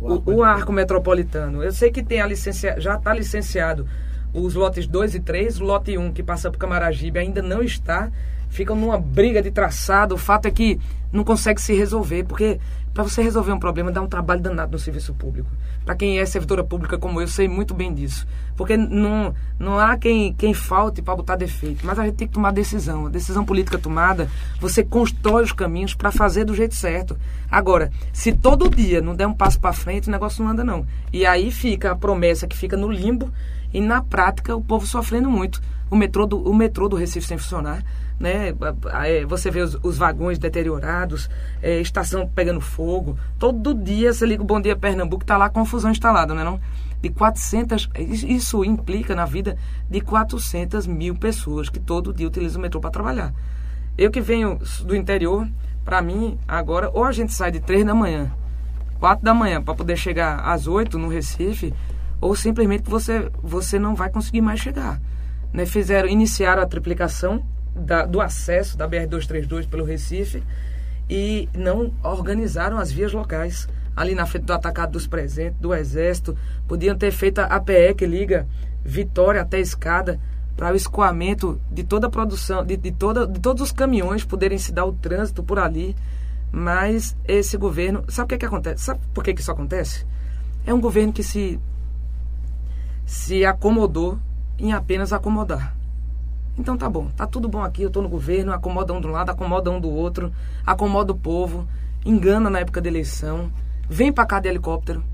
o, 0.00 0.12
arco, 0.12 0.32
o 0.32 0.42
arco 0.44 0.72
metropolitano. 0.72 1.62
Eu 1.62 1.72
sei 1.72 1.90
que 1.90 2.02
tem 2.02 2.20
a 2.20 2.26
licencia, 2.26 2.78
já 2.78 2.96
está 2.96 3.12
licenciado 3.14 3.86
os 4.32 4.54
lotes 4.54 4.86
2 4.86 5.14
e 5.16 5.20
3, 5.20 5.60
o 5.60 5.64
lote 5.64 5.96
1 5.96 6.02
um, 6.02 6.12
que 6.12 6.22
passa 6.22 6.50
por 6.50 6.58
Camaragibe 6.58 7.18
ainda 7.18 7.42
não 7.42 7.62
está. 7.62 8.10
Ficam 8.48 8.76
numa 8.76 8.98
briga 8.98 9.40
de 9.40 9.50
traçado. 9.50 10.14
O 10.14 10.18
fato 10.18 10.46
é 10.46 10.50
que 10.50 10.78
não 11.12 11.24
consegue 11.24 11.60
se 11.60 11.74
resolver, 11.74 12.24
porque 12.24 12.58
para 12.92 13.02
você 13.02 13.22
resolver 13.22 13.52
um 13.52 13.58
problema 13.58 13.90
dá 13.90 14.02
um 14.02 14.06
trabalho 14.06 14.42
danado 14.42 14.72
no 14.72 14.78
serviço 14.78 15.14
público. 15.14 15.48
Para 15.84 15.94
quem 15.94 16.18
é 16.18 16.26
servidora 16.26 16.62
pública 16.62 16.98
como 16.98 17.20
eu, 17.20 17.26
sei 17.26 17.48
muito 17.48 17.72
bem 17.72 17.92
disso. 17.92 18.26
Porque 18.54 18.76
não, 18.76 19.34
não 19.58 19.78
há 19.78 19.96
quem, 19.96 20.32
quem 20.34 20.52
falte 20.52 21.00
para 21.00 21.16
botar 21.16 21.36
defeito, 21.36 21.86
mas 21.86 21.98
a 21.98 22.04
gente 22.04 22.16
tem 22.16 22.28
que 22.28 22.34
tomar 22.34 22.52
decisão. 22.52 23.06
A 23.06 23.08
decisão 23.08 23.44
política 23.44 23.78
tomada, 23.78 24.28
você 24.60 24.84
constrói 24.84 25.42
os 25.42 25.52
caminhos 25.52 25.94
para 25.94 26.12
fazer 26.12 26.44
do 26.44 26.54
jeito 26.54 26.74
certo. 26.74 27.16
Agora, 27.50 27.90
se 28.12 28.32
todo 28.32 28.68
dia 28.68 29.00
não 29.00 29.16
der 29.16 29.26
um 29.26 29.34
passo 29.34 29.58
para 29.58 29.72
frente, 29.72 30.08
o 30.08 30.12
negócio 30.12 30.44
não 30.44 30.50
anda 30.50 30.62
não. 30.62 30.86
E 31.12 31.24
aí 31.24 31.50
fica 31.50 31.92
a 31.92 31.96
promessa 31.96 32.46
que 32.46 32.56
fica 32.56 32.76
no 32.76 32.90
limbo 32.90 33.32
e 33.72 33.80
na 33.80 34.02
prática 34.02 34.54
o 34.56 34.62
povo 34.62 34.86
sofrendo 34.86 35.30
muito. 35.30 35.60
O 35.90 35.96
metrô 35.96 36.26
do, 36.26 36.38
o 36.42 36.54
metrô 36.54 36.88
do 36.88 36.96
Recife 36.96 37.26
sem 37.26 37.38
funcionar 37.38 37.82
né? 38.22 38.54
É, 38.92 39.24
você 39.26 39.50
vê 39.50 39.60
os, 39.60 39.76
os 39.82 39.98
vagões 39.98 40.38
deteriorados, 40.38 41.28
é, 41.60 41.80
estação 41.80 42.26
pegando 42.26 42.60
fogo. 42.60 43.18
Todo 43.36 43.74
dia 43.74 44.12
você 44.12 44.24
liga 44.24 44.40
o 44.40 44.46
Bom 44.46 44.60
Dia 44.60 44.76
Pernambuco, 44.76 45.24
está 45.24 45.36
lá 45.36 45.50
confusão 45.50 45.90
instalada, 45.90 46.32
né? 46.32 46.44
Não? 46.44 46.60
De 47.02 47.10
400, 47.10 47.90
isso 47.98 48.64
implica 48.64 49.16
na 49.16 49.24
vida 49.24 49.58
de 49.90 50.00
400 50.00 50.86
mil 50.86 51.16
pessoas 51.16 51.68
que 51.68 51.80
todo 51.80 52.14
dia 52.14 52.28
utilizam 52.28 52.60
o 52.60 52.62
metrô 52.62 52.80
para 52.80 52.90
trabalhar. 52.90 53.34
Eu 53.98 54.08
que 54.08 54.20
venho 54.20 54.60
do 54.84 54.94
interior, 54.94 55.48
para 55.84 56.00
mim, 56.00 56.38
agora, 56.46 56.90
ou 56.94 57.04
a 57.04 57.10
gente 57.10 57.32
sai 57.32 57.50
de 57.50 57.58
3 57.58 57.84
da 57.84 57.92
manhã, 57.92 58.30
4 59.00 59.24
da 59.24 59.34
manhã, 59.34 59.60
para 59.60 59.74
poder 59.74 59.96
chegar 59.96 60.38
às 60.44 60.68
8 60.68 60.96
no 60.96 61.08
Recife, 61.08 61.74
ou 62.22 62.36
simplesmente 62.36 62.88
você, 62.88 63.28
você 63.42 63.80
não 63.80 63.96
vai 63.96 64.08
conseguir 64.08 64.40
mais 64.40 64.60
chegar. 64.60 65.02
Né? 65.52 65.66
Fizeram, 65.66 66.08
iniciaram 66.08 66.62
a 66.62 66.66
triplicação 66.66 67.44
da, 67.74 68.06
do 68.06 68.20
acesso 68.20 68.78
da 68.78 68.88
BR-232 68.88 69.68
pelo 69.68 69.84
Recife 69.84 70.40
e 71.10 71.48
não 71.52 71.92
organizaram 72.00 72.78
as 72.78 72.92
vias 72.92 73.12
locais. 73.12 73.68
Ali 73.94 74.14
na 74.14 74.24
frente 74.24 74.44
do 74.44 74.52
atacado 74.52 74.92
dos 74.92 75.06
presentes, 75.06 75.60
do 75.60 75.74
Exército, 75.74 76.34
podiam 76.66 76.96
ter 76.96 77.10
feito 77.10 77.40
a 77.40 77.60
PE 77.60 77.94
que 77.94 78.06
liga 78.06 78.46
Vitória 78.84 79.42
até 79.42 79.58
Escada 79.58 80.18
para 80.56 80.72
o 80.72 80.76
escoamento 80.76 81.60
de 81.70 81.82
toda 81.82 82.06
a 82.06 82.10
produção, 82.10 82.64
de, 82.64 82.76
de, 82.76 82.92
toda, 82.92 83.26
de 83.26 83.40
todos 83.40 83.62
os 83.62 83.72
caminhões 83.72 84.24
poderem 84.24 84.56
se 84.58 84.72
dar 84.72 84.84
o 84.84 84.92
trânsito 84.92 85.42
por 85.42 85.58
ali. 85.58 85.96
Mas 86.52 87.16
esse 87.26 87.56
governo. 87.56 88.04
Sabe 88.08 88.26
o 88.26 88.28
que, 88.28 88.34
é 88.36 88.38
que 88.38 88.46
acontece? 88.46 88.84
Sabe 88.84 89.00
por 89.12 89.24
que, 89.24 89.34
que 89.34 89.40
isso 89.40 89.50
acontece? 89.50 90.06
É 90.64 90.72
um 90.72 90.80
governo 90.80 91.12
que 91.12 91.22
se, 91.22 91.58
se 93.12 93.44
acomodou 93.44 94.18
em 94.58 94.72
apenas 94.72 95.12
acomodar. 95.12 95.76
Então 96.58 96.78
tá 96.78 96.88
bom, 96.88 97.10
tá 97.14 97.26
tudo 97.26 97.46
bom 97.46 97.62
aqui, 97.62 97.82
eu 97.82 97.90
tô 97.90 98.00
no 98.00 98.08
governo, 98.08 98.52
acomoda 98.52 98.94
um 98.94 99.02
do 99.02 99.08
lado, 99.08 99.30
acomoda 99.30 99.70
um 99.70 99.78
do 99.78 99.90
outro, 99.90 100.32
acomoda 100.64 101.12
o 101.12 101.14
povo, 101.14 101.68
engana 102.06 102.48
na 102.48 102.60
época 102.60 102.80
da 102.80 102.88
eleição, 102.88 103.52
vem 103.86 104.10
pra 104.10 104.24
cá 104.24 104.40
de 104.40 104.48
helicóptero, 104.48 105.04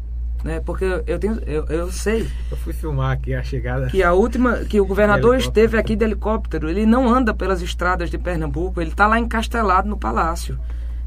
né? 0.45 0.61
Porque 0.61 0.85
eu 1.09 1.19
tenho, 1.19 1.41
eu, 1.45 1.65
eu 1.67 1.91
sei. 1.91 2.29
Eu 2.49 2.57
fui 2.59 2.73
filmar 2.73 3.11
aqui 3.11 3.35
a 3.35 3.43
chegada. 3.43 3.89
Que 3.89 4.01
a 4.01 4.13
última, 4.13 4.59
que 4.59 4.81
o 4.81 4.87
governador 4.87 5.37
esteve 5.37 5.77
aqui 5.77 5.97
de 5.97 6.05
helicóptero, 6.05 6.71
ele 6.71 6.87
não 6.87 7.13
anda 7.13 7.35
pelas 7.35 7.63
estradas 7.63 8.11
de 8.11 8.17
Pernambuco, 8.17 8.81
ele 8.81 8.93
tá 8.93 9.09
lá 9.09 9.19
encastelado 9.19 9.89
no 9.89 9.99
palácio. 9.99 10.57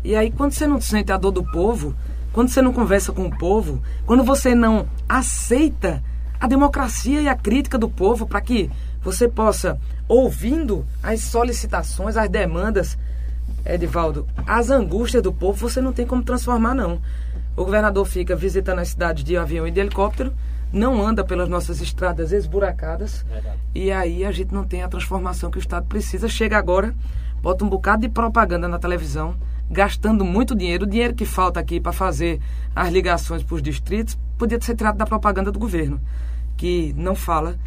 E 0.03 0.13
aí 0.13 0.29
quando 0.29 0.51
você 0.51 0.67
não 0.67 0.81
sente 0.81 1.09
a 1.09 1.17
dor 1.17 1.31
do 1.31 1.43
povo, 1.51 1.95
quando 2.33 2.49
você 2.49 2.61
não 2.61 2.73
conversa 2.73 3.13
com 3.13 3.27
o 3.27 3.37
povo, 3.37 3.81
quando 4.05 4.25
você 4.25 4.53
não 4.53 4.85
aceita 5.07 6.03
a 6.41 6.47
democracia 6.47 7.21
e 7.21 7.29
a 7.29 7.35
crítica 7.35 7.77
do 7.77 7.87
povo 7.87 8.25
para 8.25 8.41
que 8.41 8.67
você 8.99 9.27
possa, 9.27 9.79
ouvindo 10.07 10.83
as 11.03 11.21
solicitações, 11.21 12.17
as 12.17 12.27
demandas, 12.27 12.97
Edivaldo, 13.63 14.27
as 14.47 14.71
angústias 14.71 15.21
do 15.21 15.31
povo, 15.31 15.69
você 15.69 15.79
não 15.79 15.93
tem 15.93 16.05
como 16.05 16.23
transformar, 16.23 16.73
não. 16.73 16.99
O 17.55 17.63
governador 17.63 18.05
fica 18.07 18.35
visitando 18.35 18.79
as 18.79 18.89
cidades 18.89 19.23
de 19.23 19.37
avião 19.37 19.67
e 19.67 19.71
de 19.71 19.79
helicóptero, 19.79 20.33
não 20.73 20.99
anda 21.05 21.23
pelas 21.23 21.47
nossas 21.47 21.79
estradas 21.79 22.31
esburacadas, 22.31 23.23
Verdade. 23.29 23.57
e 23.75 23.91
aí 23.91 24.25
a 24.25 24.31
gente 24.31 24.51
não 24.51 24.63
tem 24.63 24.81
a 24.81 24.87
transformação 24.87 25.51
que 25.51 25.57
o 25.57 25.59
Estado 25.59 25.85
precisa. 25.85 26.27
Chega 26.27 26.57
agora, 26.57 26.95
bota 27.39 27.63
um 27.63 27.69
bocado 27.69 28.01
de 28.01 28.09
propaganda 28.09 28.67
na 28.67 28.79
televisão, 28.79 29.35
gastando 29.69 30.25
muito 30.25 30.55
dinheiro, 30.55 30.85
o 30.85 30.89
dinheiro 30.89 31.13
que 31.13 31.25
falta 31.25 31.59
aqui 31.59 31.79
para 31.79 31.91
fazer 31.91 32.41
as 32.75 32.91
ligações 32.91 33.43
para 33.43 33.55
os 33.55 33.61
distritos, 33.61 34.17
podia 34.39 34.59
ser 34.59 34.75
tirado 34.75 34.97
da 34.97 35.05
propaganda 35.05 35.51
do 35.51 35.59
governo, 35.59 36.01
que 36.61 36.93
não 36.95 37.15
fala 37.15 37.57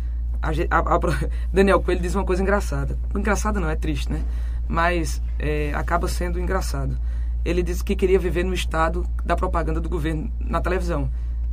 a, 0.40 0.50
a, 0.70 0.94
a, 0.94 1.00
Daniel 1.52 1.82
Coelho 1.82 2.00
diz 2.00 2.14
uma 2.14 2.24
coisa 2.24 2.40
engraçada. 2.40 2.96
Engraçada 3.12 3.58
não, 3.58 3.68
é 3.68 3.74
triste, 3.74 4.08
né? 4.08 4.22
Mas 4.68 5.20
é, 5.36 5.72
acaba 5.74 6.06
sendo 6.06 6.38
engraçado. 6.38 6.96
Ele 7.44 7.60
disse 7.60 7.82
que 7.82 7.96
queria 7.96 8.20
viver 8.20 8.44
no 8.44 8.54
estado 8.54 9.04
da 9.24 9.34
propaganda 9.34 9.80
do 9.80 9.88
governo 9.88 10.30
na 10.38 10.60
televisão. 10.60 11.10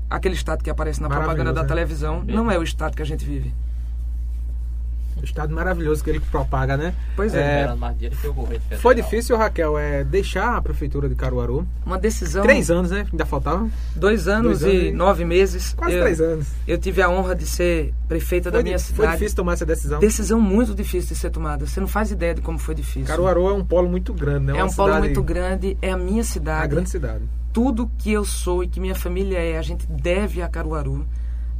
Aquele 0.07 0.35
estado 0.35 0.63
que 0.63 0.69
aparece 0.69 1.01
na 1.01 1.09
propaganda 1.09 1.51
da 1.51 1.63
né? 1.63 1.67
televisão 1.67 2.23
não 2.23 2.51
é 2.51 2.59
o 2.59 2.63
estado 2.63 2.95
que 2.95 3.01
a 3.01 3.05
gente 3.05 3.25
vive 3.25 3.51
o 5.21 5.25
estado 5.25 5.53
maravilhoso 5.53 6.03
que 6.03 6.09
ele 6.09 6.19
propaga, 6.19 6.75
né? 6.75 6.93
Pois 7.15 7.33
é. 7.33 7.69
é 8.71 8.75
foi 8.77 8.95
difícil, 8.95 9.37
Raquel, 9.37 9.77
é, 9.77 10.03
deixar 10.03 10.57
a 10.57 10.61
prefeitura 10.61 11.07
de 11.07 11.15
Caruaru? 11.15 11.65
Uma 11.85 11.97
decisão. 11.97 12.43
Três 12.43 12.71
anos, 12.71 12.91
né? 12.91 13.05
Ainda 13.11 13.25
faltava? 13.25 13.69
Dois 13.95 14.27
anos, 14.27 14.59
Dois 14.59 14.63
anos 14.63 14.87
e, 14.87 14.91
nove 14.91 15.25
meses. 15.25 15.73
Quase 15.73 15.95
eu, 15.95 16.01
três 16.01 16.19
anos. 16.19 16.47
Eu 16.67 16.77
tive 16.77 17.01
a 17.01 17.09
honra 17.09 17.35
de 17.35 17.45
ser 17.45 17.93
prefeita 18.07 18.49
foi 18.49 18.59
da 18.59 18.63
minha 18.63 18.79
cidade. 18.79 18.95
Foi 18.95 19.07
difícil 19.07 19.35
tomar 19.35 19.53
essa 19.53 19.65
decisão? 19.65 19.99
Decisão 19.99 20.39
muito 20.39 20.73
difícil 20.73 21.09
de 21.13 21.15
ser 21.15 21.29
tomada. 21.29 21.65
Você 21.65 21.79
não 21.79 21.87
faz 21.87 22.11
ideia 22.11 22.33
de 22.33 22.41
como 22.41 22.57
foi 22.57 22.75
difícil. 22.75 23.05
Caruaru 23.05 23.49
é 23.49 23.53
um 23.53 23.63
polo 23.63 23.89
muito 23.89 24.13
grande, 24.13 24.47
né? 24.47 24.57
é 24.57 24.63
um 24.63 24.71
polo 24.71 24.97
muito 24.99 25.21
grande, 25.23 25.77
é 25.81 25.91
a 25.91 25.97
minha 25.97 26.23
cidade. 26.23 26.61
É 26.61 26.63
a 26.63 26.67
grande 26.67 26.89
cidade. 26.89 27.23
tudo 27.53 27.89
que 27.97 28.11
eu 28.11 28.25
sou 28.25 28.63
e 28.63 28.67
que 28.67 28.79
minha 28.79 28.95
família 28.95 29.37
é, 29.37 29.57
a 29.57 29.61
gente 29.61 29.85
deve 29.87 30.41
a 30.41 30.47
Caruaru. 30.47 31.05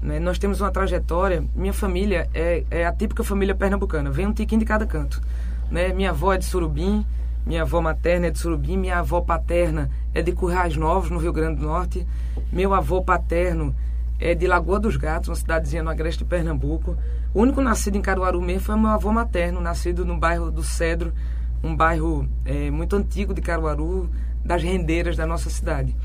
Né? 0.02 0.20
Nós 0.20 0.40
temos 0.40 0.60
uma 0.62 0.72
trajetória, 0.72 1.44
minha 1.56 1.74
família 1.74 2.30
é, 2.34 2.64
é 2.72 2.86
a 2.86 2.92
típica 2.92 3.24
família 3.24 3.54
pernambucana, 3.54 4.10
vem 4.10 4.28
um 4.28 4.34
tiquinho 4.34 4.60
de 4.60 4.66
cada 4.66 4.86
canto. 4.86 5.22
Né? 5.70 5.94
Minha 5.94 6.10
avó 6.10 6.34
é 6.34 6.38
de 6.38 6.46
Surubim, 6.46 7.06
minha 7.46 7.62
avó 7.62 7.82
materna 7.82 8.28
é 8.28 8.30
de 8.30 8.40
Surubim, 8.40 8.78
minha 8.78 9.00
avó 9.00 9.22
paterna 9.22 9.90
é 10.14 10.22
de 10.22 10.32
Currais 10.32 10.76
Novos, 10.76 11.10
no 11.10 11.18
Rio 11.18 11.34
Grande 11.34 11.60
do 11.60 11.68
Norte. 11.68 12.06
Meu 12.52 12.74
avô 12.74 13.02
paterno 13.02 13.76
é 14.20 14.36
de 14.36 14.46
Lagoa 14.48 14.80
dos 14.80 14.96
Gatos, 14.96 15.30
uma 15.30 15.36
cidadezinha 15.36 15.82
no 15.82 15.90
agreste 15.90 16.24
de 16.24 16.30
Pernambuco. 16.30 16.98
O 17.34 17.42
único 17.42 17.62
nascido 17.62 17.96
em 17.96 18.02
Caruaru 18.02 18.42
mesmo 18.42 18.62
foi 18.62 18.76
meu 18.76 18.90
avô 18.90 19.12
materno, 19.12 19.62
nascido 19.62 20.06
no 20.06 20.18
bairro 20.18 20.52
do 20.52 20.64
Cedro, 20.64 21.14
um 21.64 21.76
bairro 21.76 22.28
é, 22.46 22.70
muito 22.70 22.96
antigo 22.96 23.34
de 23.34 23.42
Caruaru, 23.42 24.10
das 24.44 24.62
rendeiras 24.62 25.16
da 25.16 25.26
nossa 25.26 25.50
cidade. 25.50 25.96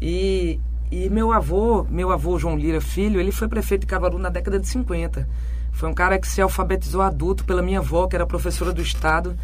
E, 0.00 0.60
e 0.90 1.08
meu 1.08 1.32
avô, 1.32 1.84
meu 1.90 2.10
avô 2.10 2.38
João 2.38 2.56
Lira 2.56 2.80
Filho, 2.80 3.20
ele 3.20 3.32
foi 3.32 3.48
prefeito 3.48 3.82
de 3.82 3.86
Caruaru 3.86 4.18
na 4.18 4.28
década 4.28 4.58
de 4.58 4.68
50. 4.68 5.28
Foi 5.72 5.88
um 5.88 5.94
cara 5.94 6.18
que 6.18 6.28
se 6.28 6.40
alfabetizou 6.40 7.02
adulto 7.02 7.44
pela 7.44 7.62
minha 7.62 7.80
avó, 7.80 8.06
que 8.06 8.14
era 8.14 8.24
professora 8.24 8.72
do 8.72 8.80
Estado, 8.80 9.36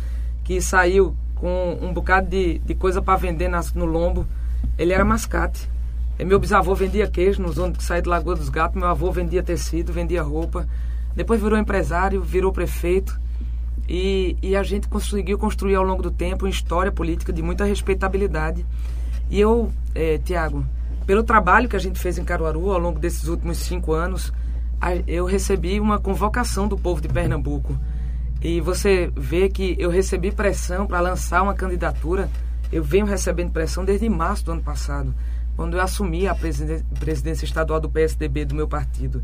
que 0.44 0.60
saiu 0.60 1.14
com 1.34 1.78
um 1.80 1.92
bocado 1.92 2.28
de, 2.28 2.58
de 2.58 2.74
coisa 2.74 3.02
para 3.02 3.16
vender 3.16 3.48
nas, 3.48 3.72
no 3.72 3.84
lombo. 3.84 4.26
Ele 4.78 4.92
era 4.92 5.04
mascate. 5.04 5.68
E 6.18 6.24
meu 6.24 6.38
bisavô 6.38 6.74
vendia 6.74 7.08
queijo 7.08 7.42
nos 7.42 7.58
ônibus 7.58 7.78
que 7.78 7.84
saía 7.84 8.02
de 8.02 8.08
Lagoa 8.08 8.36
dos 8.36 8.48
Gatos. 8.48 8.78
Meu 8.78 8.88
avô 8.88 9.10
vendia 9.10 9.42
tecido, 9.42 9.92
vendia 9.92 10.22
roupa. 10.22 10.68
Depois 11.16 11.40
virou 11.40 11.58
empresário, 11.58 12.22
virou 12.22 12.52
prefeito. 12.52 13.18
E, 13.88 14.36
e 14.40 14.54
a 14.54 14.62
gente 14.62 14.86
conseguiu 14.86 15.36
construir 15.36 15.74
ao 15.74 15.82
longo 15.82 16.02
do 16.02 16.10
tempo 16.10 16.44
uma 16.44 16.50
história 16.50 16.92
política 16.92 17.32
de 17.32 17.42
muita 17.42 17.64
respeitabilidade. 17.64 18.64
E 19.28 19.40
eu, 19.40 19.72
é, 19.94 20.18
Tiago, 20.18 20.64
pelo 21.10 21.24
trabalho 21.24 21.68
que 21.68 21.74
a 21.74 21.80
gente 21.80 21.98
fez 21.98 22.18
em 22.18 22.24
Caruaru 22.24 22.70
ao 22.70 22.78
longo 22.78 23.00
desses 23.00 23.26
últimos 23.26 23.58
cinco 23.58 23.92
anos, 23.92 24.32
eu 25.08 25.24
recebi 25.24 25.80
uma 25.80 25.98
convocação 25.98 26.68
do 26.68 26.78
povo 26.78 27.00
de 27.00 27.08
Pernambuco. 27.08 27.76
E 28.40 28.60
você 28.60 29.10
vê 29.16 29.48
que 29.48 29.74
eu 29.76 29.90
recebi 29.90 30.30
pressão 30.30 30.86
para 30.86 31.00
lançar 31.00 31.42
uma 31.42 31.52
candidatura. 31.52 32.30
Eu 32.70 32.84
venho 32.84 33.06
recebendo 33.06 33.50
pressão 33.50 33.84
desde 33.84 34.08
março 34.08 34.44
do 34.44 34.52
ano 34.52 34.62
passado, 34.62 35.12
quando 35.56 35.76
eu 35.76 35.80
assumi 35.80 36.28
a 36.28 36.36
presidência 37.00 37.44
estadual 37.44 37.80
do 37.80 37.90
PSDB 37.90 38.44
do 38.44 38.54
meu 38.54 38.68
partido. 38.68 39.20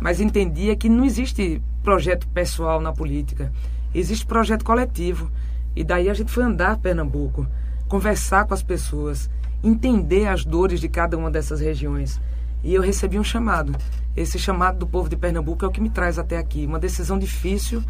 Mas 0.00 0.20
entendia 0.20 0.74
que 0.74 0.88
não 0.88 1.04
existe 1.04 1.62
projeto 1.84 2.26
pessoal 2.30 2.80
na 2.80 2.92
política, 2.92 3.52
existe 3.94 4.26
projeto 4.26 4.64
coletivo. 4.64 5.30
E 5.76 5.84
daí 5.84 6.10
a 6.10 6.14
gente 6.14 6.32
foi 6.32 6.42
andar 6.42 6.78
Pernambuco, 6.78 7.46
conversar 7.86 8.44
com 8.44 8.54
as 8.54 8.62
pessoas, 8.64 9.30
entender 9.62 10.26
as 10.26 10.44
dores 10.44 10.80
de 10.80 10.88
cada 10.88 11.16
uma 11.16 11.30
dessas 11.30 11.60
regiões. 11.60 12.20
E 12.62 12.74
eu 12.74 12.82
recebi 12.82 13.18
um 13.18 13.24
chamado. 13.24 13.74
Esse 14.16 14.38
chamado 14.38 14.78
do 14.78 14.86
povo 14.86 15.08
de 15.08 15.16
Pernambuco 15.16 15.64
é 15.64 15.68
o 15.68 15.70
que 15.70 15.80
me 15.80 15.90
traz 15.90 16.18
até 16.18 16.38
aqui. 16.38 16.66
Uma 16.66 16.78
decisão 16.78 17.18
difícil, 17.18 17.82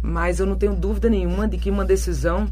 mas 0.00 0.38
eu 0.38 0.46
não 0.46 0.56
tenho 0.56 0.74
dúvida 0.74 1.08
nenhuma 1.08 1.48
de 1.48 1.58
que 1.58 1.70
uma 1.70 1.84
decisão 1.84 2.48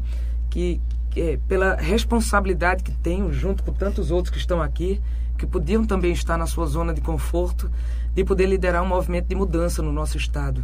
que, 0.49 0.81
é, 1.15 1.39
pela 1.47 1.75
responsabilidade 1.75 2.83
que 2.83 2.91
tenho, 2.91 3.31
junto 3.31 3.63
com 3.63 3.71
tantos 3.71 4.11
outros 4.11 4.31
que 4.31 4.39
estão 4.39 4.61
aqui, 4.61 5.01
que 5.37 5.45
podiam 5.45 5.85
também 5.85 6.11
estar 6.11 6.37
na 6.37 6.45
sua 6.45 6.65
zona 6.65 6.93
de 6.93 7.01
conforto, 7.01 7.71
de 8.13 8.23
poder 8.23 8.45
liderar 8.45 8.83
um 8.83 8.87
movimento 8.87 9.27
de 9.27 9.35
mudança 9.35 9.81
no 9.81 9.91
nosso 9.91 10.17
estado. 10.17 10.63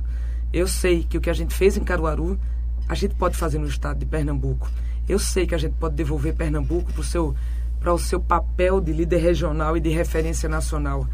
Eu 0.51 0.67
sei 0.67 1.03
que 1.03 1.17
o 1.17 1.21
que 1.21 1.29
a 1.29 1.33
gente 1.33 1.53
fez 1.53 1.77
em 1.77 1.83
Caruaru, 1.83 2.37
a 2.87 2.95
gente 2.95 3.15
pode 3.15 3.35
fazer 3.35 3.57
no 3.57 3.67
estado 3.67 3.99
de 3.99 4.05
Pernambuco. 4.05 4.69
Eu 5.07 5.19
sei 5.19 5.47
que 5.47 5.55
a 5.55 5.57
gente 5.57 5.73
pode 5.73 5.95
devolver 5.95 6.35
Pernambuco 6.35 6.91
para 6.91 7.01
o 7.01 7.03
seu 7.03 7.33
para 7.79 7.93
o 7.93 7.99
seu 7.99 8.19
papel 8.19 8.81
de 8.81 8.91
líder 8.91 9.17
regional 9.17 9.77
e 9.77 9.79
de 9.79 9.89
referência 9.89 10.49
nacional. 10.49 11.07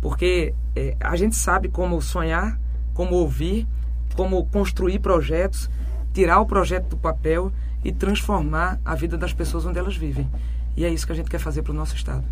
Porque 0.00 0.54
é, 0.74 0.96
a 1.00 1.16
gente 1.16 1.36
sabe 1.36 1.68
como 1.68 2.00
sonhar, 2.00 2.58
como 2.94 3.14
ouvir, 3.16 3.66
como 4.14 4.44
construir 4.46 4.98
projetos, 4.98 5.70
tirar 6.12 6.40
o 6.40 6.46
projeto 6.46 6.88
do 6.88 6.96
papel 6.96 7.52
e 7.84 7.92
transformar 7.92 8.80
a 8.84 8.94
vida 8.94 9.16
das 9.16 9.32
pessoas 9.32 9.66
onde 9.66 9.78
elas 9.78 9.96
vivem. 9.96 10.28
E 10.76 10.84
é 10.84 10.88
isso 10.88 11.06
que 11.06 11.12
a 11.12 11.16
gente 11.16 11.30
quer 11.30 11.38
fazer 11.38 11.62
para 11.62 11.72
o 11.72 11.74
nosso 11.74 11.94
Estado. 11.94 12.24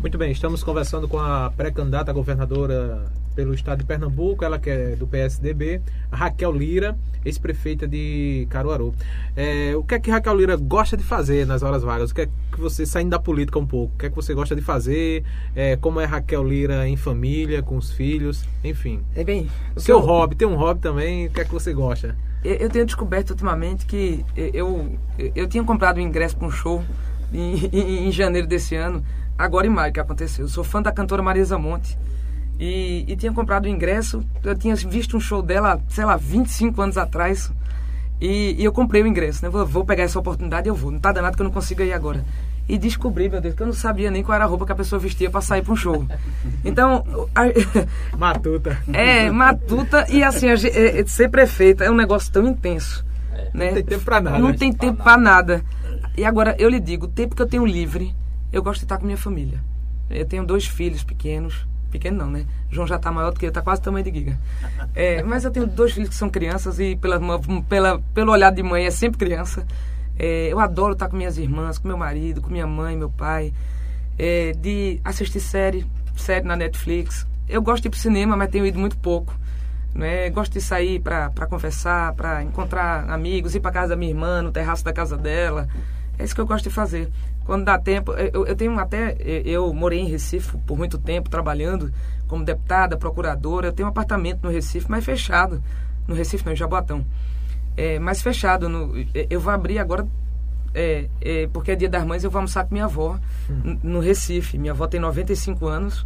Muito 0.00 0.18
bem, 0.18 0.30
estamos 0.30 0.62
conversando 0.62 1.08
com 1.08 1.18
a 1.18 1.50
pré-candidata 1.50 2.12
governadora 2.12 3.06
pelo 3.36 3.52
estado 3.52 3.80
de 3.80 3.84
Pernambuco, 3.84 4.44
ela 4.44 4.58
que 4.58 4.70
é 4.70 4.96
do 4.96 5.06
PSDB, 5.06 5.82
Raquel 6.10 6.50
Lira, 6.50 6.96
ex-prefeita 7.22 7.86
de 7.86 8.46
Caruaru. 8.48 8.94
É, 9.36 9.76
o 9.76 9.84
que 9.84 9.94
é 9.94 10.00
que 10.00 10.10
Raquel 10.10 10.34
Lira 10.34 10.56
gosta 10.56 10.96
de 10.96 11.02
fazer 11.02 11.46
nas 11.46 11.62
horas 11.62 11.82
vagas? 11.82 12.10
O 12.10 12.14
que 12.14 12.22
é 12.22 12.26
que 12.26 12.58
você, 12.58 12.86
saindo 12.86 13.10
da 13.10 13.18
política 13.18 13.58
um 13.58 13.66
pouco, 13.66 13.94
o 13.94 13.98
que 13.98 14.06
é 14.06 14.08
que 14.08 14.16
você 14.16 14.32
gosta 14.32 14.56
de 14.56 14.62
fazer? 14.62 15.22
É, 15.54 15.76
como 15.76 16.00
é 16.00 16.06
Raquel 16.06 16.42
Lira 16.42 16.88
em 16.88 16.96
família, 16.96 17.62
com 17.62 17.76
os 17.76 17.92
filhos, 17.92 18.42
enfim. 18.64 19.02
É 19.14 19.22
bem... 19.22 19.48
O 19.76 19.80
seu 19.80 20.00
hobby, 20.00 20.34
tem 20.34 20.48
um 20.48 20.56
hobby 20.56 20.80
também, 20.80 21.26
o 21.26 21.30
que 21.30 21.42
é 21.42 21.44
que 21.44 21.52
você 21.52 21.74
gosta? 21.74 22.16
Eu, 22.42 22.54
eu 22.54 22.70
tenho 22.70 22.86
descoberto 22.86 23.30
ultimamente 23.30 23.84
que 23.84 24.24
eu, 24.34 24.50
eu, 25.18 25.30
eu 25.34 25.46
tinha 25.46 25.62
comprado 25.62 25.98
um 25.98 26.00
ingresso 26.00 26.36
para 26.36 26.48
um 26.48 26.50
show 26.50 26.82
em, 27.34 27.66
em, 27.70 28.08
em 28.08 28.12
janeiro 28.12 28.48
desse 28.48 28.74
ano, 28.74 29.04
agora 29.36 29.66
em 29.66 29.70
maio 29.70 29.92
que 29.92 30.00
aconteceu. 30.00 30.46
Eu 30.46 30.48
sou 30.48 30.64
fã 30.64 30.80
da 30.80 30.90
cantora 30.90 31.22
Marisa 31.22 31.58
Monte. 31.58 31.98
E, 32.58 33.04
e 33.06 33.16
tinha 33.16 33.32
comprado 33.32 33.66
o 33.66 33.68
ingresso, 33.68 34.24
eu 34.42 34.56
tinha 34.56 34.74
visto 34.74 35.16
um 35.16 35.20
show 35.20 35.42
dela, 35.42 35.80
sei 35.88 36.04
lá, 36.04 36.16
25 36.16 36.80
anos 36.80 36.96
atrás. 36.96 37.52
E, 38.20 38.56
e 38.58 38.64
eu 38.64 38.72
comprei 38.72 39.02
o 39.02 39.06
ingresso, 39.06 39.44
né? 39.44 39.50
Vou, 39.50 39.66
vou, 39.66 39.84
pegar 39.84 40.04
essa 40.04 40.18
oportunidade 40.18 40.66
e 40.66 40.70
eu 40.70 40.74
vou. 40.74 40.90
Não 40.90 40.98
tá 40.98 41.12
danado 41.12 41.36
que 41.36 41.42
eu 41.42 41.44
não 41.44 41.52
consigo 41.52 41.82
ir 41.82 41.92
agora. 41.92 42.24
E 42.68 42.78
descobri, 42.78 43.28
meu 43.28 43.40
Deus, 43.40 43.54
que 43.54 43.62
eu 43.62 43.66
não 43.66 43.74
sabia 43.74 44.10
nem 44.10 44.22
qual 44.22 44.34
era 44.34 44.44
a 44.44 44.48
roupa 44.48 44.66
que 44.66 44.72
a 44.72 44.76
pessoa 44.76 44.98
vestia 44.98 45.30
para 45.30 45.40
sair 45.40 45.62
para 45.62 45.72
um 45.72 45.76
show. 45.76 46.06
Então. 46.64 47.28
A... 47.34 47.42
matuta. 48.16 48.78
É, 48.92 49.30
matuta 49.30 50.06
e 50.08 50.24
assim, 50.24 50.48
a, 50.48 50.54
é, 50.54 51.04
ser 51.06 51.28
prefeita 51.28 51.84
é 51.84 51.90
um 51.90 51.94
negócio 51.94 52.32
tão 52.32 52.46
intenso. 52.46 53.04
É, 53.32 53.50
né? 53.52 53.66
Não 53.66 53.74
tem 53.74 53.84
tempo 53.84 54.04
para 54.04 54.20
nada. 54.20 54.38
Não 54.38 54.52
tem 54.54 54.72
tempo 54.72 55.02
para 55.02 55.16
nada. 55.16 55.64
E 56.16 56.24
agora, 56.24 56.56
eu 56.58 56.68
lhe 56.68 56.80
digo, 56.80 57.04
o 57.04 57.08
tempo 57.08 57.36
que 57.36 57.42
eu 57.42 57.46
tenho 57.46 57.66
livre, 57.66 58.14
eu 58.50 58.62
gosto 58.62 58.80
de 58.80 58.84
estar 58.86 58.96
com 58.96 59.04
minha 59.04 59.18
família. 59.18 59.60
Eu 60.08 60.24
tenho 60.24 60.44
dois 60.44 60.66
filhos 60.66 61.04
pequenos. 61.04 61.66
Pequeno 61.98 62.18
não, 62.18 62.30
né? 62.30 62.46
João 62.70 62.86
já 62.86 62.96
está 62.96 63.10
maior 63.10 63.32
do 63.32 63.38
que 63.38 63.46
eu, 63.46 63.48
está 63.48 63.62
quase 63.62 63.80
tamanho 63.80 64.04
de 64.04 64.12
Giga. 64.12 64.38
É, 64.94 65.22
mas 65.22 65.44
eu 65.44 65.50
tenho 65.50 65.66
dois 65.66 65.92
filhos 65.92 66.08
que 66.08 66.14
são 66.14 66.28
crianças 66.28 66.78
e 66.78 66.96
pela, 66.96 67.20
pela, 67.68 68.00
pelo 68.14 68.32
olhar 68.32 68.50
de 68.50 68.62
mãe 68.62 68.86
é 68.86 68.90
sempre 68.90 69.18
criança. 69.18 69.66
É, 70.18 70.48
eu 70.50 70.58
adoro 70.58 70.94
estar 70.94 71.08
com 71.08 71.16
minhas 71.16 71.36
irmãs, 71.36 71.78
com 71.78 71.88
meu 71.88 71.96
marido, 71.96 72.40
com 72.40 72.50
minha 72.50 72.66
mãe, 72.66 72.96
meu 72.96 73.10
pai. 73.10 73.52
É, 74.18 74.52
de 74.52 75.00
assistir 75.04 75.40
série, 75.40 75.86
série 76.16 76.46
na 76.46 76.56
Netflix. 76.56 77.26
Eu 77.48 77.62
gosto 77.62 77.82
de 77.82 77.88
ir 77.88 77.90
pro 77.90 78.00
cinema, 78.00 78.36
mas 78.36 78.50
tenho 78.50 78.66
ido 78.66 78.78
muito 78.78 78.96
pouco. 78.96 79.34
Né? 79.94 80.28
Gosto 80.30 80.52
de 80.52 80.60
sair 80.60 81.00
para 81.00 81.30
conversar, 81.48 82.12
para 82.14 82.42
encontrar 82.42 83.08
amigos, 83.10 83.54
ir 83.54 83.60
para 83.60 83.70
casa 83.70 83.88
da 83.88 83.96
minha 83.96 84.10
irmã, 84.10 84.42
no 84.42 84.52
terraço 84.52 84.84
da 84.84 84.92
casa 84.92 85.16
dela. 85.16 85.68
É 86.18 86.24
isso 86.24 86.34
que 86.34 86.40
eu 86.40 86.46
gosto 86.46 86.64
de 86.64 86.74
fazer. 86.74 87.10
Quando 87.46 87.64
dá 87.64 87.78
tempo, 87.78 88.12
eu, 88.12 88.44
eu 88.44 88.56
tenho 88.56 88.76
até. 88.78 89.16
Eu 89.44 89.72
morei 89.72 90.00
em 90.00 90.08
Recife 90.08 90.58
por 90.66 90.76
muito 90.76 90.98
tempo, 90.98 91.30
trabalhando 91.30 91.92
como 92.26 92.44
deputada, 92.44 92.96
procuradora. 92.96 93.68
Eu 93.68 93.72
tenho 93.72 93.86
um 93.86 93.90
apartamento 93.90 94.42
no 94.42 94.50
Recife, 94.50 94.90
mas 94.90 95.04
fechado. 95.04 95.62
No 96.08 96.14
Recife, 96.14 96.44
não, 96.44 96.52
em 96.52 96.56
Jabotão. 96.56 97.06
É, 97.76 98.00
mas 98.00 98.20
fechado. 98.20 98.68
No, 98.68 98.92
eu 99.30 99.38
vou 99.38 99.52
abrir 99.52 99.78
agora, 99.78 100.04
é, 100.74 101.08
é, 101.20 101.46
porque 101.52 101.70
é 101.70 101.76
dia 101.76 101.88
das 101.88 102.04
mães, 102.04 102.24
eu 102.24 102.30
vou 102.30 102.40
almoçar 102.40 102.64
com 102.64 102.74
minha 102.74 102.86
avó 102.86 103.16
hum. 103.48 103.78
no 103.80 104.00
Recife. 104.00 104.58
Minha 104.58 104.72
avó 104.72 104.88
tem 104.88 104.98
95 104.98 105.68
anos, 105.68 106.04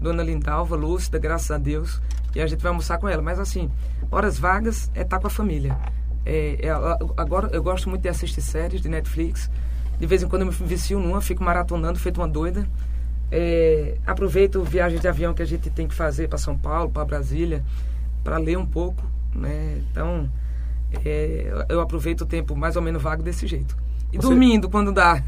dona 0.00 0.22
Lindalva, 0.22 0.74
lúcida, 0.74 1.18
graças 1.18 1.50
a 1.50 1.58
Deus. 1.58 2.00
E 2.34 2.40
a 2.40 2.46
gente 2.46 2.62
vai 2.62 2.70
almoçar 2.70 2.96
com 2.96 3.06
ela. 3.06 3.20
Mas 3.20 3.38
assim, 3.38 3.70
horas 4.10 4.38
vagas 4.38 4.90
é 4.94 5.02
estar 5.02 5.18
com 5.18 5.26
a 5.26 5.30
família. 5.30 5.76
É, 6.24 6.66
é, 6.66 6.70
agora 7.16 7.48
eu 7.52 7.62
gosto 7.62 7.90
muito 7.90 8.02
de 8.02 8.08
assistir 8.08 8.40
séries 8.40 8.80
de 8.80 8.88
Netflix. 8.88 9.50
De 9.98 10.06
vez 10.06 10.22
em 10.22 10.28
quando 10.28 10.42
eu 10.42 10.46
me 10.46 10.52
vicio 10.52 10.98
numa, 11.00 11.20
fico 11.20 11.42
maratonando, 11.42 11.98
feito 11.98 12.20
uma 12.20 12.28
doida. 12.28 12.66
É, 13.30 13.96
aproveito 14.06 14.62
viagem 14.62 14.98
de 14.98 15.06
avião 15.06 15.34
que 15.34 15.42
a 15.42 15.46
gente 15.46 15.68
tem 15.70 15.86
que 15.86 15.94
fazer 15.94 16.28
para 16.28 16.38
São 16.38 16.56
Paulo, 16.56 16.90
para 16.90 17.04
Brasília, 17.04 17.64
para 18.22 18.38
ler 18.38 18.56
um 18.56 18.66
pouco. 18.66 19.02
Né? 19.34 19.82
Então, 19.90 20.30
é, 21.04 21.66
eu 21.68 21.80
aproveito 21.80 22.22
o 22.22 22.26
tempo 22.26 22.56
mais 22.56 22.76
ou 22.76 22.82
menos 22.82 23.02
vago 23.02 23.22
desse 23.22 23.46
jeito. 23.46 23.76
E 24.12 24.16
você... 24.16 24.28
dormindo 24.28 24.70
quando 24.70 24.92
dá. 24.92 25.22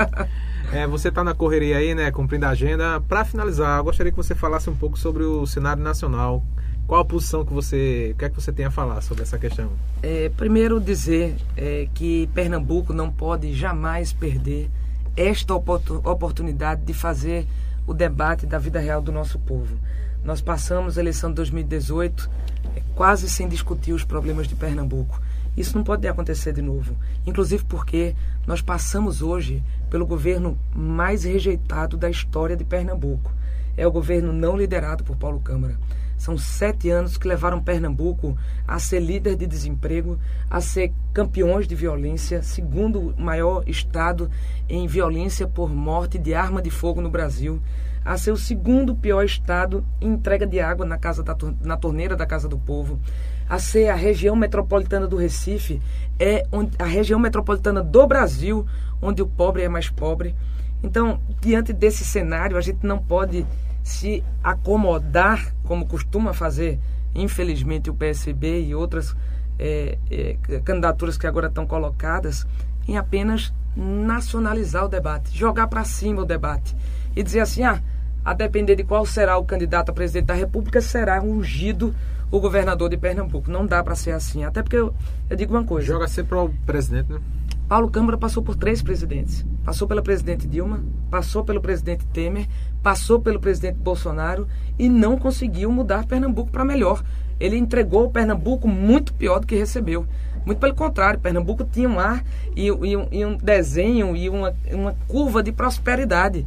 é, 0.72 0.86
você 0.86 1.08
está 1.08 1.22
na 1.22 1.34
correria 1.34 1.76
aí, 1.76 1.94
né? 1.94 2.10
Cumprindo 2.10 2.46
a 2.46 2.50
agenda. 2.50 3.00
Para 3.00 3.24
finalizar, 3.24 3.78
eu 3.78 3.84
gostaria 3.84 4.10
que 4.10 4.16
você 4.16 4.34
falasse 4.34 4.70
um 4.70 4.76
pouco 4.76 4.98
sobre 4.98 5.22
o 5.22 5.46
cenário 5.46 5.82
nacional. 5.82 6.42
Qual 6.86 7.00
a 7.00 7.04
posição 7.04 7.44
que 7.44 7.52
você. 7.52 8.12
O 8.14 8.18
que 8.18 8.24
é 8.24 8.28
que 8.28 8.40
você 8.40 8.52
tem 8.52 8.64
a 8.64 8.70
falar 8.70 9.00
sobre 9.00 9.24
essa 9.24 9.38
questão? 9.38 9.70
É, 10.02 10.28
primeiro 10.36 10.80
dizer 10.80 11.34
é, 11.56 11.88
que 11.92 12.28
Pernambuco 12.32 12.92
não 12.92 13.10
pode 13.10 13.52
jamais 13.52 14.12
perder 14.12 14.70
esta 15.16 15.54
oportunidade 15.54 16.82
de 16.82 16.94
fazer 16.94 17.46
o 17.86 17.94
debate 17.94 18.46
da 18.46 18.58
vida 18.58 18.78
real 18.78 19.02
do 19.02 19.10
nosso 19.10 19.38
povo. 19.38 19.76
Nós 20.22 20.40
passamos 20.40 20.96
a 20.96 21.00
eleição 21.00 21.30
de 21.30 21.36
2018 21.36 22.30
é, 22.76 22.82
quase 22.94 23.28
sem 23.28 23.48
discutir 23.48 23.92
os 23.92 24.04
problemas 24.04 24.46
de 24.46 24.54
Pernambuco. 24.54 25.20
Isso 25.56 25.76
não 25.76 25.82
pode 25.82 26.06
acontecer 26.06 26.52
de 26.52 26.62
novo. 26.62 26.94
Inclusive 27.26 27.64
porque 27.64 28.14
nós 28.46 28.60
passamos 28.60 29.22
hoje 29.22 29.62
pelo 29.88 30.06
governo 30.06 30.56
mais 30.74 31.24
rejeitado 31.24 31.96
da 31.96 32.10
história 32.10 32.56
de 32.56 32.64
Pernambuco. 32.64 33.32
É 33.76 33.86
o 33.86 33.90
governo 33.90 34.32
não 34.32 34.56
liderado 34.56 35.02
por 35.02 35.16
Paulo 35.16 35.40
Câmara. 35.40 35.76
São 36.16 36.38
sete 36.38 36.88
anos 36.90 37.18
que 37.18 37.28
levaram 37.28 37.62
Pernambuco 37.62 38.36
a 38.66 38.78
ser 38.78 39.00
líder 39.00 39.36
de 39.36 39.46
desemprego, 39.46 40.18
a 40.50 40.60
ser 40.60 40.92
campeões 41.12 41.66
de 41.66 41.74
violência, 41.74 42.42
segundo 42.42 43.14
maior 43.18 43.62
estado 43.66 44.30
em 44.68 44.86
violência 44.86 45.46
por 45.46 45.70
morte 45.70 46.18
de 46.18 46.34
arma 46.34 46.62
de 46.62 46.70
fogo 46.70 47.00
no 47.00 47.10
Brasil, 47.10 47.60
a 48.04 48.16
ser 48.16 48.30
o 48.30 48.36
segundo 48.36 48.94
pior 48.94 49.24
estado 49.24 49.84
em 50.00 50.12
entrega 50.12 50.46
de 50.46 50.60
água 50.60 50.86
na, 50.86 50.96
casa 50.96 51.22
da, 51.22 51.36
na 51.60 51.76
torneira 51.76 52.14
da 52.16 52.24
Casa 52.24 52.48
do 52.48 52.56
Povo, 52.56 53.00
a 53.48 53.58
ser 53.58 53.88
a 53.88 53.94
região 53.94 54.36
metropolitana 54.36 55.06
do 55.06 55.16
Recife, 55.16 55.82
é 56.18 56.44
a 56.78 56.84
região 56.84 57.18
metropolitana 57.18 57.82
do 57.82 58.06
Brasil, 58.06 58.64
onde 59.02 59.22
o 59.22 59.26
pobre 59.26 59.62
é 59.62 59.68
mais 59.68 59.90
pobre. 59.90 60.34
Então, 60.82 61.20
diante 61.40 61.72
desse 61.72 62.04
cenário, 62.04 62.56
a 62.56 62.60
gente 62.60 62.86
não 62.86 62.98
pode 62.98 63.44
se 63.86 64.24
acomodar, 64.42 65.54
como 65.62 65.86
costuma 65.86 66.34
fazer, 66.34 66.80
infelizmente, 67.14 67.88
o 67.88 67.94
PSB 67.94 68.62
e 68.62 68.74
outras 68.74 69.14
é, 69.60 69.96
é, 70.10 70.36
candidaturas 70.64 71.16
que 71.16 71.24
agora 71.24 71.46
estão 71.46 71.64
colocadas, 71.64 72.44
em 72.88 72.96
apenas 72.96 73.54
nacionalizar 73.76 74.86
o 74.86 74.88
debate, 74.88 75.38
jogar 75.38 75.68
para 75.68 75.84
cima 75.84 76.22
o 76.22 76.24
debate 76.24 76.76
e 77.14 77.22
dizer 77.22 77.38
assim: 77.38 77.62
ah, 77.62 77.80
a 78.24 78.34
depender 78.34 78.74
de 78.74 78.82
qual 78.82 79.06
será 79.06 79.38
o 79.38 79.44
candidato 79.44 79.90
a 79.90 79.94
presidente 79.94 80.26
da 80.26 80.34
República, 80.34 80.80
será 80.80 81.22
ungido 81.22 81.94
o 82.28 82.40
governador 82.40 82.90
de 82.90 82.96
Pernambuco. 82.96 83.48
Não 83.48 83.64
dá 83.64 83.84
para 83.84 83.94
ser 83.94 84.10
assim. 84.10 84.42
Até 84.42 84.64
porque 84.64 84.76
eu, 84.76 84.92
eu 85.30 85.36
digo 85.36 85.54
uma 85.54 85.62
coisa. 85.62 85.86
Joga 85.86 86.08
sempre 86.08 86.30
para 86.30 86.42
o 86.42 86.48
presidente, 86.66 87.12
né? 87.12 87.20
Paulo 87.68 87.90
Câmara 87.90 88.16
passou 88.16 88.44
por 88.44 88.54
três 88.54 88.80
presidentes. 88.80 89.44
Passou 89.64 89.88
pela 89.88 90.00
presidente 90.00 90.46
Dilma, 90.46 90.84
passou 91.10 91.44
pelo 91.44 91.60
presidente 91.60 92.06
Temer, 92.06 92.46
passou 92.80 93.20
pelo 93.20 93.40
presidente 93.40 93.76
Bolsonaro 93.78 94.46
e 94.78 94.88
não 94.88 95.18
conseguiu 95.18 95.72
mudar 95.72 96.06
Pernambuco 96.06 96.52
para 96.52 96.64
melhor. 96.64 97.02
Ele 97.40 97.56
entregou 97.56 98.04
o 98.04 98.10
Pernambuco 98.10 98.68
muito 98.68 99.12
pior 99.12 99.40
do 99.40 99.46
que 99.46 99.56
recebeu. 99.56 100.06
Muito 100.44 100.58
pelo 100.58 100.76
contrário, 100.76 101.18
Pernambuco 101.18 101.64
tinha 101.64 101.88
um 101.88 101.98
ar 101.98 102.24
e, 102.54 102.66
e, 102.66 102.96
um, 102.96 103.08
e 103.10 103.26
um, 103.26 103.36
desenho 103.36 104.14
e 104.14 104.30
uma, 104.30 104.54
uma 104.70 104.94
curva 105.08 105.42
de 105.42 105.50
prosperidade. 105.50 106.46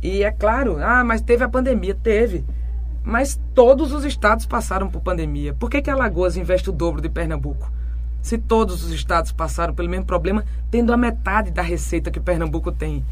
E 0.00 0.22
é 0.22 0.30
claro, 0.30 0.78
ah, 0.80 1.02
mas 1.02 1.20
teve 1.20 1.42
a 1.42 1.48
pandemia. 1.48 1.96
Teve. 2.00 2.44
Mas 3.02 3.40
todos 3.52 3.92
os 3.92 4.04
estados 4.04 4.46
passaram 4.46 4.88
por 4.88 5.00
pandemia. 5.00 5.54
Por 5.54 5.68
que, 5.68 5.82
que 5.82 5.90
Alagoas 5.90 6.36
investe 6.36 6.70
o 6.70 6.72
dobro 6.72 7.02
de 7.02 7.08
Pernambuco? 7.08 7.68
Se 8.22 8.38
todos 8.38 8.84
os 8.84 8.92
estados 8.92 9.32
passaram 9.32 9.74
pelo 9.74 9.88
mesmo 9.88 10.06
problema, 10.06 10.44
tendo 10.70 10.92
a 10.92 10.96
metade 10.96 11.50
da 11.50 11.60
receita 11.60 12.10
que 12.10 12.20
Pernambuco 12.20 12.70
tem. 12.70 13.04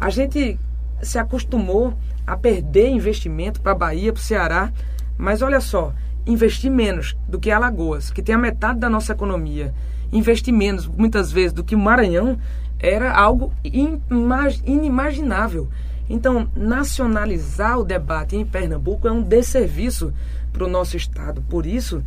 A 0.00 0.10
gente 0.10 0.58
se 1.02 1.18
acostumou 1.18 1.94
a 2.26 2.36
perder 2.36 2.88
investimento 2.88 3.60
para 3.60 3.72
a 3.72 3.76
Bahia, 3.76 4.12
para 4.12 4.20
o 4.20 4.22
Ceará, 4.22 4.72
mas 5.18 5.42
olha 5.42 5.60
só, 5.60 5.92
investir 6.26 6.70
menos 6.70 7.16
do 7.28 7.38
que 7.38 7.50
Alagoas, 7.50 8.10
que 8.10 8.22
tem 8.22 8.34
a 8.34 8.38
metade 8.38 8.80
da 8.80 8.88
nossa 8.88 9.12
economia, 9.12 9.74
investir 10.10 10.54
menos, 10.54 10.86
muitas 10.86 11.30
vezes, 11.30 11.52
do 11.52 11.62
que 11.62 11.74
o 11.74 11.78
Maranhão, 11.78 12.38
era 12.80 13.12
algo 13.12 13.52
inimaginável. 14.64 15.68
Então, 16.08 16.48
nacionalizar 16.54 17.78
o 17.78 17.84
debate 17.84 18.36
em 18.36 18.44
Pernambuco 18.44 19.08
é 19.08 19.12
um 19.12 19.22
desserviço 19.22 20.12
para 20.52 20.64
o 20.64 20.68
nosso 20.68 20.96
Estado. 20.96 21.42
Por 21.42 21.66
isso, 21.66 22.02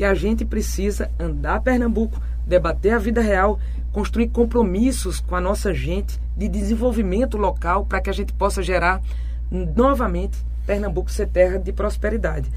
que 0.00 0.04
a 0.06 0.14
gente 0.14 0.46
precisa 0.46 1.10
andar 1.18 1.60
Pernambuco, 1.60 2.18
debater 2.46 2.94
a 2.94 2.98
vida 2.98 3.20
real, 3.20 3.60
construir 3.92 4.28
compromissos 4.28 5.20
com 5.20 5.36
a 5.36 5.42
nossa 5.42 5.74
gente 5.74 6.18
de 6.34 6.48
desenvolvimento 6.48 7.36
local 7.36 7.84
para 7.84 8.00
que 8.00 8.08
a 8.08 8.12
gente 8.14 8.32
possa 8.32 8.62
gerar 8.62 9.02
novamente 9.50 10.38
Pernambuco 10.64 11.10
ser 11.10 11.28
terra 11.28 11.58
de 11.58 11.70
prosperidade. 11.70 12.50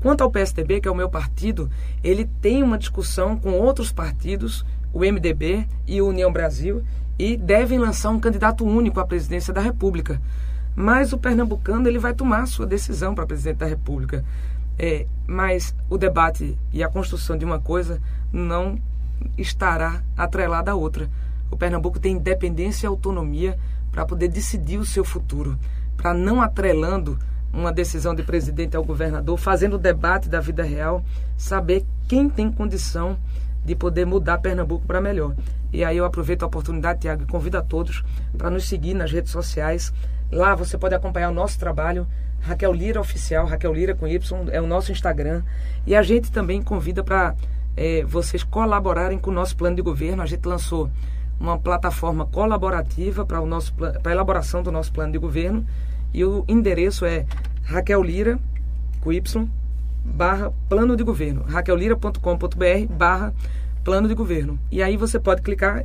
Quanto 0.00 0.24
ao 0.24 0.30
PSDB, 0.32 0.80
que 0.80 0.88
é 0.88 0.90
o 0.90 0.94
meu 0.96 1.08
partido, 1.08 1.70
ele 2.02 2.28
tem 2.42 2.64
uma 2.64 2.76
discussão 2.76 3.36
com 3.36 3.52
outros 3.52 3.92
partidos, 3.92 4.66
o 4.92 4.98
MDB 4.98 5.68
e 5.86 6.02
o 6.02 6.08
União 6.08 6.32
Brasil, 6.32 6.82
e 7.16 7.36
devem 7.36 7.78
lançar 7.78 8.10
um 8.10 8.18
candidato 8.18 8.66
único 8.66 8.98
à 8.98 9.06
presidência 9.06 9.54
da 9.54 9.60
República. 9.60 10.20
Mas 10.74 11.12
o 11.12 11.18
pernambucano 11.18 11.88
ele 11.88 12.00
vai 12.00 12.12
tomar 12.12 12.46
sua 12.46 12.66
decisão 12.66 13.14
para 13.14 13.24
presidente 13.24 13.58
da 13.58 13.66
República. 13.66 14.24
É, 14.78 15.06
mas 15.26 15.74
o 15.90 15.98
debate 15.98 16.56
e 16.72 16.82
a 16.82 16.88
construção 16.88 17.36
de 17.36 17.44
uma 17.44 17.58
coisa 17.58 18.00
não 18.32 18.78
estará 19.36 20.02
atrelada 20.16 20.70
à 20.70 20.74
outra. 20.74 21.10
O 21.50 21.56
Pernambuco 21.56 21.98
tem 21.98 22.16
independência 22.16 22.86
e 22.86 22.88
autonomia 22.88 23.58
para 23.90 24.06
poder 24.06 24.28
decidir 24.28 24.78
o 24.78 24.86
seu 24.86 25.04
futuro, 25.04 25.58
para 25.96 26.14
não 26.14 26.40
atrelando 26.40 27.18
uma 27.52 27.72
decisão 27.72 28.14
de 28.14 28.22
presidente 28.22 28.76
ao 28.76 28.84
governador, 28.84 29.36
fazendo 29.38 29.74
o 29.74 29.78
debate 29.78 30.28
da 30.28 30.40
vida 30.40 30.62
real, 30.62 31.02
saber 31.36 31.84
quem 32.06 32.28
tem 32.28 32.52
condição 32.52 33.18
de 33.64 33.74
poder 33.74 34.04
mudar 34.06 34.38
Pernambuco 34.38 34.86
para 34.86 35.00
melhor. 35.00 35.34
E 35.72 35.84
aí 35.84 35.96
eu 35.96 36.04
aproveito 36.04 36.42
a 36.42 36.46
oportunidade, 36.46 37.00
Tiago, 37.00 37.22
e 37.22 37.26
convido 37.26 37.58
a 37.58 37.62
todos 37.62 38.04
para 38.36 38.50
nos 38.50 38.68
seguir 38.68 38.94
nas 38.94 39.10
redes 39.10 39.32
sociais. 39.32 39.92
Lá 40.30 40.54
você 40.54 40.76
pode 40.76 40.94
acompanhar 40.94 41.30
o 41.30 41.34
nosso 41.34 41.58
trabalho 41.58 42.06
Raquel 42.40 42.72
Lira 42.72 43.00
Oficial, 43.00 43.46
Raquel 43.46 43.72
Lira 43.72 43.94
com 43.94 44.06
Y, 44.06 44.48
é 44.50 44.60
o 44.60 44.66
nosso 44.66 44.92
Instagram. 44.92 45.42
E 45.86 45.94
a 45.94 46.02
gente 46.02 46.30
também 46.30 46.62
convida 46.62 47.02
para 47.02 47.34
é, 47.76 48.04
vocês 48.04 48.42
colaborarem 48.42 49.18
com 49.18 49.30
o 49.30 49.34
nosso 49.34 49.56
plano 49.56 49.76
de 49.76 49.82
governo. 49.82 50.22
A 50.22 50.26
gente 50.26 50.46
lançou 50.46 50.90
uma 51.38 51.58
plataforma 51.58 52.26
colaborativa 52.26 53.24
para 53.24 53.38
a 53.38 54.10
elaboração 54.10 54.62
do 54.62 54.72
nosso 54.72 54.92
plano 54.92 55.12
de 55.12 55.18
governo. 55.18 55.64
E 56.12 56.24
o 56.24 56.44
endereço 56.48 57.04
é 57.04 57.26
Raquel 57.64 58.02
Lira, 58.02 58.38
com 59.00 59.12
Y, 59.12 59.48
barra 60.04 60.52
plano 60.68 60.96
de 60.96 61.04
governo. 61.04 61.42
raquellira.com.br 61.42 62.92
barra 62.92 63.32
plano 63.84 64.08
de 64.08 64.14
governo. 64.14 64.58
E 64.70 64.82
aí 64.82 64.96
você 64.96 65.18
pode 65.18 65.42
clicar, 65.42 65.84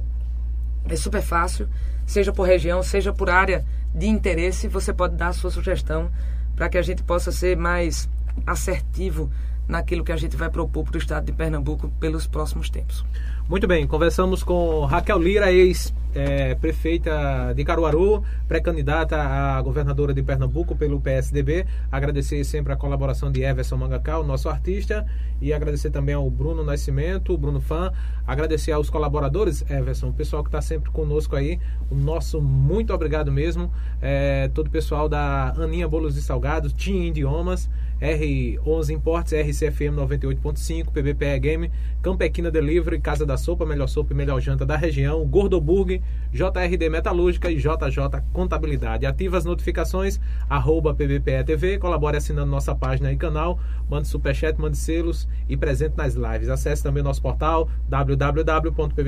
é 0.89 0.95
super 0.95 1.21
fácil, 1.21 1.67
seja 2.05 2.31
por 2.31 2.43
região, 2.43 2.81
seja 2.81 3.13
por 3.13 3.29
área 3.29 3.65
de 3.93 4.07
interesse, 4.07 4.67
você 4.67 4.93
pode 4.93 5.15
dar 5.15 5.27
a 5.27 5.33
sua 5.33 5.51
sugestão 5.51 6.09
para 6.55 6.69
que 6.69 6.77
a 6.77 6.81
gente 6.81 7.03
possa 7.03 7.31
ser 7.31 7.57
mais 7.57 8.09
assertivo 8.45 9.29
naquilo 9.67 10.03
que 10.03 10.11
a 10.11 10.17
gente 10.17 10.35
vai 10.35 10.49
propor 10.49 10.83
para 10.83 10.95
o 10.95 10.97
estado 10.97 11.25
de 11.25 11.31
Pernambuco 11.31 11.89
pelos 11.99 12.27
próximos 12.27 12.69
tempos. 12.69 13.05
Muito 13.49 13.67
bem, 13.67 13.85
conversamos 13.85 14.41
com 14.41 14.85
Raquel 14.85 15.19
Lira, 15.19 15.51
ex-prefeita 15.51 17.11
é, 17.49 17.53
de 17.53 17.65
Caruaru, 17.65 18.23
pré-candidata 18.47 19.17
a 19.21 19.61
governadora 19.61 20.13
de 20.13 20.23
Pernambuco 20.23 20.77
pelo 20.77 21.01
PSDB. 21.01 21.65
Agradecer 21.91 22.41
sempre 22.45 22.71
a 22.71 22.77
colaboração 22.77 23.29
de 23.29 23.43
Everson 23.43 23.75
Mangacal, 23.75 24.23
nosso 24.23 24.47
artista, 24.47 25.05
e 25.41 25.51
agradecer 25.51 25.91
também 25.91 26.15
ao 26.15 26.27
Bruno 26.29 26.63
Nascimento, 26.63 27.37
Bruno 27.37 27.59
Fã. 27.59 27.91
Agradecer 28.25 28.71
aos 28.71 28.89
colaboradores, 28.89 29.69
Everson, 29.69 30.07
o 30.07 30.13
pessoal 30.13 30.41
que 30.41 30.47
está 30.47 30.61
sempre 30.61 30.89
conosco 30.89 31.35
aí. 31.35 31.59
O 31.91 31.95
nosso 31.95 32.41
muito 32.41 32.93
obrigado 32.93 33.29
mesmo. 33.29 33.69
É, 34.01 34.49
todo 34.53 34.67
o 34.67 34.71
pessoal 34.71 35.09
da 35.09 35.49
Aninha 35.57 35.87
Bolos 35.87 36.15
e 36.15 36.21
Salgados, 36.21 36.71
Team 36.71 37.03
Idiomas. 37.03 37.69
R11 38.01 38.89
Imports, 38.89 39.33
RCFM 39.33 39.95
98.5, 39.95 40.91
PBPE 40.91 41.39
Game, 41.39 41.71
Campequina 42.01 42.51
Delivery, 42.51 42.99
Casa 42.99 43.25
da 43.25 43.37
Sopa, 43.37 43.65
melhor 43.65 43.87
sopa 43.87 44.13
e 44.13 44.15
melhor 44.15 44.39
janta 44.41 44.65
da 44.65 44.75
região, 44.75 45.25
Gordoburg, 45.25 46.01
JRD 46.31 46.89
Metalúrgica 46.89 47.49
e 47.49 47.55
JJ 47.55 48.21
Contabilidade. 48.33 49.05
Ativa 49.05 49.37
as 49.37 49.45
notificações, 49.45 50.19
arroba 50.49 50.93
PBPE 50.93 51.43
TV, 51.45 51.77
colabore 51.77 52.17
assinando 52.17 52.51
nossa 52.51 52.75
página 52.75 53.11
e 53.11 53.15
canal, 53.15 53.59
mande 53.93 54.07
superchat, 54.07 54.59
mande 54.59 54.75
selos 54.77 55.27
e 55.47 55.55
presente 55.55 55.95
nas 55.95 56.15
lives. 56.15 56.49
Acesse 56.49 56.81
também 56.81 57.01
o 57.01 57.03
nosso 57.03 57.21
portal 57.21 57.69
www.pbpe.tv 57.87 59.05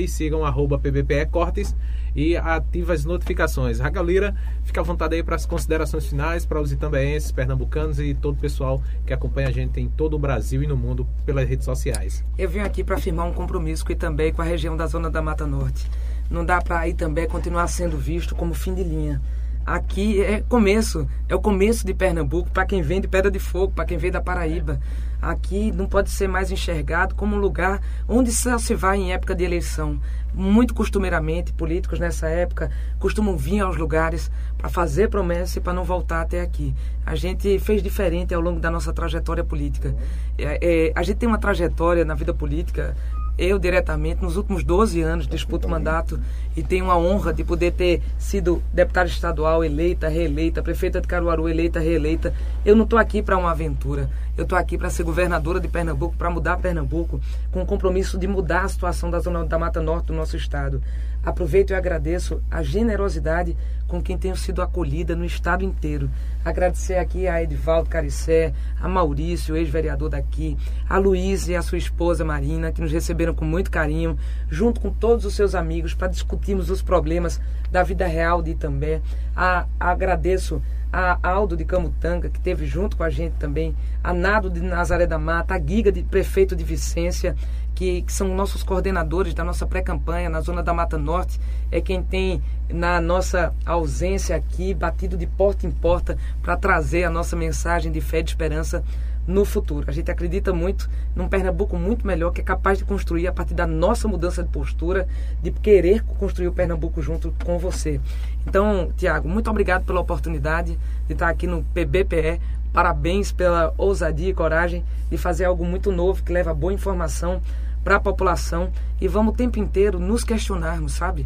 e 0.00 0.08
sigam 0.08 0.44
arroba 0.44 0.78
PBPE 0.78 1.26
Cortes 1.30 1.74
e 2.14 2.36
ative 2.36 2.92
as 2.92 3.06
notificações. 3.06 3.78
Raquel 3.78 4.04
Lira, 4.04 4.36
fica 4.64 4.82
à 4.82 4.84
vontade 4.84 5.14
aí 5.14 5.22
para 5.22 5.36
as 5.36 5.46
considerações 5.46 6.06
finais 6.06 6.44
para 6.44 6.60
os 6.60 6.72
itambeenses, 6.72 7.32
pernambucanos 7.32 7.98
e 7.98 8.12
todo 8.14 8.36
o 8.36 8.40
pessoal 8.40 8.82
que 9.06 9.14
acompanha 9.14 9.48
a 9.48 9.52
gente 9.52 9.80
em 9.80 9.88
todo 9.88 10.14
o 10.14 10.18
Brasil 10.18 10.62
e 10.62 10.66
no 10.66 10.76
mundo 10.76 11.06
pelas 11.24 11.48
redes 11.48 11.64
sociais. 11.64 12.22
Eu 12.36 12.50
venho 12.50 12.66
aqui 12.66 12.84
para 12.84 12.98
firmar 12.98 13.26
um 13.26 13.32
compromisso 13.32 13.84
com 13.84 13.94
também 13.94 14.32
com 14.32 14.42
a 14.42 14.44
região 14.44 14.76
da 14.76 14.86
Zona 14.86 15.10
da 15.10 15.22
Mata 15.22 15.46
Norte. 15.46 15.90
Não 16.30 16.44
dá 16.44 16.60
para 16.60 16.80
aí 16.80 16.92
também 16.92 17.26
continuar 17.26 17.66
sendo 17.68 17.96
visto 17.96 18.34
como 18.34 18.52
fim 18.52 18.74
de 18.74 18.82
linha. 18.82 19.22
Aqui 19.66 20.22
é 20.22 20.40
começo, 20.42 21.08
é 21.28 21.34
o 21.34 21.40
começo 21.40 21.84
de 21.84 21.92
Pernambuco 21.92 22.48
para 22.50 22.64
quem 22.64 22.82
vem 22.82 23.00
de 23.00 23.08
Pedra 23.08 23.28
de 23.32 23.40
Fogo, 23.40 23.72
para 23.72 23.84
quem 23.84 23.98
vem 23.98 24.12
da 24.12 24.20
Paraíba. 24.20 24.78
Aqui 25.20 25.72
não 25.72 25.86
pode 25.86 26.08
ser 26.08 26.28
mais 26.28 26.52
enxergado 26.52 27.16
como 27.16 27.34
um 27.34 27.38
lugar 27.40 27.80
onde 28.06 28.30
só 28.30 28.58
se 28.58 28.76
vai 28.76 28.98
em 28.98 29.12
época 29.12 29.34
de 29.34 29.42
eleição. 29.42 30.00
Muito 30.32 30.72
costumeiramente, 30.72 31.52
políticos 31.52 31.98
nessa 31.98 32.28
época 32.28 32.70
costumam 33.00 33.36
vir 33.36 33.58
aos 33.58 33.76
lugares 33.76 34.30
para 34.56 34.68
fazer 34.68 35.08
promessa 35.08 35.58
e 35.58 35.60
para 35.60 35.72
não 35.72 35.82
voltar 35.82 36.20
até 36.20 36.42
aqui. 36.42 36.72
A 37.04 37.16
gente 37.16 37.58
fez 37.58 37.82
diferente 37.82 38.32
ao 38.32 38.40
longo 38.40 38.60
da 38.60 38.70
nossa 38.70 38.92
trajetória 38.92 39.42
política. 39.42 39.96
É, 40.38 40.58
é, 40.62 40.92
a 40.94 41.02
gente 41.02 41.16
tem 41.16 41.28
uma 41.28 41.38
trajetória 41.38 42.04
na 42.04 42.14
vida 42.14 42.32
política 42.32 42.94
eu 43.38 43.58
diretamente, 43.58 44.22
nos 44.22 44.36
últimos 44.36 44.64
12 44.64 45.00
anos, 45.02 45.26
disputo 45.26 45.68
mandato 45.68 46.18
e 46.56 46.62
tenho 46.62 46.90
a 46.90 46.96
honra 46.96 47.32
de 47.32 47.44
poder 47.44 47.72
ter 47.72 48.02
sido 48.18 48.62
deputada 48.72 49.08
estadual 49.08 49.62
eleita, 49.62 50.08
reeleita, 50.08 50.62
prefeita 50.62 51.00
de 51.00 51.06
Caruaru 51.06 51.48
eleita, 51.48 51.78
reeleita. 51.78 52.32
Eu 52.64 52.74
não 52.74 52.84
estou 52.84 52.98
aqui 52.98 53.22
para 53.22 53.36
uma 53.36 53.50
aventura, 53.50 54.08
eu 54.36 54.44
estou 54.44 54.56
aqui 54.56 54.78
para 54.78 54.90
ser 54.90 55.02
governadora 55.02 55.60
de 55.60 55.68
Pernambuco, 55.68 56.16
para 56.16 56.30
mudar 56.30 56.56
Pernambuco, 56.56 57.20
com 57.50 57.62
o 57.62 57.66
compromisso 57.66 58.18
de 58.18 58.26
mudar 58.26 58.62
a 58.62 58.68
situação 58.68 59.10
da 59.10 59.20
zona 59.20 59.44
da 59.44 59.58
Mata 59.58 59.80
Norte 59.80 60.06
do 60.06 60.14
nosso 60.14 60.36
estado. 60.36 60.82
Aproveito 61.26 61.70
e 61.70 61.74
agradeço 61.74 62.40
a 62.48 62.62
generosidade 62.62 63.56
com 63.88 64.00
quem 64.00 64.16
tenho 64.16 64.36
sido 64.36 64.62
acolhida 64.62 65.16
no 65.16 65.24
estado 65.24 65.64
inteiro. 65.64 66.08
Agradecer 66.44 66.98
aqui 66.98 67.26
a 67.26 67.42
Edivaldo 67.42 67.90
Caricé, 67.90 68.52
a 68.80 68.88
Maurício, 68.88 69.56
ex-vereador 69.56 70.08
daqui, 70.08 70.56
a 70.88 70.96
Luiz 70.98 71.48
e 71.48 71.56
a 71.56 71.62
sua 71.62 71.78
esposa 71.78 72.24
Marina, 72.24 72.70
que 72.70 72.80
nos 72.80 72.92
receberam 72.92 73.34
com 73.34 73.44
muito 73.44 73.72
carinho, 73.72 74.16
junto 74.48 74.80
com 74.80 74.88
todos 74.88 75.24
os 75.24 75.34
seus 75.34 75.56
amigos, 75.56 75.94
para 75.94 76.06
discutirmos 76.06 76.70
os 76.70 76.80
problemas 76.80 77.40
da 77.72 77.82
vida 77.82 78.06
real 78.06 78.40
de 78.40 78.52
Itambé. 78.52 79.02
A, 79.34 79.66
agradeço 79.80 80.62
a 80.92 81.18
Aldo 81.28 81.56
de 81.56 81.64
Camutanga, 81.64 82.30
que 82.30 82.38
teve 82.38 82.66
junto 82.66 82.96
com 82.96 83.02
a 83.02 83.10
gente 83.10 83.32
também, 83.32 83.74
a 84.02 84.14
Nado 84.14 84.48
de 84.48 84.60
Nazaré 84.60 85.06
da 85.06 85.18
Mata, 85.18 85.54
a 85.54 85.60
Giga 85.60 85.90
de 85.90 86.04
prefeito 86.04 86.54
de 86.54 86.62
Vicência, 86.62 87.34
que, 87.76 88.00
que 88.02 88.12
são 88.12 88.34
nossos 88.34 88.62
coordenadores 88.62 89.34
da 89.34 89.44
nossa 89.44 89.66
pré-campanha 89.66 90.30
na 90.30 90.40
zona 90.40 90.62
da 90.62 90.72
Mata 90.72 90.96
Norte, 90.96 91.38
é 91.70 91.78
quem 91.78 92.02
tem, 92.02 92.42
na 92.70 93.00
nossa 93.02 93.54
ausência 93.66 94.34
aqui, 94.34 94.72
batido 94.72 95.16
de 95.16 95.26
porta 95.26 95.66
em 95.66 95.70
porta 95.70 96.16
para 96.42 96.56
trazer 96.56 97.04
a 97.04 97.10
nossa 97.10 97.36
mensagem 97.36 97.92
de 97.92 98.00
fé 98.00 98.20
e 98.20 98.22
de 98.22 98.30
esperança 98.30 98.82
no 99.26 99.44
futuro. 99.44 99.84
A 99.88 99.92
gente 99.92 100.10
acredita 100.10 100.54
muito 100.54 100.88
num 101.14 101.28
Pernambuco 101.28 101.76
muito 101.76 102.06
melhor, 102.06 102.32
que 102.32 102.40
é 102.40 102.44
capaz 102.44 102.78
de 102.78 102.84
construir 102.84 103.26
a 103.26 103.32
partir 103.32 103.52
da 103.52 103.66
nossa 103.66 104.08
mudança 104.08 104.42
de 104.42 104.48
postura, 104.48 105.06
de 105.42 105.50
querer 105.50 106.02
construir 106.18 106.48
o 106.48 106.52
Pernambuco 106.52 107.02
junto 107.02 107.34
com 107.44 107.58
você. 107.58 108.00
Então, 108.46 108.90
Tiago, 108.96 109.28
muito 109.28 109.50
obrigado 109.50 109.84
pela 109.84 110.00
oportunidade 110.00 110.78
de 111.06 111.12
estar 111.12 111.28
aqui 111.28 111.46
no 111.46 111.62
PBPE. 111.74 112.40
Parabéns 112.72 113.32
pela 113.32 113.74
ousadia 113.76 114.30
e 114.30 114.34
coragem 114.34 114.82
de 115.10 115.18
fazer 115.18 115.44
algo 115.44 115.64
muito 115.64 115.92
novo 115.92 116.22
que 116.22 116.32
leva 116.32 116.54
boa 116.54 116.72
informação 116.72 117.42
para 117.86 117.98
a 117.98 118.00
população 118.00 118.72
e 119.00 119.06
vamos 119.06 119.32
o 119.32 119.36
tempo 119.36 119.60
inteiro 119.60 120.00
nos 120.00 120.24
questionarmos, 120.24 120.94
sabe? 120.94 121.24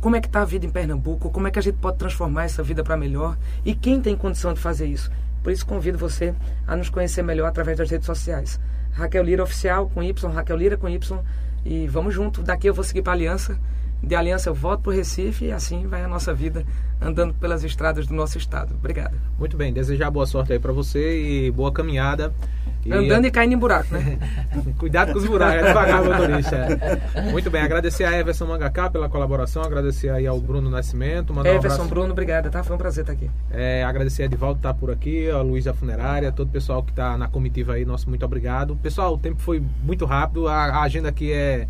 Como 0.00 0.14
é 0.14 0.20
que 0.20 0.28
está 0.28 0.42
a 0.42 0.44
vida 0.44 0.64
em 0.64 0.70
Pernambuco? 0.70 1.30
Como 1.30 1.48
é 1.48 1.50
que 1.50 1.58
a 1.58 1.62
gente 1.62 1.78
pode 1.78 1.98
transformar 1.98 2.44
essa 2.44 2.62
vida 2.62 2.84
para 2.84 2.96
melhor? 2.96 3.36
E 3.64 3.74
quem 3.74 4.00
tem 4.00 4.16
condição 4.16 4.54
de 4.54 4.60
fazer 4.60 4.86
isso? 4.86 5.10
Por 5.42 5.50
isso 5.50 5.66
convido 5.66 5.98
você 5.98 6.32
a 6.64 6.76
nos 6.76 6.88
conhecer 6.88 7.22
melhor 7.22 7.48
através 7.48 7.76
das 7.76 7.90
redes 7.90 8.06
sociais. 8.06 8.60
Raquel 8.92 9.24
Lira 9.24 9.42
Oficial 9.42 9.90
com 9.92 10.00
Y, 10.00 10.30
Raquel 10.30 10.56
Lira 10.56 10.76
com 10.76 10.88
Y. 10.88 11.18
E 11.64 11.88
vamos 11.88 12.14
junto. 12.14 12.40
Daqui 12.40 12.68
eu 12.68 12.74
vou 12.74 12.84
seguir 12.84 13.02
para 13.02 13.12
Aliança 13.12 13.58
de 14.02 14.14
Aliança 14.14 14.50
eu 14.50 14.54
volto 14.54 14.82
para 14.82 14.92
o 14.92 14.94
Recife 14.94 15.46
e 15.46 15.52
assim 15.52 15.86
vai 15.86 16.04
a 16.04 16.08
nossa 16.08 16.32
vida 16.32 16.64
andando 17.00 17.34
pelas 17.34 17.64
estradas 17.64 18.06
do 18.06 18.14
nosso 18.14 18.38
estado. 18.38 18.74
Obrigado. 18.74 19.16
Muito 19.38 19.56
bem, 19.56 19.72
desejar 19.72 20.10
boa 20.10 20.26
sorte 20.26 20.52
aí 20.52 20.58
para 20.58 20.72
você 20.72 21.46
e 21.46 21.50
boa 21.50 21.72
caminhada. 21.72 22.32
E... 22.86 22.92
Andando 22.92 23.26
e 23.26 23.30
caindo 23.30 23.52
em 23.52 23.58
buraco, 23.58 23.92
né? 23.92 24.18
Cuidado 24.78 25.12
com 25.12 25.18
os 25.18 25.26
buracos, 25.26 25.62
é 25.62 25.68
devagar, 25.68 26.04
motorista. 26.04 26.68
Muito 27.30 27.50
bem, 27.50 27.62
agradecer 27.62 28.04
a 28.04 28.16
Everson 28.18 28.46
Mangacá 28.46 28.88
pela 28.88 29.08
colaboração, 29.08 29.62
agradecer 29.62 30.10
aí 30.10 30.26
ao 30.26 30.40
Bruno 30.40 30.70
Nascimento. 30.70 31.34
Everson, 31.44 31.82
um 31.82 31.88
Bruno, 31.88 32.12
obrigado, 32.12 32.50
tá? 32.50 32.62
Foi 32.62 32.76
um 32.76 32.78
prazer 32.78 33.02
estar 33.02 33.12
aqui. 33.12 33.30
É, 33.50 33.82
agradecer 33.84 34.22
a 34.22 34.26
Edivaldo 34.26 34.58
estar 34.58 34.72
tá 34.72 34.78
por 34.78 34.90
aqui, 34.90 35.28
a 35.28 35.40
Luiz 35.40 35.64
da 35.64 35.74
Funerária, 35.74 36.30
todo 36.30 36.48
o 36.48 36.52
pessoal 36.52 36.82
que 36.82 36.90
está 36.90 37.16
na 37.18 37.28
comitiva 37.28 37.74
aí, 37.74 37.84
nosso 37.84 38.08
muito 38.08 38.24
obrigado. 38.24 38.76
Pessoal, 38.76 39.14
o 39.14 39.18
tempo 39.18 39.40
foi 39.40 39.62
muito 39.82 40.04
rápido, 40.04 40.48
a, 40.48 40.54
a 40.54 40.82
agenda 40.82 41.08
aqui 41.08 41.32
é 41.32 41.66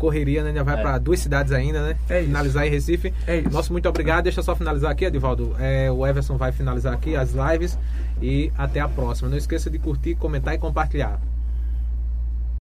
correria, 0.00 0.42
né? 0.42 0.48
Ainda 0.48 0.64
vai 0.64 0.78
é. 0.78 0.82
para 0.82 0.98
duas 0.98 1.20
cidades 1.20 1.52
ainda, 1.52 1.82
né? 1.82 1.96
É 2.08 2.22
finalizar 2.22 2.66
em 2.66 2.70
Recife. 2.70 3.12
É 3.26 3.40
isso. 3.40 3.50
Nosso 3.50 3.70
muito 3.70 3.88
obrigado. 3.88 4.24
Deixa 4.24 4.40
eu 4.40 4.44
só 4.44 4.56
finalizar 4.56 4.90
aqui, 4.90 5.04
Edivaldo. 5.04 5.54
É, 5.60 5.90
o 5.90 6.04
Everson 6.06 6.36
vai 6.36 6.50
finalizar 6.50 6.94
aqui 6.94 7.14
as 7.14 7.32
lives 7.32 7.78
e 8.20 8.52
até 8.56 8.80
a 8.80 8.88
próxima. 8.88 9.28
Não 9.28 9.36
esqueça 9.36 9.70
de 9.70 9.78
curtir, 9.78 10.14
comentar 10.14 10.54
e 10.54 10.58
compartilhar. 10.58 11.20